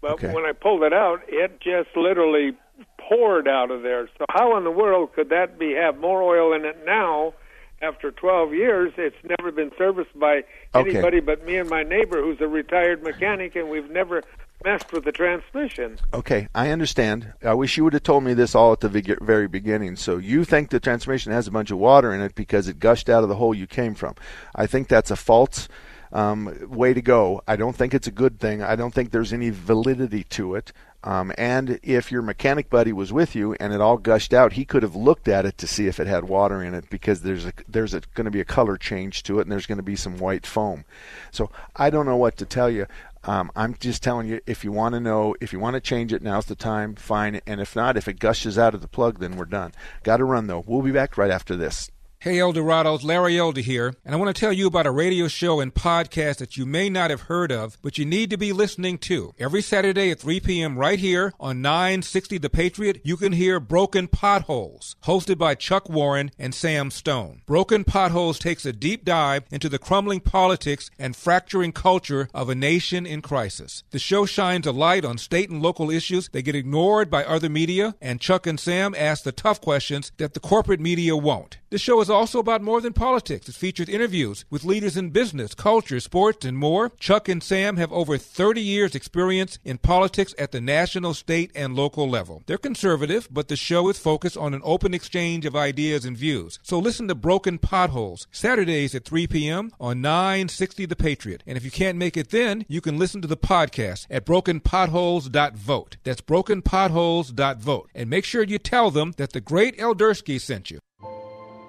But 0.00 0.12
okay. 0.12 0.32
when 0.32 0.44
I 0.46 0.52
pulled 0.52 0.82
it 0.82 0.92
out, 0.92 1.20
it 1.28 1.60
just 1.60 1.94
literally 1.94 2.56
poured 2.98 3.46
out 3.46 3.70
of 3.70 3.82
there. 3.82 4.08
So 4.18 4.24
how 4.30 4.56
in 4.56 4.64
the 4.64 4.70
world 4.70 5.12
could 5.14 5.28
that 5.30 5.58
be 5.58 5.72
have 5.72 5.98
more 5.98 6.22
oil 6.22 6.54
in 6.54 6.64
it 6.64 6.78
now? 6.86 7.34
After 7.82 8.10
12 8.10 8.52
years, 8.52 8.92
it's 8.98 9.16
never 9.24 9.50
been 9.50 9.70
serviced 9.78 10.18
by 10.18 10.42
okay. 10.74 10.90
anybody 10.90 11.20
but 11.20 11.46
me 11.46 11.56
and 11.56 11.68
my 11.68 11.82
neighbor, 11.82 12.20
who's 12.20 12.38
a 12.42 12.46
retired 12.46 13.02
mechanic, 13.02 13.56
and 13.56 13.70
we've 13.70 13.90
never 13.90 14.22
messed 14.62 14.92
with 14.92 15.04
the 15.04 15.12
transmission. 15.12 15.98
Okay, 16.12 16.48
I 16.54 16.70
understand. 16.70 17.32
I 17.42 17.54
wish 17.54 17.78
you 17.78 17.84
would 17.84 17.94
have 17.94 18.02
told 18.02 18.24
me 18.24 18.34
this 18.34 18.54
all 18.54 18.72
at 18.72 18.80
the 18.80 19.16
very 19.22 19.48
beginning. 19.48 19.96
So 19.96 20.18
you 20.18 20.44
think 20.44 20.68
the 20.68 20.78
transmission 20.78 21.32
has 21.32 21.46
a 21.46 21.50
bunch 21.50 21.70
of 21.70 21.78
water 21.78 22.12
in 22.12 22.20
it 22.20 22.34
because 22.34 22.68
it 22.68 22.78
gushed 22.78 23.08
out 23.08 23.22
of 23.22 23.30
the 23.30 23.36
hole 23.36 23.54
you 23.54 23.66
came 23.66 23.94
from. 23.94 24.14
I 24.54 24.66
think 24.66 24.88
that's 24.88 25.10
a 25.10 25.16
false 25.16 25.66
um, 26.12 26.56
way 26.68 26.94
to 26.94 27.02
go. 27.02 27.42
I 27.46 27.56
don't 27.56 27.76
think 27.76 27.94
it's 27.94 28.06
a 28.06 28.12
good 28.12 28.40
thing. 28.40 28.62
I 28.62 28.76
don't 28.76 28.92
think 28.92 29.10
there's 29.10 29.32
any 29.32 29.50
validity 29.50 30.24
to 30.24 30.54
it. 30.54 30.72
Um, 31.02 31.32
and 31.38 31.80
if 31.82 32.12
your 32.12 32.20
mechanic 32.20 32.68
buddy 32.68 32.92
was 32.92 33.10
with 33.10 33.34
you 33.34 33.54
and 33.58 33.72
it 33.72 33.80
all 33.80 33.96
gushed 33.96 34.34
out, 34.34 34.52
he 34.52 34.66
could 34.66 34.82
have 34.82 34.94
looked 34.94 35.28
at 35.28 35.46
it 35.46 35.56
to 35.58 35.66
see 35.66 35.86
if 35.86 35.98
it 35.98 36.06
had 36.06 36.24
water 36.24 36.62
in 36.62 36.74
it 36.74 36.90
because 36.90 37.22
there's 37.22 37.46
a, 37.46 37.54
there's 37.66 37.92
going 37.92 38.26
to 38.26 38.30
be 38.30 38.40
a 38.40 38.44
color 38.44 38.76
change 38.76 39.22
to 39.22 39.38
it 39.38 39.42
and 39.42 39.52
there's 39.52 39.66
going 39.66 39.78
to 39.78 39.82
be 39.82 39.96
some 39.96 40.18
white 40.18 40.44
foam. 40.44 40.84
So 41.30 41.50
I 41.74 41.88
don't 41.88 42.04
know 42.04 42.18
what 42.18 42.36
to 42.36 42.44
tell 42.44 42.68
you. 42.68 42.86
Um, 43.24 43.50
I'm 43.56 43.76
just 43.80 44.02
telling 44.02 44.28
you, 44.28 44.40
if 44.46 44.62
you 44.62 44.72
want 44.72 44.94
to 44.94 45.00
know, 45.00 45.34
if 45.40 45.52
you 45.52 45.60
want 45.60 45.74
to 45.74 45.80
change 45.80 46.12
it, 46.12 46.22
now's 46.22 46.46
the 46.46 46.54
time. 46.54 46.94
Fine. 46.94 47.40
And 47.46 47.60
if 47.60 47.74
not, 47.76 47.96
if 47.96 48.08
it 48.08 48.18
gushes 48.18 48.58
out 48.58 48.74
of 48.74 48.82
the 48.82 48.88
plug, 48.88 49.20
then 49.20 49.36
we're 49.36 49.44
done. 49.46 49.72
Got 50.02 50.18
to 50.18 50.24
run 50.24 50.48
though. 50.48 50.64
We'll 50.66 50.82
be 50.82 50.92
back 50.92 51.16
right 51.16 51.30
after 51.30 51.56
this. 51.56 51.90
Hey, 52.22 52.36
Elderadoes, 52.36 53.02
Larry 53.02 53.38
Elder 53.38 53.62
here, 53.62 53.94
and 54.04 54.14
I 54.14 54.18
want 54.18 54.28
to 54.28 54.38
tell 54.38 54.52
you 54.52 54.66
about 54.66 54.84
a 54.84 54.90
radio 54.90 55.26
show 55.26 55.58
and 55.58 55.72
podcast 55.72 56.36
that 56.36 56.54
you 56.54 56.66
may 56.66 56.90
not 56.90 57.08
have 57.08 57.22
heard 57.22 57.50
of, 57.50 57.78
but 57.80 57.96
you 57.96 58.04
need 58.04 58.28
to 58.28 58.36
be 58.36 58.52
listening 58.52 58.98
to. 58.98 59.32
Every 59.38 59.62
Saturday 59.62 60.10
at 60.10 60.20
3 60.20 60.38
p.m. 60.40 60.76
right 60.76 60.98
here 60.98 61.32
on 61.40 61.62
960 61.62 62.36
The 62.36 62.50
Patriot, 62.50 63.00
you 63.04 63.16
can 63.16 63.32
hear 63.32 63.58
Broken 63.58 64.06
Potholes, 64.06 64.96
hosted 65.04 65.38
by 65.38 65.54
Chuck 65.54 65.88
Warren 65.88 66.30
and 66.38 66.54
Sam 66.54 66.90
Stone. 66.90 67.40
Broken 67.46 67.84
Potholes 67.84 68.38
takes 68.38 68.66
a 68.66 68.74
deep 68.74 69.06
dive 69.06 69.44
into 69.50 69.70
the 69.70 69.78
crumbling 69.78 70.20
politics 70.20 70.90
and 70.98 71.16
fracturing 71.16 71.72
culture 71.72 72.28
of 72.34 72.50
a 72.50 72.54
nation 72.54 73.06
in 73.06 73.22
crisis. 73.22 73.82
The 73.92 73.98
show 73.98 74.26
shines 74.26 74.66
a 74.66 74.72
light 74.72 75.06
on 75.06 75.16
state 75.16 75.48
and 75.48 75.62
local 75.62 75.90
issues 75.90 76.28
that 76.34 76.42
get 76.42 76.54
ignored 76.54 77.10
by 77.10 77.24
other 77.24 77.48
media, 77.48 77.94
and 77.98 78.20
Chuck 78.20 78.46
and 78.46 78.60
Sam 78.60 78.94
ask 78.94 79.22
the 79.22 79.32
tough 79.32 79.62
questions 79.62 80.12
that 80.18 80.34
the 80.34 80.40
corporate 80.40 80.80
media 80.80 81.16
won't. 81.16 81.59
The 81.70 81.78
show 81.78 82.00
is 82.00 82.10
also 82.10 82.40
about 82.40 82.62
more 82.62 82.80
than 82.80 82.92
politics. 82.92 83.48
It 83.48 83.54
features 83.54 83.88
interviews 83.88 84.44
with 84.50 84.64
leaders 84.64 84.96
in 84.96 85.10
business, 85.10 85.54
culture, 85.54 86.00
sports, 86.00 86.44
and 86.44 86.58
more. 86.58 86.90
Chuck 86.98 87.28
and 87.28 87.40
Sam 87.40 87.76
have 87.76 87.92
over 87.92 88.18
30 88.18 88.60
years' 88.60 88.96
experience 88.96 89.60
in 89.64 89.78
politics 89.78 90.34
at 90.36 90.50
the 90.50 90.60
national, 90.60 91.14
state, 91.14 91.52
and 91.54 91.76
local 91.76 92.10
level. 92.10 92.42
They're 92.46 92.58
conservative, 92.58 93.28
but 93.30 93.46
the 93.46 93.54
show 93.54 93.88
is 93.88 94.00
focused 94.00 94.36
on 94.36 94.52
an 94.52 94.62
open 94.64 94.94
exchange 94.94 95.46
of 95.46 95.54
ideas 95.54 96.04
and 96.04 96.16
views. 96.16 96.58
So 96.64 96.76
listen 96.76 97.06
to 97.06 97.14
Broken 97.14 97.56
Potholes, 97.58 98.26
Saturdays 98.32 98.96
at 98.96 99.04
3 99.04 99.28
p.m. 99.28 99.70
on 99.78 100.00
960 100.00 100.86
The 100.86 100.96
Patriot. 100.96 101.44
And 101.46 101.56
if 101.56 101.64
you 101.64 101.70
can't 101.70 101.98
make 101.98 102.16
it 102.16 102.30
then, 102.30 102.64
you 102.66 102.80
can 102.80 102.98
listen 102.98 103.22
to 103.22 103.28
the 103.28 103.36
podcast 103.36 104.08
at 104.10 104.26
brokenpotholes.vote. 104.26 105.96
That's 106.02 106.20
brokenpotholes.vote. 106.20 107.90
And 107.94 108.10
make 108.10 108.24
sure 108.24 108.42
you 108.42 108.58
tell 108.58 108.90
them 108.90 109.14
that 109.18 109.32
the 109.32 109.40
great 109.40 109.78
Eldersky 109.78 110.40
sent 110.40 110.72
you. 110.72 110.80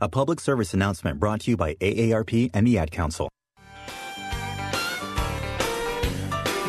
A 0.00 0.08
public 0.08 0.40
service 0.40 0.74
announcement 0.74 1.20
brought 1.20 1.42
to 1.42 1.50
you 1.50 1.56
by 1.56 1.74
AARP 1.74 2.50
and 2.54 2.66
the 2.66 2.78
Ad 2.78 2.90
Council. 2.90 3.28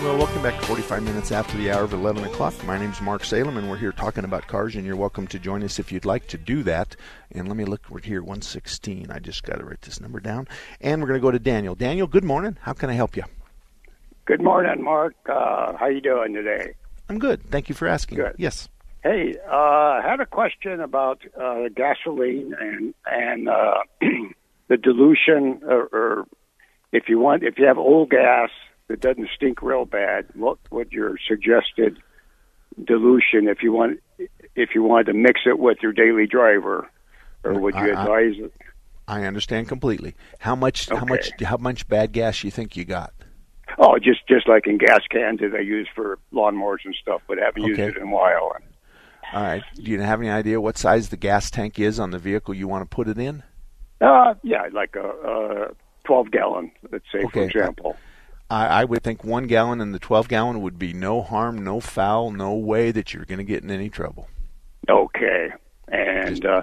Well, 0.04 0.18
welcome 0.18 0.44
back 0.44 0.60
to 0.60 0.68
45 0.68 1.02
minutes 1.02 1.32
after 1.32 1.58
the 1.58 1.72
hour 1.72 1.84
of 1.84 1.94
11 1.94 2.26
o'clock. 2.26 2.54
My 2.66 2.78
name 2.78 2.92
is 2.92 3.02
Mark 3.02 3.24
Salem, 3.24 3.58
and 3.58 3.70
we're 3.70 3.78
here 3.78 3.94
talking 3.94 4.26
about 4.26 4.48
cars, 4.48 4.76
and 4.76 4.86
you're 4.86 4.98
welcome 4.98 5.26
to 5.28 5.40
join 5.40 5.64
us 5.64 5.80
if 5.80 5.92
you'd 5.94 6.04
like 6.04 6.28
to 6.28 6.38
do 6.38 6.62
that. 6.64 6.98
And 7.32 7.48
let 7.48 7.56
me 7.56 7.64
look, 7.64 7.90
we're 7.90 8.02
here 8.02 8.22
116. 8.22 9.10
I 9.10 9.20
just 9.20 9.44
got 9.44 9.60
to 9.60 9.66
write 9.66 9.82
this 9.82 10.02
number 10.02 10.20
down. 10.20 10.48
And 10.82 11.02
we're 11.02 11.08
going 11.08 11.20
to 11.22 11.26
go 11.26 11.32
to 11.32 11.40
Daniel. 11.40 11.74
Daniel, 11.74 12.06
good 12.06 12.26
morning. 12.26 12.58
How 12.62 12.74
can 12.74 12.90
I 12.90 12.94
help 12.94 13.16
you? 13.16 13.24
Good 14.26 14.42
morning, 14.42 14.84
Mark. 14.84 15.16
Uh, 15.28 15.76
how 15.78 15.88
you 15.88 16.02
doing 16.02 16.34
today? 16.34 16.74
I'm 17.10 17.18
good. 17.18 17.50
Thank 17.50 17.70
you 17.70 17.76
for 17.76 17.88
asking. 17.88 18.18
Good. 18.18 18.36
Yes. 18.38 18.68
Hey, 19.04 19.36
uh, 19.52 19.54
I 19.54 20.02
had 20.02 20.22
a 20.22 20.26
question 20.26 20.80
about 20.80 21.22
uh, 21.40 21.64
gasoline 21.76 22.56
and 22.58 22.94
and 23.06 23.50
uh, 23.50 23.80
the 24.70 24.78
dilution, 24.78 25.60
or, 25.64 25.90
or 25.92 26.26
if 26.94 27.10
you 27.10 27.20
want, 27.20 27.44
if 27.44 27.60
you 27.60 27.66
have 27.66 27.78
old 27.78 28.12
gas 28.12 28.50
that 28.88 29.02
doesn't 29.02 29.28
stink 29.36 29.62
real 29.62 29.84
bad, 29.84 30.28
what 30.36 30.58
would 30.72 30.94
your 30.94 31.18
suggested 31.28 32.02
dilution 32.82 33.50
if 33.50 33.62
you 33.62 33.74
want 33.74 34.00
if 34.56 34.70
you 34.74 34.84
wanted 34.84 35.08
to 35.08 35.14
mix 35.14 35.42
it 35.46 35.60
with 35.60 35.80
your 35.82 35.92
daily 35.92 36.26
driver, 36.26 36.90
or 37.44 37.60
would 37.60 37.76
you 37.76 37.82
I- 37.82 38.02
advise 38.02 38.36
it? 38.38 38.54
I 39.06 39.26
understand 39.26 39.68
completely. 39.68 40.16
How 40.40 40.56
much? 40.56 40.88
How 40.88 41.04
much? 41.04 41.30
How 41.42 41.58
much 41.58 41.90
bad 41.90 42.14
gas 42.14 42.42
you 42.42 42.52
think 42.52 42.78
you 42.78 42.86
got? 42.86 43.14
Oh, 43.78 44.00
just 44.00 44.26
just 44.30 44.48
like 44.48 44.66
in 44.66 44.78
gas 44.78 45.02
cans 45.12 45.42
that 45.42 45.54
I 45.54 45.60
use 45.60 45.90
for 45.94 46.20
lawnmowers 46.32 46.86
and 46.86 46.96
stuff, 47.02 47.22
but 47.28 47.38
haven't 47.38 47.64
used 47.64 47.82
it 47.82 47.98
in 47.98 48.04
a 48.04 48.08
while. 48.10 48.56
All 49.32 49.42
right. 49.42 49.64
Do 49.76 49.92
you 49.92 50.00
have 50.02 50.20
any 50.20 50.30
idea 50.30 50.60
what 50.60 50.78
size 50.78 51.10
the 51.10 51.18
gas 51.18 51.50
tank 51.50 51.80
is 51.80 52.00
on 52.00 52.12
the 52.12 52.20
vehicle 52.20 52.54
you 52.54 52.68
want 52.68 52.90
to 52.90 52.96
put 52.96 53.08
it 53.08 53.18
in? 53.18 53.44
Uh, 54.02 54.34
yeah, 54.44 54.68
like 54.74 54.96
a, 54.96 55.08
a 55.08 55.68
twelve 56.04 56.30
gallon, 56.32 56.72
let's 56.92 57.06
say, 57.12 57.24
for 57.32 57.44
example. 57.44 57.96
I, 58.50 58.68
I 58.68 58.84
would 58.84 59.02
think 59.02 59.24
one 59.24 59.48
gallon 59.48 59.82
and 59.82 59.94
the 59.94 60.00
12 60.00 60.28
gallon 60.28 60.62
would 60.62 60.78
be 60.78 60.94
no 60.94 61.22
harm, 61.22 61.64
no 61.64 61.80
foul, 61.80 62.30
no 62.30 62.54
way 62.54 62.92
that 62.92 63.14
you're 63.14 63.26
going 63.26 63.40
to 63.40 63.44
get 63.44 63.64
in 63.64 63.72
any 63.72 63.90
trouble. 63.90 64.28
Okay. 64.88 65.52
And 65.88 66.46
uh, 66.46 66.62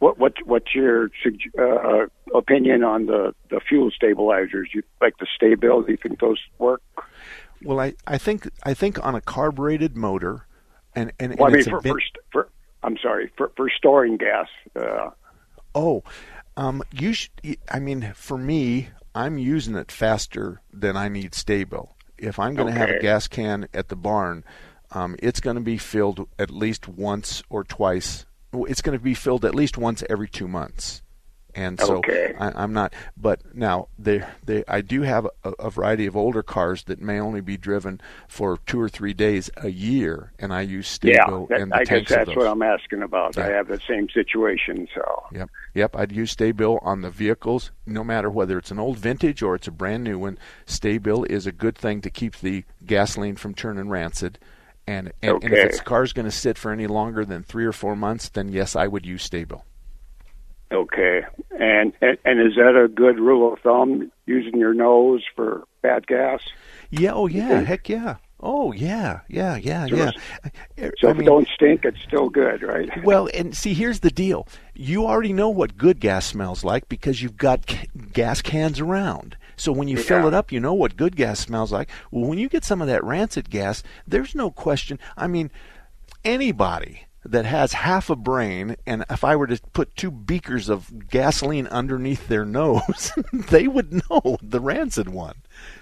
what 0.00 0.18
what 0.18 0.34
what's 0.44 0.74
your 0.74 1.10
uh, 1.58 2.06
opinion 2.34 2.84
on 2.84 3.06
the 3.06 3.34
the 3.48 3.60
fuel 3.60 3.90
stabilizers? 3.90 4.70
You 4.74 4.82
like 5.00 5.18
the 5.18 5.26
Sta-Bil? 5.34 5.82
Do 5.82 5.92
you 5.92 5.96
think 5.96 6.20
those 6.20 6.40
work? 6.58 6.82
Well, 7.62 7.80
I, 7.80 7.94
I 8.06 8.18
think 8.18 8.48
I 8.64 8.74
think 8.74 9.02
on 9.04 9.14
a 9.14 9.20
carbureted 9.20 9.96
motor, 9.96 10.46
and 10.96 11.12
and, 11.20 11.32
and 11.32 11.38
Well, 11.40 11.48
I 11.48 11.52
mean, 11.52 11.58
it's 11.60 11.68
a 11.68 11.70
for, 11.70 11.80
bit- 11.80 11.92
for, 11.92 12.00
for 12.32 12.48
I'm 12.82 12.96
sorry 12.98 13.30
for 13.36 13.52
for 13.56 13.70
storing 13.70 14.16
gas. 14.16 14.48
Uh, 14.74 15.10
Oh, 15.74 16.02
um, 16.56 16.82
you 16.90 17.12
sh- 17.12 17.28
I 17.70 17.78
mean, 17.80 18.12
for 18.16 18.38
me, 18.38 18.88
I'm 19.14 19.36
using 19.36 19.74
it 19.76 19.92
faster 19.92 20.62
than 20.72 20.96
I 20.96 21.08
need 21.08 21.34
stable. 21.34 21.96
If 22.16 22.38
I'm 22.38 22.54
going 22.54 22.72
to 22.72 22.78
have 22.78 22.88
a 22.88 22.98
gas 22.98 23.28
can 23.28 23.68
at 23.74 23.88
the 23.88 23.96
barn, 23.96 24.42
um, 24.92 25.16
it's 25.18 25.38
going 25.38 25.56
to 25.56 25.62
be 25.62 25.76
filled 25.76 26.26
at 26.38 26.50
least 26.50 26.88
once 26.88 27.42
or 27.50 27.62
twice. 27.62 28.24
It's 28.54 28.80
going 28.80 28.96
to 28.98 29.04
be 29.04 29.12
filled 29.12 29.44
at 29.44 29.54
least 29.54 29.76
once 29.76 30.02
every 30.08 30.28
two 30.30 30.48
months. 30.48 31.02
And 31.56 31.80
so 31.80 31.98
Okay. 31.98 32.34
I, 32.38 32.52
I'm 32.54 32.74
not. 32.74 32.92
But 33.16 33.54
now 33.54 33.88
they 33.98 34.22
they 34.44 34.62
I 34.68 34.82
do 34.82 35.02
have 35.02 35.26
a, 35.42 35.52
a 35.58 35.70
variety 35.70 36.06
of 36.06 36.16
older 36.16 36.42
cars 36.42 36.84
that 36.84 37.00
may 37.00 37.18
only 37.18 37.40
be 37.40 37.56
driven 37.56 38.00
for 38.28 38.58
two 38.66 38.80
or 38.80 38.90
three 38.90 39.14
days 39.14 39.50
a 39.56 39.70
year, 39.70 40.32
and 40.38 40.52
I 40.52 40.60
use 40.60 40.86
yeah, 41.02 41.24
stable 41.26 41.46
that, 41.48 41.62
and 41.62 41.72
the 41.72 41.80
I 41.80 41.84
guess 41.84 41.88
tanks 41.88 42.10
of 42.10 42.26
that's 42.26 42.36
what 42.36 42.46
I'm 42.46 42.62
asking 42.62 43.02
about. 43.02 43.38
I 43.38 43.48
have 43.48 43.68
the 43.68 43.80
same 43.88 44.08
situation. 44.10 44.86
So 44.94 45.24
Yep, 45.32 45.50
yep. 45.74 45.96
I'd 45.96 46.12
use 46.12 46.32
Sta-Bil 46.32 46.78
on 46.82 47.02
the 47.02 47.10
vehicles, 47.10 47.72
no 47.86 48.04
matter 48.04 48.30
whether 48.30 48.58
it's 48.58 48.70
an 48.70 48.78
old 48.78 48.98
vintage 48.98 49.42
or 49.42 49.56
it's 49.56 49.68
a 49.68 49.72
brand 49.72 50.04
new 50.04 50.18
one. 50.18 50.38
Sta-Bil 50.66 51.24
is 51.24 51.46
a 51.46 51.52
good 51.52 51.76
thing 51.76 52.00
to 52.02 52.10
keep 52.10 52.36
the 52.38 52.64
gasoline 52.84 53.36
from 53.36 53.54
turning 53.54 53.88
rancid. 53.88 54.38
And 54.86 55.12
and, 55.22 55.38
and 55.42 55.52
if 55.52 55.64
Okay. 55.64 55.66
its 55.66 55.80
car's 55.80 56.12
going 56.12 56.26
to 56.26 56.30
sit 56.32 56.58
for 56.58 56.70
any 56.70 56.86
longer 56.86 57.24
than 57.24 57.42
three 57.42 57.66
or 57.66 57.72
four 57.72 57.96
months, 57.96 58.28
then 58.28 58.50
yes, 58.50 58.76
I 58.76 58.86
would 58.86 59.04
use 59.04 59.24
Sta-Bil. 59.24 59.64
Okay, 60.72 61.22
and, 61.58 61.92
and 62.00 62.18
and 62.24 62.40
is 62.40 62.56
that 62.56 62.80
a 62.82 62.88
good 62.88 63.18
rule 63.18 63.52
of 63.52 63.60
thumb? 63.60 64.10
Using 64.26 64.58
your 64.58 64.74
nose 64.74 65.22
for 65.36 65.64
bad 65.82 66.06
gas. 66.06 66.40
Yeah. 66.90 67.12
Oh 67.12 67.26
yeah. 67.28 67.60
Heck 67.60 67.88
yeah. 67.88 68.16
Oh 68.40 68.72
yeah. 68.72 69.20
Yeah. 69.28 69.56
Yeah. 69.56 69.86
So 69.86 69.96
yeah. 69.96 70.10
Er, 70.78 70.92
so 70.98 71.08
I 71.08 71.10
if 71.12 71.16
mean- 71.16 71.22
it 71.22 71.30
don't 71.30 71.48
stink, 71.54 71.84
it's 71.84 72.02
still 72.02 72.28
good, 72.28 72.62
right? 72.62 72.90
Well, 73.04 73.28
and 73.32 73.56
see, 73.56 73.72
here's 73.72 74.00
the 74.00 74.10
deal. 74.10 74.48
You 74.74 75.06
already 75.06 75.32
know 75.32 75.48
what 75.48 75.76
good 75.78 76.00
gas 76.00 76.26
smells 76.26 76.64
like 76.64 76.88
because 76.88 77.22
you've 77.22 77.36
got 77.36 77.66
ca- 77.66 77.86
gas 78.12 78.42
cans 78.42 78.80
around. 78.80 79.36
So 79.56 79.72
when 79.72 79.88
you 79.88 79.96
fill 79.96 80.26
it 80.28 80.34
up, 80.34 80.52
you 80.52 80.60
know 80.60 80.74
what 80.74 80.96
good 80.98 81.16
gas 81.16 81.38
smells 81.40 81.72
like. 81.72 81.88
Well, 82.10 82.28
when 82.28 82.38
you 82.38 82.48
get 82.50 82.62
some 82.64 82.82
of 82.82 82.88
that 82.88 83.02
rancid 83.02 83.48
gas, 83.48 83.82
there's 84.06 84.34
no 84.34 84.50
question. 84.50 84.98
I 85.16 85.28
mean, 85.28 85.50
anybody 86.24 87.05
that 87.30 87.44
has 87.44 87.72
half 87.72 88.10
a 88.10 88.16
brain, 88.16 88.76
and 88.86 89.04
if 89.10 89.24
I 89.24 89.36
were 89.36 89.46
to 89.46 89.60
put 89.72 89.94
two 89.96 90.10
beakers 90.10 90.68
of 90.68 91.08
gasoline 91.08 91.66
underneath 91.66 92.28
their 92.28 92.44
nose, 92.44 93.12
they 93.32 93.66
would 93.68 93.92
know 94.10 94.38
the 94.42 94.60
rancid 94.60 95.08
one. 95.08 95.36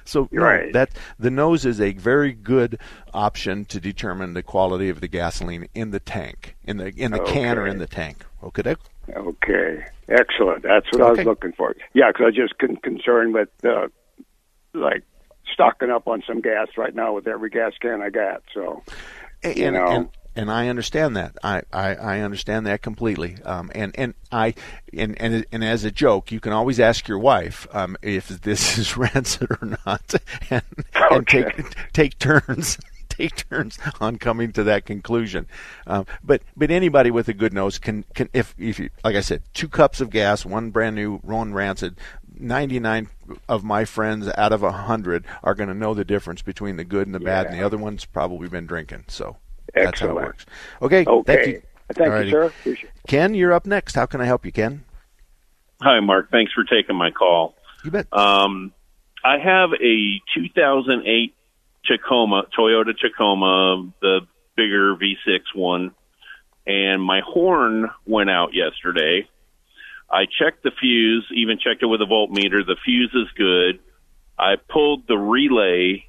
So 0.04 0.28
Right. 0.32 0.72
that 0.72 0.90
the 1.18 1.30
nose 1.30 1.64
is 1.64 1.80
a 1.80 1.92
very 1.92 2.32
good 2.32 2.78
option 3.12 3.64
to 3.66 3.80
determine 3.80 4.34
the 4.34 4.42
quality 4.42 4.88
of 4.88 5.00
the 5.00 5.08
gasoline 5.08 5.68
in 5.74 5.90
the 5.90 6.00
tank, 6.00 6.56
in 6.64 6.76
the 6.78 6.88
in 6.96 7.10
the 7.12 7.20
can 7.20 7.58
or 7.58 7.62
Okay. 7.62 7.70
in 7.70 7.78
the 7.78 7.86
tank. 7.86 8.24
Okay. 8.42 8.74
Okay, 9.14 9.84
excellent. 10.08 10.62
That's 10.62 10.86
what 10.92 11.00
I 11.02 11.10
was 11.10 11.24
looking 11.24 11.52
for. 11.52 11.74
Yeah, 11.92 12.08
because 12.08 12.22
I 12.22 12.26
was 12.26 12.34
just 12.36 12.58
con- 12.58 12.76
concerned 12.76 13.34
with 13.34 13.48
uh, 13.64 13.88
like 14.72 15.02
stocking 15.52 15.90
up 15.90 16.08
on 16.08 16.22
some 16.26 16.40
gas 16.40 16.68
right 16.76 16.94
now 16.94 17.12
with 17.12 17.26
every 17.28 17.50
gas 17.50 17.72
can 17.80 18.00
I 18.02 18.10
got. 18.10 18.42
So, 18.54 18.82
and, 19.42 19.56
you 19.56 19.70
know. 19.70 19.86
and 19.86 20.08
and 20.36 20.50
I 20.50 20.68
understand 20.68 21.16
that. 21.16 21.36
I, 21.42 21.62
I, 21.72 21.94
I 21.94 22.20
understand 22.20 22.66
that 22.66 22.82
completely. 22.82 23.36
Um, 23.44 23.70
and 23.74 23.94
and 23.98 24.14
I 24.32 24.54
and, 24.92 25.20
and 25.20 25.46
and 25.52 25.64
as 25.64 25.84
a 25.84 25.90
joke, 25.90 26.32
you 26.32 26.40
can 26.40 26.52
always 26.52 26.80
ask 26.80 27.08
your 27.08 27.18
wife 27.18 27.66
um, 27.72 27.96
if 28.02 28.28
this 28.28 28.78
is 28.78 28.96
rancid 28.96 29.50
or 29.50 29.78
not, 29.86 30.14
and, 30.50 30.62
and 30.94 31.28
take 31.28 31.92
take 31.92 32.18
turns. 32.18 32.78
Take 33.06 33.48
turns 33.48 33.78
on 34.00 34.16
coming 34.16 34.50
to 34.54 34.64
that 34.64 34.86
conclusion, 34.86 35.46
um, 35.86 36.04
but 36.24 36.42
but 36.56 36.72
anybody 36.72 37.12
with 37.12 37.28
a 37.28 37.32
good 37.32 37.52
nose 37.52 37.78
can 37.78 38.04
can 38.12 38.28
if 38.32 38.56
if 38.58 38.80
you, 38.80 38.90
like 39.04 39.14
I 39.14 39.20
said, 39.20 39.42
two 39.52 39.68
cups 39.68 40.00
of 40.00 40.10
gas, 40.10 40.44
one 40.44 40.70
brand 40.70 40.96
new 40.96 41.20
Ron 41.22 41.54
Rancid, 41.54 41.96
99 42.36 43.08
of 43.48 43.62
my 43.62 43.84
friends 43.84 44.28
out 44.36 44.52
of 44.52 44.64
a 44.64 44.70
100 44.72 45.24
are 45.44 45.54
going 45.54 45.68
to 45.68 45.74
know 45.74 45.94
the 45.94 46.04
difference 46.04 46.42
between 46.42 46.76
the 46.76 46.82
good 46.82 47.06
and 47.06 47.14
the 47.14 47.20
bad, 47.20 47.46
and 47.46 47.54
the 47.54 47.64
other 47.64 47.78
one's 47.78 48.04
probably 48.04 48.48
been 48.48 48.66
drinking. 48.66 49.04
So 49.06 49.36
that's 49.74 50.00
how 50.00 50.08
it 50.08 50.14
works. 50.14 50.46
Okay. 50.82 51.04
Okay. 51.06 51.34
Thank 51.34 51.46
you. 51.46 51.62
Thank 51.92 52.10
Alrighty. 52.12 52.24
you, 52.26 52.30
sir. 52.30 52.44
Appreciate 52.44 52.84
it. 52.84 53.08
Ken, 53.08 53.34
you're 53.34 53.52
up 53.52 53.66
next. 53.66 53.94
How 53.94 54.06
can 54.06 54.20
I 54.20 54.24
help 54.24 54.46
you, 54.46 54.52
Ken? 54.52 54.84
Hi, 55.82 56.00
Mark. 56.00 56.30
Thanks 56.30 56.52
for 56.52 56.64
taking 56.64 56.96
my 56.96 57.10
call. 57.10 57.54
You 57.84 57.90
bet. 57.90 58.06
Um, 58.12 58.72
I 59.24 59.38
have 59.38 59.70
a 59.72 60.20
2008 60.34 61.34
Tacoma, 61.86 62.44
Toyota 62.58 62.96
Tacoma, 62.98 63.90
the 64.00 64.20
bigger 64.56 64.96
V6 64.96 65.40
one, 65.54 65.92
and 66.66 67.02
my 67.02 67.20
horn 67.26 67.90
went 68.06 68.30
out 68.30 68.54
yesterday. 68.54 69.28
I 70.10 70.24
checked 70.26 70.62
the 70.62 70.70
fuse, 70.80 71.26
even 71.34 71.58
checked 71.58 71.82
it 71.82 71.86
with 71.86 72.00
a 72.00 72.06
voltmeter. 72.06 72.64
The 72.64 72.76
fuse 72.84 73.14
is 73.14 73.28
good. 73.36 73.80
I 74.38 74.54
pulled 74.56 75.06
the 75.06 75.18
relay 75.18 76.06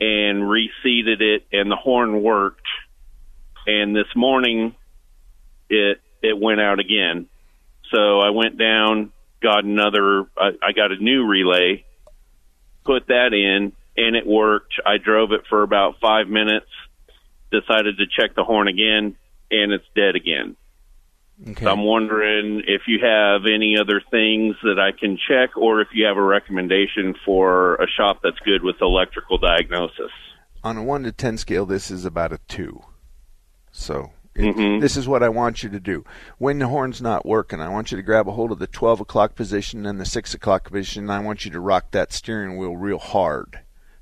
and 0.00 0.48
reseated 0.48 1.20
it, 1.20 1.46
and 1.52 1.70
the 1.70 1.76
horn 1.76 2.22
worked. 2.22 2.66
And 3.66 3.94
this 3.94 4.06
morning, 4.16 4.74
it 5.68 6.00
it 6.22 6.38
went 6.38 6.60
out 6.60 6.80
again. 6.80 7.26
So 7.92 8.20
I 8.20 8.30
went 8.30 8.58
down, 8.58 9.12
got 9.42 9.64
another. 9.64 10.26
I, 10.36 10.50
I 10.62 10.72
got 10.72 10.92
a 10.92 10.96
new 10.96 11.26
relay, 11.26 11.84
put 12.84 13.08
that 13.08 13.32
in, 13.32 13.72
and 13.96 14.16
it 14.16 14.26
worked. 14.26 14.74
I 14.84 14.96
drove 14.96 15.32
it 15.32 15.42
for 15.48 15.62
about 15.62 16.00
five 16.00 16.28
minutes. 16.28 16.66
Decided 17.50 17.98
to 17.98 18.04
check 18.06 18.34
the 18.34 18.44
horn 18.44 18.68
again, 18.68 19.16
and 19.50 19.72
it's 19.72 19.84
dead 19.94 20.14
again. 20.14 20.56
Okay. 21.48 21.64
So 21.64 21.70
I'm 21.70 21.84
wondering 21.84 22.62
if 22.66 22.82
you 22.86 22.98
have 23.02 23.42
any 23.46 23.76
other 23.80 24.02
things 24.10 24.56
that 24.62 24.78
I 24.78 24.92
can 24.92 25.16
check, 25.28 25.56
or 25.56 25.80
if 25.80 25.88
you 25.94 26.04
have 26.04 26.18
a 26.18 26.22
recommendation 26.22 27.14
for 27.24 27.76
a 27.76 27.86
shop 27.88 28.20
that's 28.22 28.38
good 28.44 28.62
with 28.62 28.76
electrical 28.82 29.38
diagnosis. 29.38 30.10
On 30.62 30.76
a 30.76 30.82
1 30.82 31.04
to 31.04 31.12
10 31.12 31.38
scale, 31.38 31.64
this 31.64 31.90
is 31.90 32.04
about 32.04 32.32
a 32.34 32.38
2. 32.48 32.82
So 33.72 34.12
it, 34.34 34.54
Mhm. 34.54 34.80
this 34.80 34.96
is 34.96 35.08
what 35.08 35.22
I 35.22 35.30
want 35.30 35.62
you 35.62 35.70
to 35.70 35.80
do. 35.80 36.04
When 36.36 36.58
the 36.58 36.68
horn's 36.68 37.00
not 37.00 37.24
working, 37.24 37.60
I 37.60 37.68
want 37.70 37.90
you 37.90 37.96
to 37.96 38.02
grab 38.02 38.28
a 38.28 38.32
hold 38.32 38.52
of 38.52 38.58
the 38.58 38.66
12 38.66 39.00
o'clock 39.00 39.34
position 39.34 39.86
and 39.86 39.98
the 39.98 40.04
6 40.04 40.34
o'clock 40.34 40.70
position. 40.70 41.04
And 41.04 41.12
I 41.12 41.20
want 41.20 41.44
you 41.46 41.50
to 41.52 41.60
rock 41.60 41.92
that 41.92 42.12
steering 42.12 42.58
wheel 42.58 42.76
real 42.76 42.98
hard. 42.98 43.60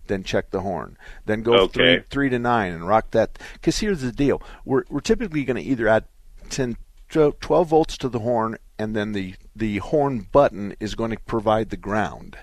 Then 0.09 0.24
check 0.24 0.51
the 0.51 0.62
horn. 0.62 0.97
Then 1.26 1.43
go 1.43 1.55
Okay. 1.55 1.99
three, 1.99 2.05
three 2.11 2.28
to 2.30 2.39
nine 2.39 2.72
and 2.72 2.89
rock 2.89 3.11
that. 3.12 3.39
Because 3.53 3.78
here's 3.78 4.01
the 4.01 4.11
deal: 4.11 4.43
we're 4.64 4.84
we're 4.91 5.01
typically 5.01 5.45
going 5.45 5.59
to 5.59 5.62
either 5.62 5.86
add 5.86 6.05
10, 6.49 6.76
12 7.09 7.68
volts 7.68 7.96
to 7.98 8.09
the 8.09 8.20
horn, 8.20 8.59
and 8.78 8.94
then 8.94 9.12
the 9.12 9.34
the 9.56 9.78
horn 9.78 10.26
button 10.30 10.74
is 10.78 10.94
going 10.94 11.11
to 11.11 11.18
provide 11.20 11.70
the 11.70 11.76
ground. 11.76 12.36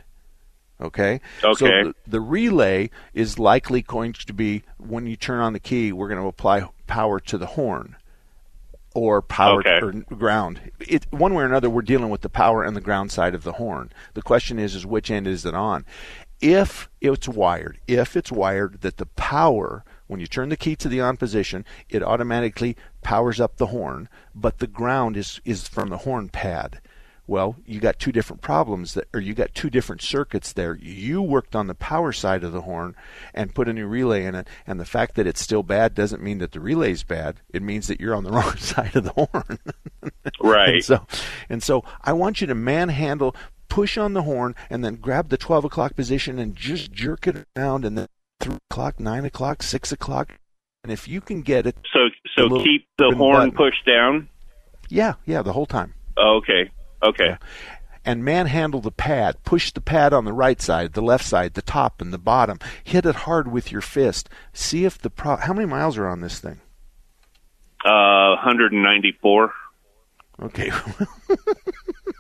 Okay. 0.82 1.22
So 1.42 1.50
Okay. 1.52 1.84
the, 1.84 1.96
the 2.06 2.20
relay 2.20 2.90
is 3.14 3.40
likely 3.40 3.82
going 3.82 4.14
to 4.14 4.34
be 4.34 4.64
when 4.78 5.08
you 5.08 5.16
turn 5.16 5.40
on 5.40 5.54
the 5.54 5.60
key, 5.60 5.94
we're 5.94 6.10
going 6.10 6.22
to 6.22 6.28
apply 6.28 6.68
power 6.88 7.20
to 7.22 7.38
the 7.38 7.46
horn 7.46 7.96
or 8.94 9.22
power 9.22 9.60
Okay. 9.62 9.80
or 9.82 9.92
ground. 10.16 10.72
It, 10.80 11.06
one 11.12 11.34
way 11.34 11.44
or 11.44 11.48
another, 11.48 11.70
we're 11.70 11.82
dealing 11.82 12.10
with 12.10 12.22
the 12.22 12.30
power 12.30 12.64
and 12.64 12.76
the 12.76 12.82
ground 12.82 13.12
side 13.12 13.34
of 13.36 13.44
the 13.44 13.54
horn. 13.54 13.92
The 14.16 14.22
question 14.22 14.60
is, 14.60 14.76
is 14.76 14.86
which 14.86 15.10
end 15.10 15.28
is 15.28 15.46
it 15.46 15.54
on? 15.54 15.86
If 16.42 16.90
it's 17.00 17.28
wired, 17.30 17.80
if 17.88 18.18
it's 18.18 18.32
wired 18.32 18.82
that 18.82 18.98
the 18.98 19.06
power, 19.06 19.86
when 20.08 20.20
you 20.20 20.28
turn 20.28 20.50
the 20.50 20.58
key 20.58 20.76
to 20.78 20.90
the 20.90 21.02
on 21.02 21.18
position, 21.18 21.66
it 21.90 22.04
automatically 22.04 22.78
powers 23.02 23.40
up 23.40 23.58
the 23.58 23.68
horn, 23.68 24.10
but 24.34 24.60
the 24.60 24.68
ground 24.68 25.18
is 25.18 25.42
is 25.46 25.68
from 25.68 25.90
the 25.90 26.00
horn 26.00 26.30
pad. 26.30 26.80
Well, 27.28 27.56
you 27.66 27.80
got 27.80 27.98
two 27.98 28.12
different 28.12 28.44
problems 28.44 28.94
that, 28.94 29.08
or 29.12 29.20
you 29.20 29.34
got 29.34 29.56
two 29.56 29.72
different 29.72 30.04
circuits 30.04 30.54
there. 30.54 30.76
You 30.76 31.24
worked 31.24 31.56
on 31.56 31.66
the 31.66 31.74
power 31.74 32.12
side 32.12 32.44
of 32.44 32.52
the 32.52 32.62
horn 32.62 32.96
and 33.34 33.56
put 33.56 33.68
a 33.68 33.74
new 33.74 33.88
relay 33.88 34.26
in 34.26 34.36
it, 34.36 34.48
and 34.68 34.80
the 34.80 34.86
fact 34.86 35.16
that 35.16 35.26
it's 35.26 35.42
still 35.42 35.64
bad 35.64 35.96
doesn't 35.96 36.22
mean 36.22 36.38
that 36.38 36.52
the 36.52 36.60
relay's 36.60 37.02
bad. 37.02 37.42
It 37.52 37.64
means 37.64 37.88
that 37.88 38.00
you're 38.00 38.14
on 38.14 38.26
the 38.26 38.32
wrong 38.38 38.58
side 38.58 38.96
of 38.96 39.06
the 39.06 39.14
horn. 39.14 39.60
Right. 40.40 40.76
and 40.76 40.84
so, 40.86 41.08
and 41.50 41.64
so 41.64 41.84
I 42.04 42.14
want 42.14 42.40
you 42.40 42.46
to 42.46 42.54
manhandle, 42.54 43.36
push 43.70 43.98
on 43.98 44.14
the 44.14 44.22
horn, 44.22 44.54
and 44.70 44.86
then 44.86 44.96
grab 44.98 45.30
the 45.30 45.38
12 45.38 45.66
o'clock 45.66 45.96
position 45.96 46.38
and 46.38 46.56
just 46.56 46.92
jerk 46.92 47.26
it 47.26 47.48
around, 47.58 47.86
and 47.86 47.98
then 47.98 48.08
three 48.40 48.58
o'clock, 48.70 49.00
nine 49.00 49.26
o'clock, 49.26 49.64
six 49.64 49.92
o'clock, 49.92 50.38
and 50.84 50.92
if 50.92 51.08
you 51.08 51.22
can 51.22 51.42
get 51.42 51.66
it, 51.66 51.76
So, 51.94 52.10
so 52.38 52.64
keep 52.64 52.88
the 52.98 53.12
horn 53.16 53.38
button. 53.38 53.52
pushed 53.52 53.86
down. 53.86 54.30
yeah, 54.90 55.14
yeah, 55.26 55.42
the 55.42 55.54
whole 55.54 55.66
time. 55.66 55.94
Oh, 56.18 56.38
okay. 56.38 56.70
Okay. 57.04 57.38
and 58.06 58.24
manhandle 58.24 58.82
the 58.82 58.92
pad. 58.92 59.36
Push 59.44 59.72
the 59.72 59.82
pad 59.82 60.14
on 60.14 60.26
the 60.26 60.34
right 60.34 60.62
side, 60.62 60.94
the 60.94 61.02
left 61.02 61.26
side, 61.26 61.54
the 61.56 61.62
top, 61.62 62.02
and 62.02 62.14
the 62.14 62.18
bottom. 62.18 62.60
Hit 62.84 63.06
it 63.06 63.16
hard 63.16 63.52
with 63.52 63.72
your 63.72 63.82
fist. 63.82 64.30
See 64.54 64.86
if 64.86 64.98
the 64.98 65.10
pro. 65.10 65.36
How 65.38 65.54
many 65.54 65.66
miles 65.68 65.98
are 65.98 66.08
on 66.08 66.22
this 66.22 66.40
thing? 66.40 66.62
Uh, 67.84 68.36
194. 68.42 69.54
Okay. 70.44 70.72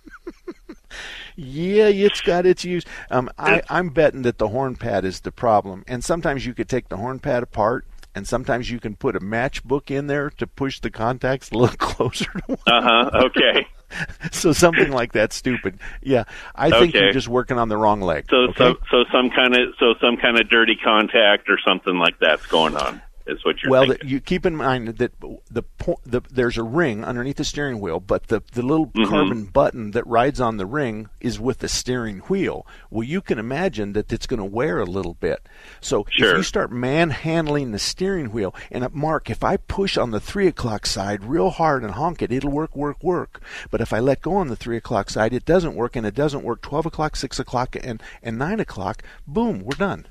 yeah, 1.36 1.88
it's 1.88 2.22
got 2.22 2.46
its 2.46 2.64
use. 2.66 2.84
Um, 3.12 3.30
I, 3.38 3.62
I'm 3.70 3.90
betting 3.90 4.24
that 4.24 4.38
the 4.38 4.48
horn 4.50 4.76
pad 4.76 5.06
is 5.06 5.22
the 5.22 5.32
problem, 5.32 5.84
and 5.88 6.04
sometimes 6.04 6.46
you 6.46 6.54
could 6.54 6.70
take 6.70 6.90
the 6.90 6.98
horn 6.98 7.20
pad 7.20 7.44
apart. 7.44 7.86
And 8.18 8.26
sometimes 8.26 8.72
you 8.72 8.80
can 8.80 8.96
put 8.96 9.18
a 9.18 9.20
matchbook 9.20 9.92
in 9.92 10.08
there 10.08 10.30
to 10.38 10.48
push 10.48 10.80
the 10.80 10.90
contacts 10.90 11.52
a 11.52 11.58
little 11.58 11.76
closer 11.78 12.24
to 12.32 12.42
one. 12.48 12.58
Uh 12.66 12.82
huh. 12.82 13.10
Okay. 13.26 13.68
so 14.32 14.54
something 14.54 14.90
like 14.90 15.12
that 15.12 15.34
stupid. 15.34 15.80
Yeah, 16.02 16.24
I 16.56 16.70
think 16.70 16.96
Okay. 16.96 17.00
you're 17.04 17.12
just 17.12 17.28
working 17.28 17.60
on 17.60 17.68
the 17.68 17.76
wrong 17.76 18.00
leg. 18.00 18.28
So, 18.30 18.38
okay? 18.52 18.56
so, 18.58 18.76
so 18.90 19.04
some 19.12 19.30
kind 19.32 19.54
of, 19.58 19.74
so 19.80 19.96
some 20.00 20.16
kind 20.16 20.40
of 20.40 20.50
dirty 20.50 20.78
contact 20.82 21.50
or 21.50 21.60
something 21.68 21.98
like 21.98 22.18
that's 22.20 22.46
going 22.48 22.78
on. 22.78 23.02
Is 23.28 23.44
what 23.44 23.64
you're 23.64 23.72
well, 23.72 23.92
you 24.04 24.20
keep 24.20 24.46
in 24.46 24.56
mind 24.56 24.88
that 25.00 25.20
the, 25.50 25.64
the 26.06 26.22
there's 26.32 26.58
a 26.60 26.64
ring 26.64 27.04
underneath 27.04 27.38
the 27.38 27.44
steering 27.44 27.80
wheel, 27.80 28.00
but 28.00 28.28
the 28.28 28.44
the 28.54 28.62
little 28.62 28.88
Mhm. 28.88 29.08
carbon 29.08 29.46
button 29.46 29.92
that 29.92 30.06
rides 30.06 30.40
on 30.40 30.58
the 30.58 30.66
ring 30.68 31.10
is 31.22 31.40
with 31.40 31.58
the 31.60 31.68
steering 31.68 32.20
wheel. 32.20 32.68
Well, 32.92 33.04
you 33.04 33.22
can 33.22 33.40
imagine 33.40 33.94
that 33.94 34.14
it's 34.14 34.28
going 34.28 34.38
to 34.40 34.46
wear 34.46 34.78
a 34.80 34.86
little 34.86 35.16
bit. 35.16 35.48
So 35.82 36.06
Sure. 36.12 36.32
if 36.34 36.38
you 36.38 36.44
start 36.44 36.72
manhandling 36.72 37.72
the 37.72 37.80
steering 37.80 38.32
wheel, 38.32 38.54
and 38.72 38.84
uh, 38.84 38.90
Mark, 38.94 39.30
if 39.32 39.44
I 39.44 39.58
push 39.58 39.98
on 39.98 40.12
the 40.12 40.20
three 40.20 40.46
o'clock 40.48 40.86
side 40.86 41.24
real 41.24 41.50
hard 41.50 41.84
and 41.84 41.94
honk 41.94 42.22
it, 42.22 42.32
it'll 42.32 42.52
work, 42.52 42.76
work, 42.76 43.04
work. 43.04 43.42
But 43.72 43.82
if 43.82 43.92
I 43.92 44.00
let 44.00 44.22
go 44.22 44.36
on 44.36 44.50
the 44.50 44.56
three 44.56 44.78
o'clock 44.78 45.10
side, 45.10 45.34
it 45.34 45.46
doesn't 45.46 45.76
work, 45.76 45.96
and 45.96 46.06
it 46.06 46.14
doesn't 46.14 46.44
work 46.44 46.62
twelve 46.62 46.86
o'clock, 46.86 47.16
six 47.16 47.40
o'clock, 47.40 47.76
and 47.82 48.04
and 48.22 48.38
nine 48.38 48.60
o'clock. 48.60 49.02
Boom, 49.28 49.64
we're 49.64 49.76
done. 49.78 50.06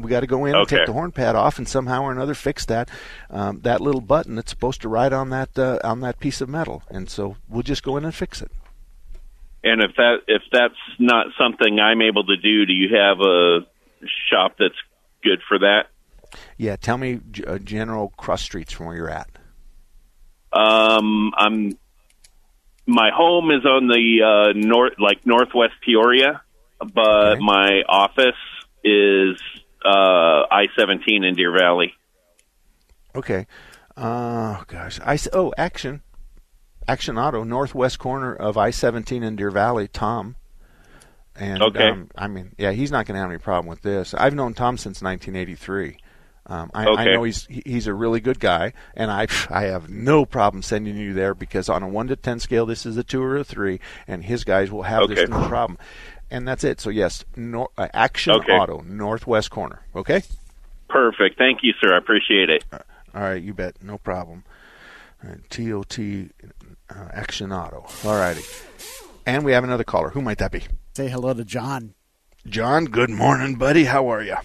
We 0.00 0.10
got 0.10 0.20
to 0.20 0.26
go 0.26 0.44
in 0.44 0.54
and 0.54 0.68
take 0.68 0.86
the 0.86 0.92
horn 0.92 1.12
pad 1.12 1.36
off, 1.36 1.58
and 1.58 1.68
somehow 1.68 2.02
or 2.02 2.12
another 2.12 2.34
fix 2.34 2.64
that 2.66 2.88
um, 3.30 3.60
that 3.62 3.80
little 3.80 4.00
button 4.00 4.34
that's 4.34 4.50
supposed 4.50 4.82
to 4.82 4.88
ride 4.88 5.12
on 5.12 5.30
that 5.30 5.58
uh, 5.58 5.78
on 5.84 6.00
that 6.00 6.20
piece 6.20 6.40
of 6.40 6.48
metal. 6.48 6.82
And 6.88 7.08
so 7.08 7.36
we'll 7.48 7.62
just 7.62 7.82
go 7.82 7.96
in 7.96 8.04
and 8.04 8.14
fix 8.14 8.42
it. 8.42 8.50
And 9.62 9.82
if 9.82 9.96
that 9.96 10.18
if 10.26 10.42
that's 10.50 10.74
not 10.98 11.26
something 11.38 11.78
I'm 11.78 12.00
able 12.02 12.24
to 12.24 12.36
do, 12.36 12.66
do 12.66 12.72
you 12.72 12.96
have 12.96 13.20
a 13.20 13.60
shop 14.30 14.56
that's 14.58 14.74
good 15.22 15.40
for 15.46 15.58
that? 15.58 15.86
Yeah, 16.56 16.76
tell 16.76 16.96
me 16.96 17.20
uh, 17.46 17.58
general 17.58 18.12
cross 18.16 18.42
streets 18.42 18.72
from 18.72 18.86
where 18.86 18.96
you're 18.96 19.10
at. 19.10 19.28
Um, 20.52 21.32
I'm 21.36 21.78
my 22.86 23.10
home 23.14 23.50
is 23.50 23.64
on 23.64 23.86
the 23.86 24.22
uh, 24.22 24.52
north, 24.56 24.94
like 24.98 25.24
northwest 25.26 25.74
Peoria, 25.84 26.42
but 26.80 27.38
my 27.38 27.82
office 27.88 28.34
is 28.82 29.40
uh, 29.84 30.46
I-17 30.50 31.26
in 31.26 31.34
Deer 31.34 31.52
Valley. 31.56 31.94
Okay. 33.14 33.46
Uh, 33.96 34.62
gosh, 34.66 35.00
I 35.04 35.18
oh 35.32 35.52
action, 35.58 36.02
action 36.86 37.18
auto 37.18 37.44
northwest 37.44 37.98
corner 37.98 38.34
of 38.34 38.56
I-17 38.56 39.22
in 39.22 39.36
Deer 39.36 39.50
Valley. 39.50 39.88
Tom. 39.88 40.36
And 41.36 41.62
Okay. 41.62 41.88
um, 41.88 42.08
I 42.16 42.26
mean, 42.28 42.54
yeah, 42.58 42.72
he's 42.72 42.90
not 42.90 43.06
going 43.06 43.14
to 43.14 43.20
have 43.20 43.30
any 43.30 43.38
problem 43.38 43.66
with 43.68 43.82
this. 43.82 44.14
I've 44.14 44.34
known 44.34 44.52
Tom 44.54 44.76
since 44.76 45.00
1983. 45.02 45.96
Um, 46.46 46.70
I, 46.74 46.86
I 46.86 47.04
know 47.04 47.22
he's 47.22 47.46
he's 47.46 47.86
a 47.86 47.94
really 47.94 48.18
good 48.20 48.40
guy, 48.40 48.72
and 48.96 49.10
I 49.10 49.28
I 49.50 49.64
have 49.64 49.88
no 49.88 50.24
problem 50.24 50.62
sending 50.62 50.96
you 50.96 51.12
there 51.14 51.34
because 51.34 51.68
on 51.68 51.82
a 51.84 51.88
one 51.88 52.08
to 52.08 52.16
ten 52.16 52.40
scale, 52.40 52.66
this 52.66 52.84
is 52.86 52.96
a 52.96 53.04
two 53.04 53.22
or 53.22 53.36
a 53.36 53.44
three, 53.44 53.78
and 54.08 54.24
his 54.24 54.42
guys 54.42 54.70
will 54.72 54.82
have 54.82 55.02
Okay. 55.02 55.14
this 55.14 55.28
no 55.28 55.46
problem. 55.46 55.78
And 56.30 56.46
that's 56.46 56.64
it. 56.64 56.80
So 56.80 56.90
yes, 56.90 57.24
nor, 57.36 57.70
uh, 57.76 57.88
Action 57.92 58.32
Okay. 58.34 58.52
Auto, 58.52 58.82
northwest 58.82 59.50
corner. 59.50 59.82
Okay. 59.94 60.22
Perfect. 60.88 61.38
Thank 61.38 61.60
you, 61.62 61.72
sir. 61.80 61.94
I 61.94 61.98
appreciate 61.98 62.50
it. 62.50 62.64
All 62.72 63.20
right, 63.22 63.42
you 63.42 63.54
bet. 63.54 63.82
No 63.82 63.98
problem. 63.98 64.44
All 65.22 65.30
right, 65.30 65.50
TOT 65.50 65.98
uh, 66.90 67.08
Action 67.12 67.52
Auto. 67.52 67.86
All 68.04 68.16
righty. 68.18 68.42
And 69.26 69.44
we 69.44 69.52
have 69.52 69.64
another 69.64 69.84
caller. 69.84 70.10
Who 70.10 70.22
might 70.22 70.38
that 70.38 70.50
be? 70.50 70.62
Say 70.96 71.08
hello 71.08 71.34
to 71.34 71.44
John. 71.44 71.94
John, 72.46 72.86
good 72.86 73.10
morning, 73.10 73.56
buddy. 73.56 73.84
How 73.84 74.08
are 74.08 74.22
you? 74.22 74.36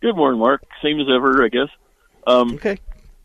Good 0.00 0.16
morning, 0.16 0.38
Mark. 0.38 0.62
Same 0.82 1.00
as 1.00 1.06
ever, 1.14 1.44
I 1.44 1.48
guess. 1.48 1.68
Um, 2.26 2.54
okay. 2.54 2.78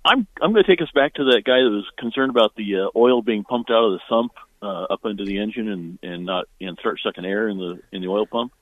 I'm 0.04 0.26
I'm 0.42 0.54
going 0.54 0.64
to 0.64 0.70
take 0.70 0.82
us 0.82 0.92
back 0.94 1.14
to 1.16 1.26
that 1.26 1.44
guy 1.46 1.60
that 1.60 1.70
was 1.70 1.86
concerned 1.98 2.32
about 2.32 2.56
the 2.56 2.76
uh, 2.76 2.98
oil 2.98 3.22
being 3.22 3.44
pumped 3.44 3.70
out 3.70 3.84
of 3.86 3.92
the 3.92 4.00
sump 4.10 4.32
uh, 4.62 4.84
up 4.84 5.06
into 5.06 5.26
the 5.26 5.40
engine 5.40 5.70
and 5.70 6.00
and 6.04 6.26
not 6.26 6.46
and 6.60 6.78
start 6.80 7.00
sucking 7.04 7.26
air 7.26 7.48
in 7.48 7.58
the 7.58 7.82
in 7.92 8.02
the 8.02 8.08
oil 8.08 8.26
pump. 8.26 8.54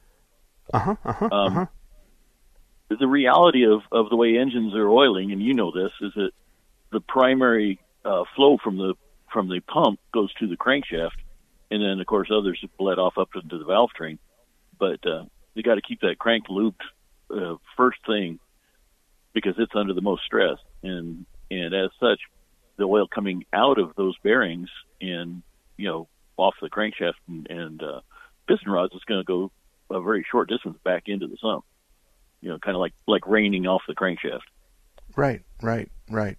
Uh 0.74 0.80
huh. 0.80 0.96
Uh 1.04 1.14
huh. 1.14 1.30
Um, 1.32 1.32
uh-huh. 1.32 1.66
The 2.90 3.08
reality 3.08 3.66
of 3.66 3.82
of 3.92 4.10
the 4.10 4.16
way 4.16 4.38
engines 4.38 4.74
are 4.76 4.90
oiling, 4.90 5.32
and 5.32 5.42
you 5.42 5.54
know 5.54 5.72
this, 5.72 5.92
is 6.02 6.14
that 6.16 6.32
the 6.92 7.02
primary 7.02 7.80
uh, 8.06 8.24
flow 8.36 8.58
from 8.64 8.78
the 8.78 8.94
from 9.32 9.50
the 9.50 9.60
pump 9.60 10.00
goes 10.14 10.34
to 10.36 10.48
the 10.48 10.56
crankshaft, 10.56 11.18
and 11.70 11.82
then 11.82 12.00
of 12.00 12.06
course 12.06 12.30
others 12.32 12.64
bled 12.78 13.00
off 13.00 13.18
up 13.18 13.30
into 13.36 13.58
the 13.58 13.66
valve 13.66 13.92
train. 13.92 14.20
But 14.80 15.06
uh, 15.06 15.26
you 15.54 15.64
got 15.64 15.76
to 15.76 15.82
keep 15.82 16.02
that 16.02 16.20
crank 16.20 16.46
looped 16.50 16.84
uh, 17.30 17.56
first 17.76 18.00
thing 18.06 18.40
because 19.34 19.56
it's 19.58 19.76
under 19.76 19.94
the 19.94 20.02
most 20.02 20.24
stress, 20.24 20.58
and 20.82 21.26
and 21.52 21.74
as 21.74 21.90
such, 22.00 22.20
the 22.78 22.86
oil 22.86 23.08
coming 23.08 23.46
out 23.52 23.80
of 23.80 23.96
those 23.96 24.16
bearings 24.24 24.70
and 25.02 25.44
you 25.78 25.88
know 25.88 26.08
off 26.38 26.56
the 26.62 26.70
crankshaft 26.70 27.14
and, 27.28 27.48
and 27.50 27.82
uh, 27.84 28.02
piston 28.48 28.72
rods 28.72 28.94
is 28.94 29.04
going 29.06 29.20
to 29.20 29.24
go 29.24 29.52
a 29.90 30.02
very 30.02 30.26
short 30.30 30.50
distance 30.50 30.78
back 30.84 31.04
into 31.08 31.28
the 31.28 31.38
sump. 31.42 31.64
You 32.42 32.50
know, 32.50 32.60
kind 32.60 32.76
of 32.76 32.82
like 32.82 32.94
like 33.08 33.26
raining 33.28 33.66
off 33.68 33.82
the 33.88 33.96
crankshaft. 33.96 34.42
Right. 35.16 35.42
Right. 35.62 35.90
Right. 36.10 36.38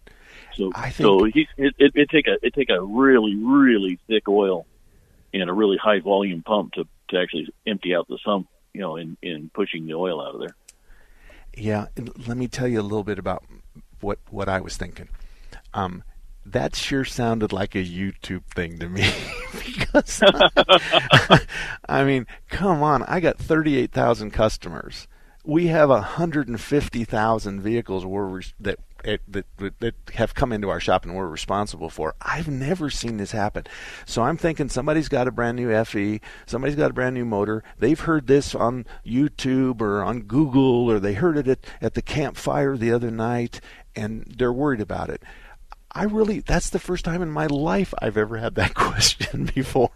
So 0.54 0.70
I 0.74 0.90
so 0.90 1.20
think- 1.22 1.34
he 1.34 1.48
it, 1.56 1.74
it 1.78 1.92
it 1.94 2.10
take 2.10 2.26
a 2.28 2.36
it 2.42 2.54
take 2.54 2.70
a 2.70 2.80
really 2.80 3.34
really 3.34 3.98
thick 4.06 4.28
oil 4.28 4.66
and 5.34 5.48
a 5.48 5.52
really 5.52 5.76
high 5.76 6.00
volume 6.00 6.42
pump 6.42 6.74
to 6.74 6.84
to 7.08 7.18
actually 7.18 7.48
empty 7.66 7.94
out 7.94 8.06
the 8.08 8.18
sump. 8.24 8.48
You 8.74 8.80
know, 8.82 8.96
in 8.96 9.16
in 9.22 9.50
pushing 9.52 9.86
the 9.86 9.94
oil 9.94 10.20
out 10.20 10.34
of 10.34 10.40
there. 10.40 10.54
Yeah, 11.56 11.86
let 12.26 12.36
me 12.36 12.46
tell 12.46 12.68
you 12.68 12.80
a 12.80 12.82
little 12.82 13.02
bit 13.02 13.18
about 13.18 13.44
what 14.00 14.20
what 14.30 14.48
I 14.48 14.60
was 14.60 14.76
thinking. 14.76 15.08
Um, 15.74 16.04
that 16.52 16.74
sure 16.76 17.04
sounded 17.04 17.52
like 17.52 17.74
a 17.74 17.84
YouTube 17.84 18.44
thing 18.46 18.78
to 18.78 18.88
me 18.88 19.10
because 19.64 20.22
I 21.88 22.04
mean, 22.04 22.26
come 22.48 22.82
on, 22.82 23.02
I 23.04 23.20
got 23.20 23.38
38,000 23.38 24.30
customers. 24.30 25.08
We 25.44 25.68
have 25.68 25.88
150,000 25.88 27.60
vehicles 27.60 28.04
we're 28.04 28.40
eh, 29.04 29.16
that 29.28 29.46
that 29.56 29.80
that 29.80 29.94
have 30.14 30.34
come 30.34 30.52
into 30.52 30.68
our 30.68 30.80
shop 30.80 31.04
and 31.04 31.14
we're 31.14 31.28
responsible 31.28 31.88
for. 31.88 32.14
I've 32.20 32.48
never 32.48 32.90
seen 32.90 33.16
this 33.16 33.32
happen. 33.32 33.64
So 34.04 34.22
I'm 34.22 34.36
thinking 34.36 34.68
somebody's 34.68 35.08
got 35.08 35.28
a 35.28 35.30
brand 35.30 35.56
new 35.56 35.84
FE, 35.84 36.20
somebody's 36.44 36.76
got 36.76 36.90
a 36.90 36.94
brand 36.94 37.14
new 37.14 37.24
motor. 37.24 37.62
They've 37.78 37.98
heard 37.98 38.26
this 38.26 38.54
on 38.54 38.84
YouTube 39.06 39.80
or 39.80 40.02
on 40.02 40.22
Google 40.22 40.90
or 40.90 41.00
they 41.00 41.14
heard 41.14 41.38
it 41.38 41.48
at, 41.48 41.60
at 41.80 41.94
the 41.94 42.02
campfire 42.02 42.76
the 42.76 42.92
other 42.92 43.10
night 43.10 43.60
and 43.96 44.24
they're 44.36 44.52
worried 44.52 44.80
about 44.80 45.08
it. 45.08 45.22
I 45.92 46.04
really 46.04 46.40
that's 46.40 46.70
the 46.70 46.78
first 46.78 47.04
time 47.04 47.22
in 47.22 47.30
my 47.30 47.46
life 47.46 47.94
I've 48.00 48.16
ever 48.16 48.36
had 48.36 48.54
that 48.56 48.74
question 48.74 49.50
before. 49.54 49.90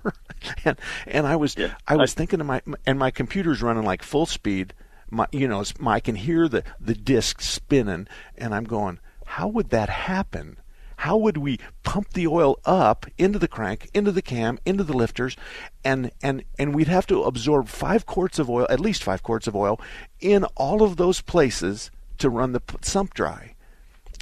and 0.64 0.78
and 1.06 1.26
I 1.26 1.36
was 1.36 1.56
I 1.86 1.96
was 1.96 2.14
thinking 2.14 2.38
to 2.38 2.44
my 2.44 2.62
and 2.86 2.98
my 2.98 3.10
computer's 3.10 3.62
running 3.62 3.84
like 3.84 4.02
full 4.02 4.26
speed. 4.26 4.74
My 5.10 5.26
you 5.32 5.46
know, 5.46 5.62
my, 5.78 5.94
I 5.94 6.00
can 6.00 6.14
hear 6.14 6.48
the 6.48 6.64
the 6.80 6.94
disc 6.94 7.40
spinning 7.40 8.08
and 8.36 8.54
I'm 8.54 8.64
going, 8.64 9.00
how 9.26 9.48
would 9.48 9.70
that 9.70 9.88
happen? 9.88 10.56
How 10.96 11.16
would 11.16 11.36
we 11.36 11.58
pump 11.82 12.12
the 12.12 12.28
oil 12.28 12.60
up 12.64 13.06
into 13.18 13.38
the 13.38 13.48
crank, 13.48 13.90
into 13.92 14.12
the 14.12 14.22
cam, 14.22 14.58
into 14.64 14.84
the 14.84 14.96
lifters, 14.96 15.36
and 15.84 16.12
and 16.22 16.44
and 16.58 16.74
we'd 16.74 16.88
have 16.88 17.06
to 17.08 17.24
absorb 17.24 17.68
five 17.68 18.06
quarts 18.06 18.38
of 18.38 18.48
oil, 18.48 18.66
at 18.70 18.78
least 18.78 19.02
five 19.02 19.22
quarts 19.22 19.46
of 19.46 19.56
oil, 19.56 19.80
in 20.20 20.44
all 20.56 20.82
of 20.82 20.96
those 20.96 21.20
places 21.20 21.90
to 22.18 22.30
run 22.30 22.52
the 22.52 22.60
p- 22.60 22.76
sump 22.82 23.14
dry. 23.14 23.51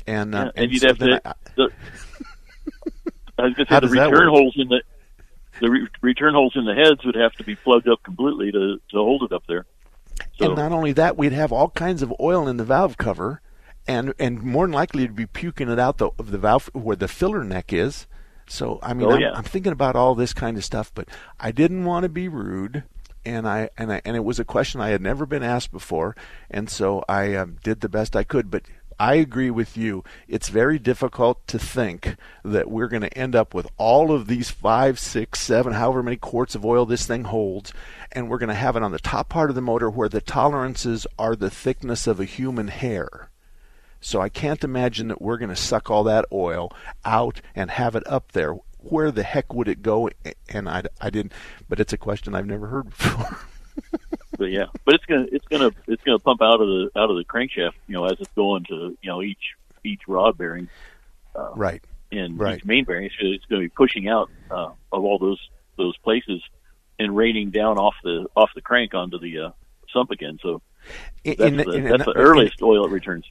And 0.06 0.34
uh, 0.34 0.52
Yeah, 0.54 0.62
and 0.62 0.72
you'd 0.72 0.80
so 0.82 0.88
have 0.88 0.98
to. 0.98 1.20
I- 1.24 1.34
the, 1.56 1.68
I 3.38 3.42
was 3.44 3.54
going 3.54 3.66
to 3.66 3.74
say 3.74 3.80
the 3.80 3.88
return 3.88 4.28
holes 4.28 4.54
in 4.56 4.68
the 4.68 4.82
the 5.60 5.70
re- 5.70 5.88
return 6.02 6.34
holes 6.34 6.52
in 6.56 6.64
the 6.64 6.74
heads 6.74 7.04
would 7.04 7.14
have 7.16 7.32
to 7.34 7.44
be 7.44 7.54
plugged 7.56 7.88
up 7.88 8.02
completely 8.02 8.52
to 8.52 8.76
to 8.90 8.96
hold 8.96 9.22
it 9.22 9.32
up 9.32 9.44
there. 9.48 9.66
So 10.38 10.46
And 10.46 10.56
not 10.56 10.72
only 10.72 10.92
that, 10.92 11.16
we'd 11.16 11.32
have 11.32 11.52
all 11.52 11.70
kinds 11.70 12.02
of 12.02 12.12
oil 12.20 12.46
in 12.48 12.56
the 12.58 12.64
valve 12.64 12.96
cover, 12.98 13.40
and 13.86 14.12
and 14.18 14.42
more 14.42 14.66
than 14.66 14.72
likely 14.74 15.06
to 15.06 15.12
be 15.12 15.26
puking 15.26 15.68
it 15.70 15.78
out 15.78 15.98
the 15.98 16.10
of 16.18 16.30
the 16.30 16.38
valve 16.38 16.68
where 16.74 16.96
the 16.96 17.08
filler 17.08 17.44
neck 17.44 17.72
is. 17.72 18.06
So 18.46 18.78
I 18.82 18.94
mean, 18.94 19.06
Oh, 19.08 19.12
I'm, 19.14 19.20
yeah. 19.20 19.32
I'm 19.34 19.44
thinking 19.44 19.72
about 19.72 19.96
all 19.96 20.14
this 20.14 20.34
kind 20.34 20.56
of 20.56 20.64
stuff, 20.64 20.92
but 20.94 21.08
I 21.38 21.52
didn't 21.52 21.84
want 21.84 22.02
to 22.02 22.08
be 22.08 22.28
rude, 22.28 22.84
and 23.24 23.46
I 23.48 23.70
and 23.78 23.92
I 23.92 24.02
and 24.04 24.16
it 24.16 24.24
was 24.24 24.38
a 24.38 24.44
question 24.44 24.80
I 24.80 24.88
had 24.90 25.00
never 25.00 25.24
been 25.24 25.42
asked 25.42 25.72
before, 25.72 26.16
and 26.50 26.68
so 26.68 27.02
I 27.08 27.34
um, 27.36 27.56
did 27.62 27.80
the 27.80 27.88
best 27.88 28.14
I 28.16 28.24
could. 28.24 28.50
But 28.50 28.64
I 29.00 29.14
agree 29.14 29.50
with 29.50 29.78
you. 29.78 30.04
It's 30.28 30.50
very 30.50 30.78
difficult 30.78 31.46
to 31.46 31.58
think 31.58 32.16
that 32.44 32.70
we're 32.70 32.86
going 32.86 33.00
to 33.00 33.16
end 33.16 33.34
up 33.34 33.54
with 33.54 33.66
all 33.78 34.12
of 34.12 34.26
these 34.26 34.50
five, 34.50 34.98
six, 34.98 35.40
seven, 35.40 35.72
however 35.72 36.02
many 36.02 36.18
quarts 36.18 36.54
of 36.54 36.66
oil 36.66 36.84
this 36.84 37.06
thing 37.06 37.24
holds, 37.24 37.72
and 38.12 38.28
we're 38.28 38.36
going 38.36 38.50
to 38.50 38.54
have 38.54 38.76
it 38.76 38.82
on 38.82 38.92
the 38.92 38.98
top 38.98 39.30
part 39.30 39.48
of 39.48 39.56
the 39.56 39.62
motor 39.62 39.88
where 39.88 40.10
the 40.10 40.20
tolerances 40.20 41.06
are 41.18 41.34
the 41.34 41.48
thickness 41.48 42.06
of 42.06 42.20
a 42.20 42.26
human 42.26 42.68
hair. 42.68 43.30
So 44.02 44.20
I 44.20 44.28
can't 44.28 44.62
imagine 44.62 45.08
that 45.08 45.22
we're 45.22 45.38
going 45.38 45.48
to 45.48 45.56
suck 45.56 45.90
all 45.90 46.04
that 46.04 46.26
oil 46.30 46.70
out 47.02 47.40
and 47.54 47.70
have 47.70 47.96
it 47.96 48.06
up 48.06 48.32
there. 48.32 48.52
Where 48.80 49.10
the 49.10 49.22
heck 49.22 49.54
would 49.54 49.68
it 49.68 49.80
go? 49.80 50.10
And 50.50 50.68
I, 50.68 50.82
I 51.00 51.08
didn't, 51.08 51.32
but 51.70 51.80
it's 51.80 51.94
a 51.94 51.98
question 51.98 52.34
I've 52.34 52.44
never 52.44 52.66
heard 52.66 52.90
before. 52.90 53.38
but 54.40 54.50
yeah, 54.50 54.64
but 54.84 54.94
it's 54.94 55.04
gonna 55.04 55.26
it's 55.30 55.46
gonna 55.48 55.70
it's 55.86 56.02
gonna 56.02 56.18
pump 56.18 56.40
out 56.42 56.60
of 56.60 56.66
the 56.66 56.90
out 56.96 57.10
of 57.10 57.16
the 57.16 57.24
crankshaft, 57.24 57.74
you 57.86 57.94
know, 57.94 58.06
as 58.06 58.16
it's 58.18 58.32
going 58.34 58.64
to 58.64 58.96
you 59.02 59.08
know 59.10 59.22
each 59.22 59.54
each 59.84 60.00
rod 60.08 60.36
bearing 60.38 60.68
uh, 61.36 61.50
right. 61.54 61.84
and 62.10 62.38
Right. 62.38 62.56
each 62.58 62.64
main 62.64 62.84
bearing. 62.84 63.08
So 63.20 63.26
it's 63.26 63.44
going 63.44 63.60
to 63.62 63.68
be 63.68 63.72
pushing 63.72 64.08
out 64.08 64.30
uh, 64.50 64.70
of 64.92 65.04
all 65.04 65.18
those 65.18 65.38
those 65.76 65.96
places 65.98 66.42
and 66.98 67.14
raining 67.16 67.50
down 67.50 67.78
off 67.78 67.94
the 68.02 68.26
off 68.34 68.50
the 68.54 68.62
crank 68.62 68.94
onto 68.94 69.18
the 69.18 69.38
uh, 69.38 69.50
sump 69.92 70.10
again. 70.10 70.38
So 70.42 70.62
that's, 71.24 71.38
in- 71.40 71.56
the, 71.58 71.70
in- 71.70 71.84
that's 71.84 72.04
the 72.06 72.12
in- 72.12 72.16
earliest 72.16 72.62
oil 72.62 72.86
it 72.86 72.90
returns. 72.90 73.26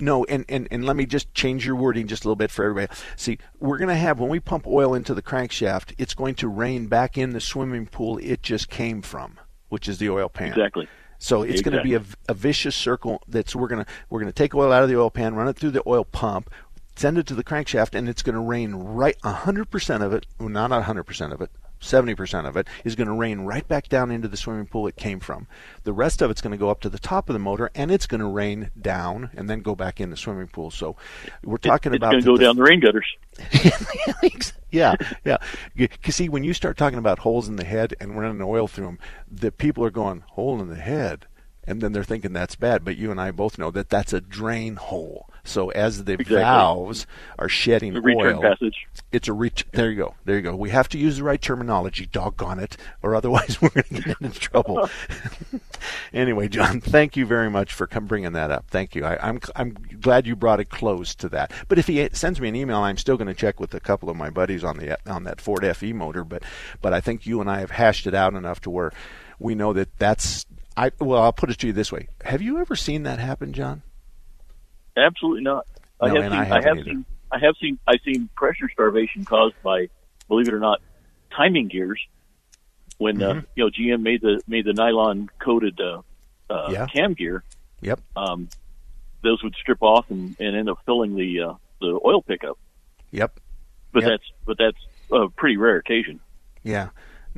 No, 0.00 0.24
and, 0.26 0.44
and, 0.48 0.68
and 0.70 0.84
let 0.86 0.94
me 0.94 1.06
just 1.06 1.34
change 1.34 1.66
your 1.66 1.74
wording 1.74 2.06
just 2.06 2.24
a 2.24 2.28
little 2.28 2.36
bit 2.36 2.52
for 2.52 2.64
everybody. 2.64 2.96
See, 3.16 3.38
we're 3.58 3.78
going 3.78 3.88
to 3.88 3.96
have, 3.96 4.20
when 4.20 4.30
we 4.30 4.38
pump 4.38 4.64
oil 4.64 4.94
into 4.94 5.12
the 5.12 5.22
crankshaft, 5.22 5.92
it's 5.98 6.14
going 6.14 6.36
to 6.36 6.46
rain 6.46 6.86
back 6.86 7.18
in 7.18 7.30
the 7.32 7.40
swimming 7.40 7.86
pool 7.86 8.16
it 8.18 8.40
just 8.40 8.68
came 8.70 9.02
from, 9.02 9.40
which 9.68 9.88
is 9.88 9.98
the 9.98 10.10
oil 10.10 10.28
pan. 10.28 10.48
Exactly. 10.48 10.88
So 11.18 11.42
it's 11.42 11.62
going 11.62 11.76
to 11.76 11.82
be 11.82 11.94
a, 11.94 12.02
a 12.28 12.34
vicious 12.34 12.76
circle 12.76 13.22
that's 13.26 13.54
we're 13.56 13.66
going 13.66 13.84
to 13.84 13.90
we're 14.08 14.20
going 14.20 14.32
to 14.32 14.36
take 14.36 14.54
oil 14.54 14.72
out 14.72 14.84
of 14.84 14.88
the 14.88 14.96
oil 14.98 15.10
pan, 15.10 15.34
run 15.34 15.48
it 15.48 15.56
through 15.56 15.72
the 15.72 15.82
oil 15.86 16.04
pump, 16.04 16.48
send 16.94 17.18
it 17.18 17.26
to 17.26 17.34
the 17.34 17.44
crankshaft, 17.44 17.94
and 17.94 18.08
it's 18.08 18.22
going 18.22 18.34
to 18.34 18.40
rain 18.40 18.74
right 18.74 19.18
100% 19.22 20.02
of 20.02 20.12
it, 20.12 20.26
well, 20.38 20.48
not 20.48 20.68
not 20.68 20.84
100% 20.84 21.32
of 21.32 21.40
it, 21.40 21.50
70% 21.80 22.46
of 22.46 22.56
it 22.56 22.66
is 22.84 22.94
going 22.94 23.08
to 23.08 23.14
rain 23.14 23.40
right 23.40 23.66
back 23.66 23.88
down 23.88 24.10
into 24.10 24.28
the 24.28 24.36
swimming 24.36 24.66
pool 24.66 24.86
it 24.86 24.96
came 24.96 25.20
from. 25.20 25.46
The 25.84 25.92
rest 25.92 26.22
of 26.22 26.30
it's 26.30 26.40
going 26.40 26.52
to 26.52 26.56
go 26.56 26.70
up 26.70 26.80
to 26.80 26.88
the 26.88 26.98
top 26.98 27.28
of 27.28 27.32
the 27.32 27.38
motor, 27.38 27.70
and 27.74 27.90
it's 27.90 28.06
going 28.06 28.20
to 28.20 28.26
rain 28.26 28.70
down 28.80 29.30
and 29.36 29.48
then 29.48 29.60
go 29.60 29.74
back 29.74 30.00
in 30.00 30.10
the 30.10 30.16
swimming 30.16 30.48
pool. 30.48 30.70
So 30.70 30.96
we're 31.44 31.56
talking 31.58 31.92
it's 31.92 31.98
about 31.98 32.12
going 32.12 32.22
to 32.22 32.26
go 32.26 32.36
the- 32.36 32.44
down 32.44 32.56
the 32.56 32.62
rain 32.62 32.80
gutters. 32.80 33.16
yeah, 34.70 34.94
yeah. 35.24 35.38
Because 35.76 36.16
see, 36.16 36.28
when 36.28 36.44
you 36.44 36.52
start 36.52 36.76
talking 36.76 36.98
about 36.98 37.20
holes 37.20 37.48
in 37.48 37.56
the 37.56 37.64
head 37.64 37.94
and 38.00 38.18
running 38.18 38.42
oil 38.42 38.66
through 38.66 38.86
them, 38.86 38.98
the 39.30 39.52
people 39.52 39.84
are 39.84 39.90
going 39.90 40.24
hole 40.30 40.60
in 40.60 40.68
the 40.68 40.76
head, 40.76 41.26
and 41.64 41.80
then 41.80 41.92
they're 41.92 42.04
thinking 42.04 42.32
that's 42.32 42.56
bad. 42.56 42.84
But 42.84 42.96
you 42.96 43.10
and 43.10 43.20
I 43.20 43.30
both 43.30 43.58
know 43.58 43.70
that 43.70 43.88
that's 43.88 44.12
a 44.12 44.20
drain 44.20 44.76
hole. 44.76 45.27
So 45.48 45.70
as 45.70 46.04
the 46.04 46.12
Exactly. 46.14 46.36
valves 46.36 47.06
are 47.38 47.48
shedding 47.48 47.94
The 47.94 48.00
return 48.00 48.36
oil, 48.36 48.42
passage. 48.42 48.86
it's 49.12 49.28
a 49.28 49.32
ret- 49.32 49.64
There 49.72 49.90
you 49.90 49.96
go. 49.96 50.14
There 50.24 50.36
you 50.36 50.42
go. 50.42 50.54
We 50.54 50.70
have 50.70 50.88
to 50.90 50.98
use 50.98 51.16
the 51.18 51.24
right 51.24 51.40
terminology. 51.40 52.06
Doggone 52.06 52.58
it, 52.60 52.76
or 53.02 53.14
otherwise 53.14 53.58
we're 53.62 53.70
going 53.70 53.84
to 53.94 54.02
get 54.02 54.20
into 54.20 54.38
trouble. 54.38 54.88
anyway, 56.12 56.48
John, 56.48 56.80
thank 56.80 57.16
you 57.16 57.26
very 57.26 57.50
much 57.50 57.72
for 57.72 57.86
come 57.86 58.06
bringing 58.06 58.32
that 58.32 58.50
up. 58.50 58.66
Thank 58.68 58.94
you. 58.94 59.04
I, 59.04 59.18
I'm 59.26 59.40
I'm 59.56 59.70
glad 60.00 60.26
you 60.26 60.36
brought 60.36 60.60
it 60.60 60.70
close 60.70 61.14
to 61.16 61.28
that. 61.30 61.52
But 61.68 61.78
if 61.78 61.86
he 61.86 62.08
sends 62.12 62.40
me 62.40 62.48
an 62.48 62.56
email, 62.56 62.78
I'm 62.78 62.96
still 62.96 63.16
going 63.16 63.28
to 63.28 63.34
check 63.34 63.60
with 63.60 63.74
a 63.74 63.80
couple 63.80 64.10
of 64.10 64.16
my 64.16 64.30
buddies 64.30 64.64
on 64.64 64.76
the 64.78 64.98
on 65.10 65.24
that 65.24 65.40
Ford 65.40 65.64
FE 65.76 65.92
motor. 65.92 66.24
But 66.24 66.42
but 66.82 66.92
I 66.92 67.00
think 67.00 67.26
you 67.26 67.40
and 67.40 67.50
I 67.50 67.60
have 67.60 67.70
hashed 67.72 68.06
it 68.06 68.14
out 68.14 68.34
enough 68.34 68.60
to 68.62 68.70
where 68.70 68.92
we 69.38 69.54
know 69.54 69.72
that 69.72 69.96
that's. 69.98 70.46
I 70.76 70.92
well, 71.00 71.22
I'll 71.22 71.32
put 71.32 71.50
it 71.50 71.58
to 71.58 71.66
you 71.68 71.72
this 71.72 71.90
way: 71.90 72.08
Have 72.24 72.40
you 72.42 72.58
ever 72.60 72.76
seen 72.76 73.02
that 73.04 73.18
happen, 73.18 73.52
John? 73.52 73.82
Absolutely 74.98 75.42
not. 75.42 75.66
I 76.00 76.08
No, 76.08 76.22
have 76.22 76.32
seen. 76.32 76.40
I 76.40 76.56
I, 76.56 76.62
have 76.62 76.78
either. 76.78 76.84
seen. 76.84 77.04
I 77.32 77.38
have 77.38 77.54
seen. 77.60 77.78
I've 77.86 78.00
seen 78.04 78.28
pressure 78.36 78.68
starvation 78.72 79.24
caused 79.24 79.54
by, 79.62 79.88
believe 80.28 80.48
it 80.48 80.54
or 80.54 80.60
not, 80.60 80.80
timing 81.36 81.68
gears. 81.68 82.00
when 82.98 83.22
uh, 83.22 83.34
Mhm. 83.34 83.46
you 83.54 83.64
know 83.64 83.70
GM 83.70 84.02
made 84.02 84.20
the 84.22 84.40
made 84.48 84.64
the 84.64 84.72
nylon 84.72 85.28
coated 85.38 85.80
uh, 85.80 86.02
uh, 86.50 86.68
Yeah. 86.72 86.86
cam 86.86 87.14
gear. 87.14 87.44
Yep. 87.80 88.00
Um, 88.16 88.48
those 89.22 89.40
would 89.44 89.54
strip 89.54 89.82
off 89.82 90.10
and, 90.10 90.34
and 90.40 90.56
end 90.56 90.68
up 90.68 90.78
filling 90.84 91.14
the 91.14 91.40
uh, 91.42 91.54
the 91.80 92.00
oil 92.04 92.22
pickup. 92.22 92.58
Yep. 93.12 93.38
But 93.92 94.02
Yep. 94.02 94.10
that's 94.10 94.24
but 94.46 94.58
that's 94.58 94.78
a 95.12 95.28
pretty 95.28 95.56
rare 95.58 95.76
occasion. 95.76 96.18
Yeah. 96.64 96.88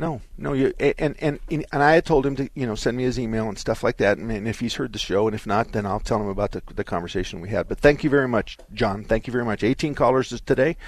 No, 0.01 0.23
no, 0.39 0.55
you 0.55 0.73
and 0.79 1.15
and 1.19 1.41
and 1.51 1.67
I 1.75 1.93
had 1.93 2.07
told 2.07 2.25
him 2.25 2.35
to 2.37 2.49
you 2.55 2.67
know 2.67 2.75
send 2.75 2.97
me 2.97 3.03
his 3.03 3.19
email 3.19 3.51
and 3.51 3.59
stuff 3.59 3.85
like 3.85 3.99
that, 3.99 4.17
and, 4.17 4.49
if 4.49 4.61
he's 4.61 4.77
heard 4.77 4.95
the 4.95 4.99
show, 4.99 5.27
and 5.29 5.35
if 5.35 5.47
not, 5.47 5.73
then 5.73 5.85
I'll 5.85 6.01
tell 6.01 6.23
him 6.23 6.29
about 6.29 6.53
the 6.53 6.63
the 6.75 6.85
conversation 6.85 7.43
we 7.43 7.51
had. 7.51 7.69
But 7.69 7.81
thank 7.81 8.03
you 8.03 8.09
very 8.09 8.27
much, 8.27 8.57
John. 8.73 9.05
Thank 9.05 9.27
you 9.27 9.33
very 9.35 9.45
much. 9.45 9.63
18 9.63 9.95
callers 9.95 10.29
today. 10.41 10.79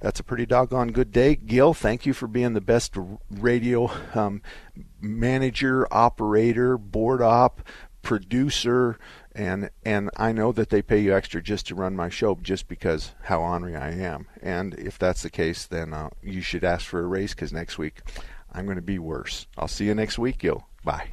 That's 0.00 0.20
a 0.20 0.22
pretty 0.22 0.44
doggone 0.44 0.88
good 0.88 1.12
day. 1.12 1.34
Gil, 1.34 1.72
thank 1.72 2.04
you 2.04 2.12
for 2.12 2.26
being 2.26 2.52
the 2.52 2.60
best 2.60 2.94
radio 3.30 3.90
um, 4.14 4.42
manager, 5.00 5.88
operator, 5.90 6.76
board 6.76 7.22
op, 7.22 7.62
producer, 8.02 8.98
and 9.34 9.70
and 9.82 10.10
I 10.18 10.32
know 10.32 10.52
that 10.52 10.68
they 10.68 10.82
pay 10.82 10.98
you 10.98 11.14
extra 11.14 11.40
just 11.40 11.68
to 11.68 11.74
run 11.74 11.96
my 11.96 12.10
show, 12.10 12.34
just 12.42 12.68
because 12.68 13.14
how 13.22 13.40
ornery 13.40 13.76
I 13.76 13.92
am. 13.92 14.26
And 14.42 14.74
if 14.74 14.98
that's 14.98 15.22
the 15.22 15.30
case, 15.30 15.64
then 15.64 15.94
uh, 15.94 16.10
you 16.22 16.42
should 16.42 16.64
ask 16.64 16.84
for 16.84 17.00
a 17.00 17.06
raise 17.06 17.32
because 17.32 17.50
next 17.50 17.78
week 17.78 18.02
I'm 18.58 18.66
going 18.66 18.76
to 18.76 18.82
be 18.82 18.98
worse. 18.98 19.46
I'll 19.56 19.68
see 19.68 19.84
you 19.86 19.94
next 19.94 20.18
week, 20.18 20.38
Gil. 20.38 20.66
Bye. 20.82 21.12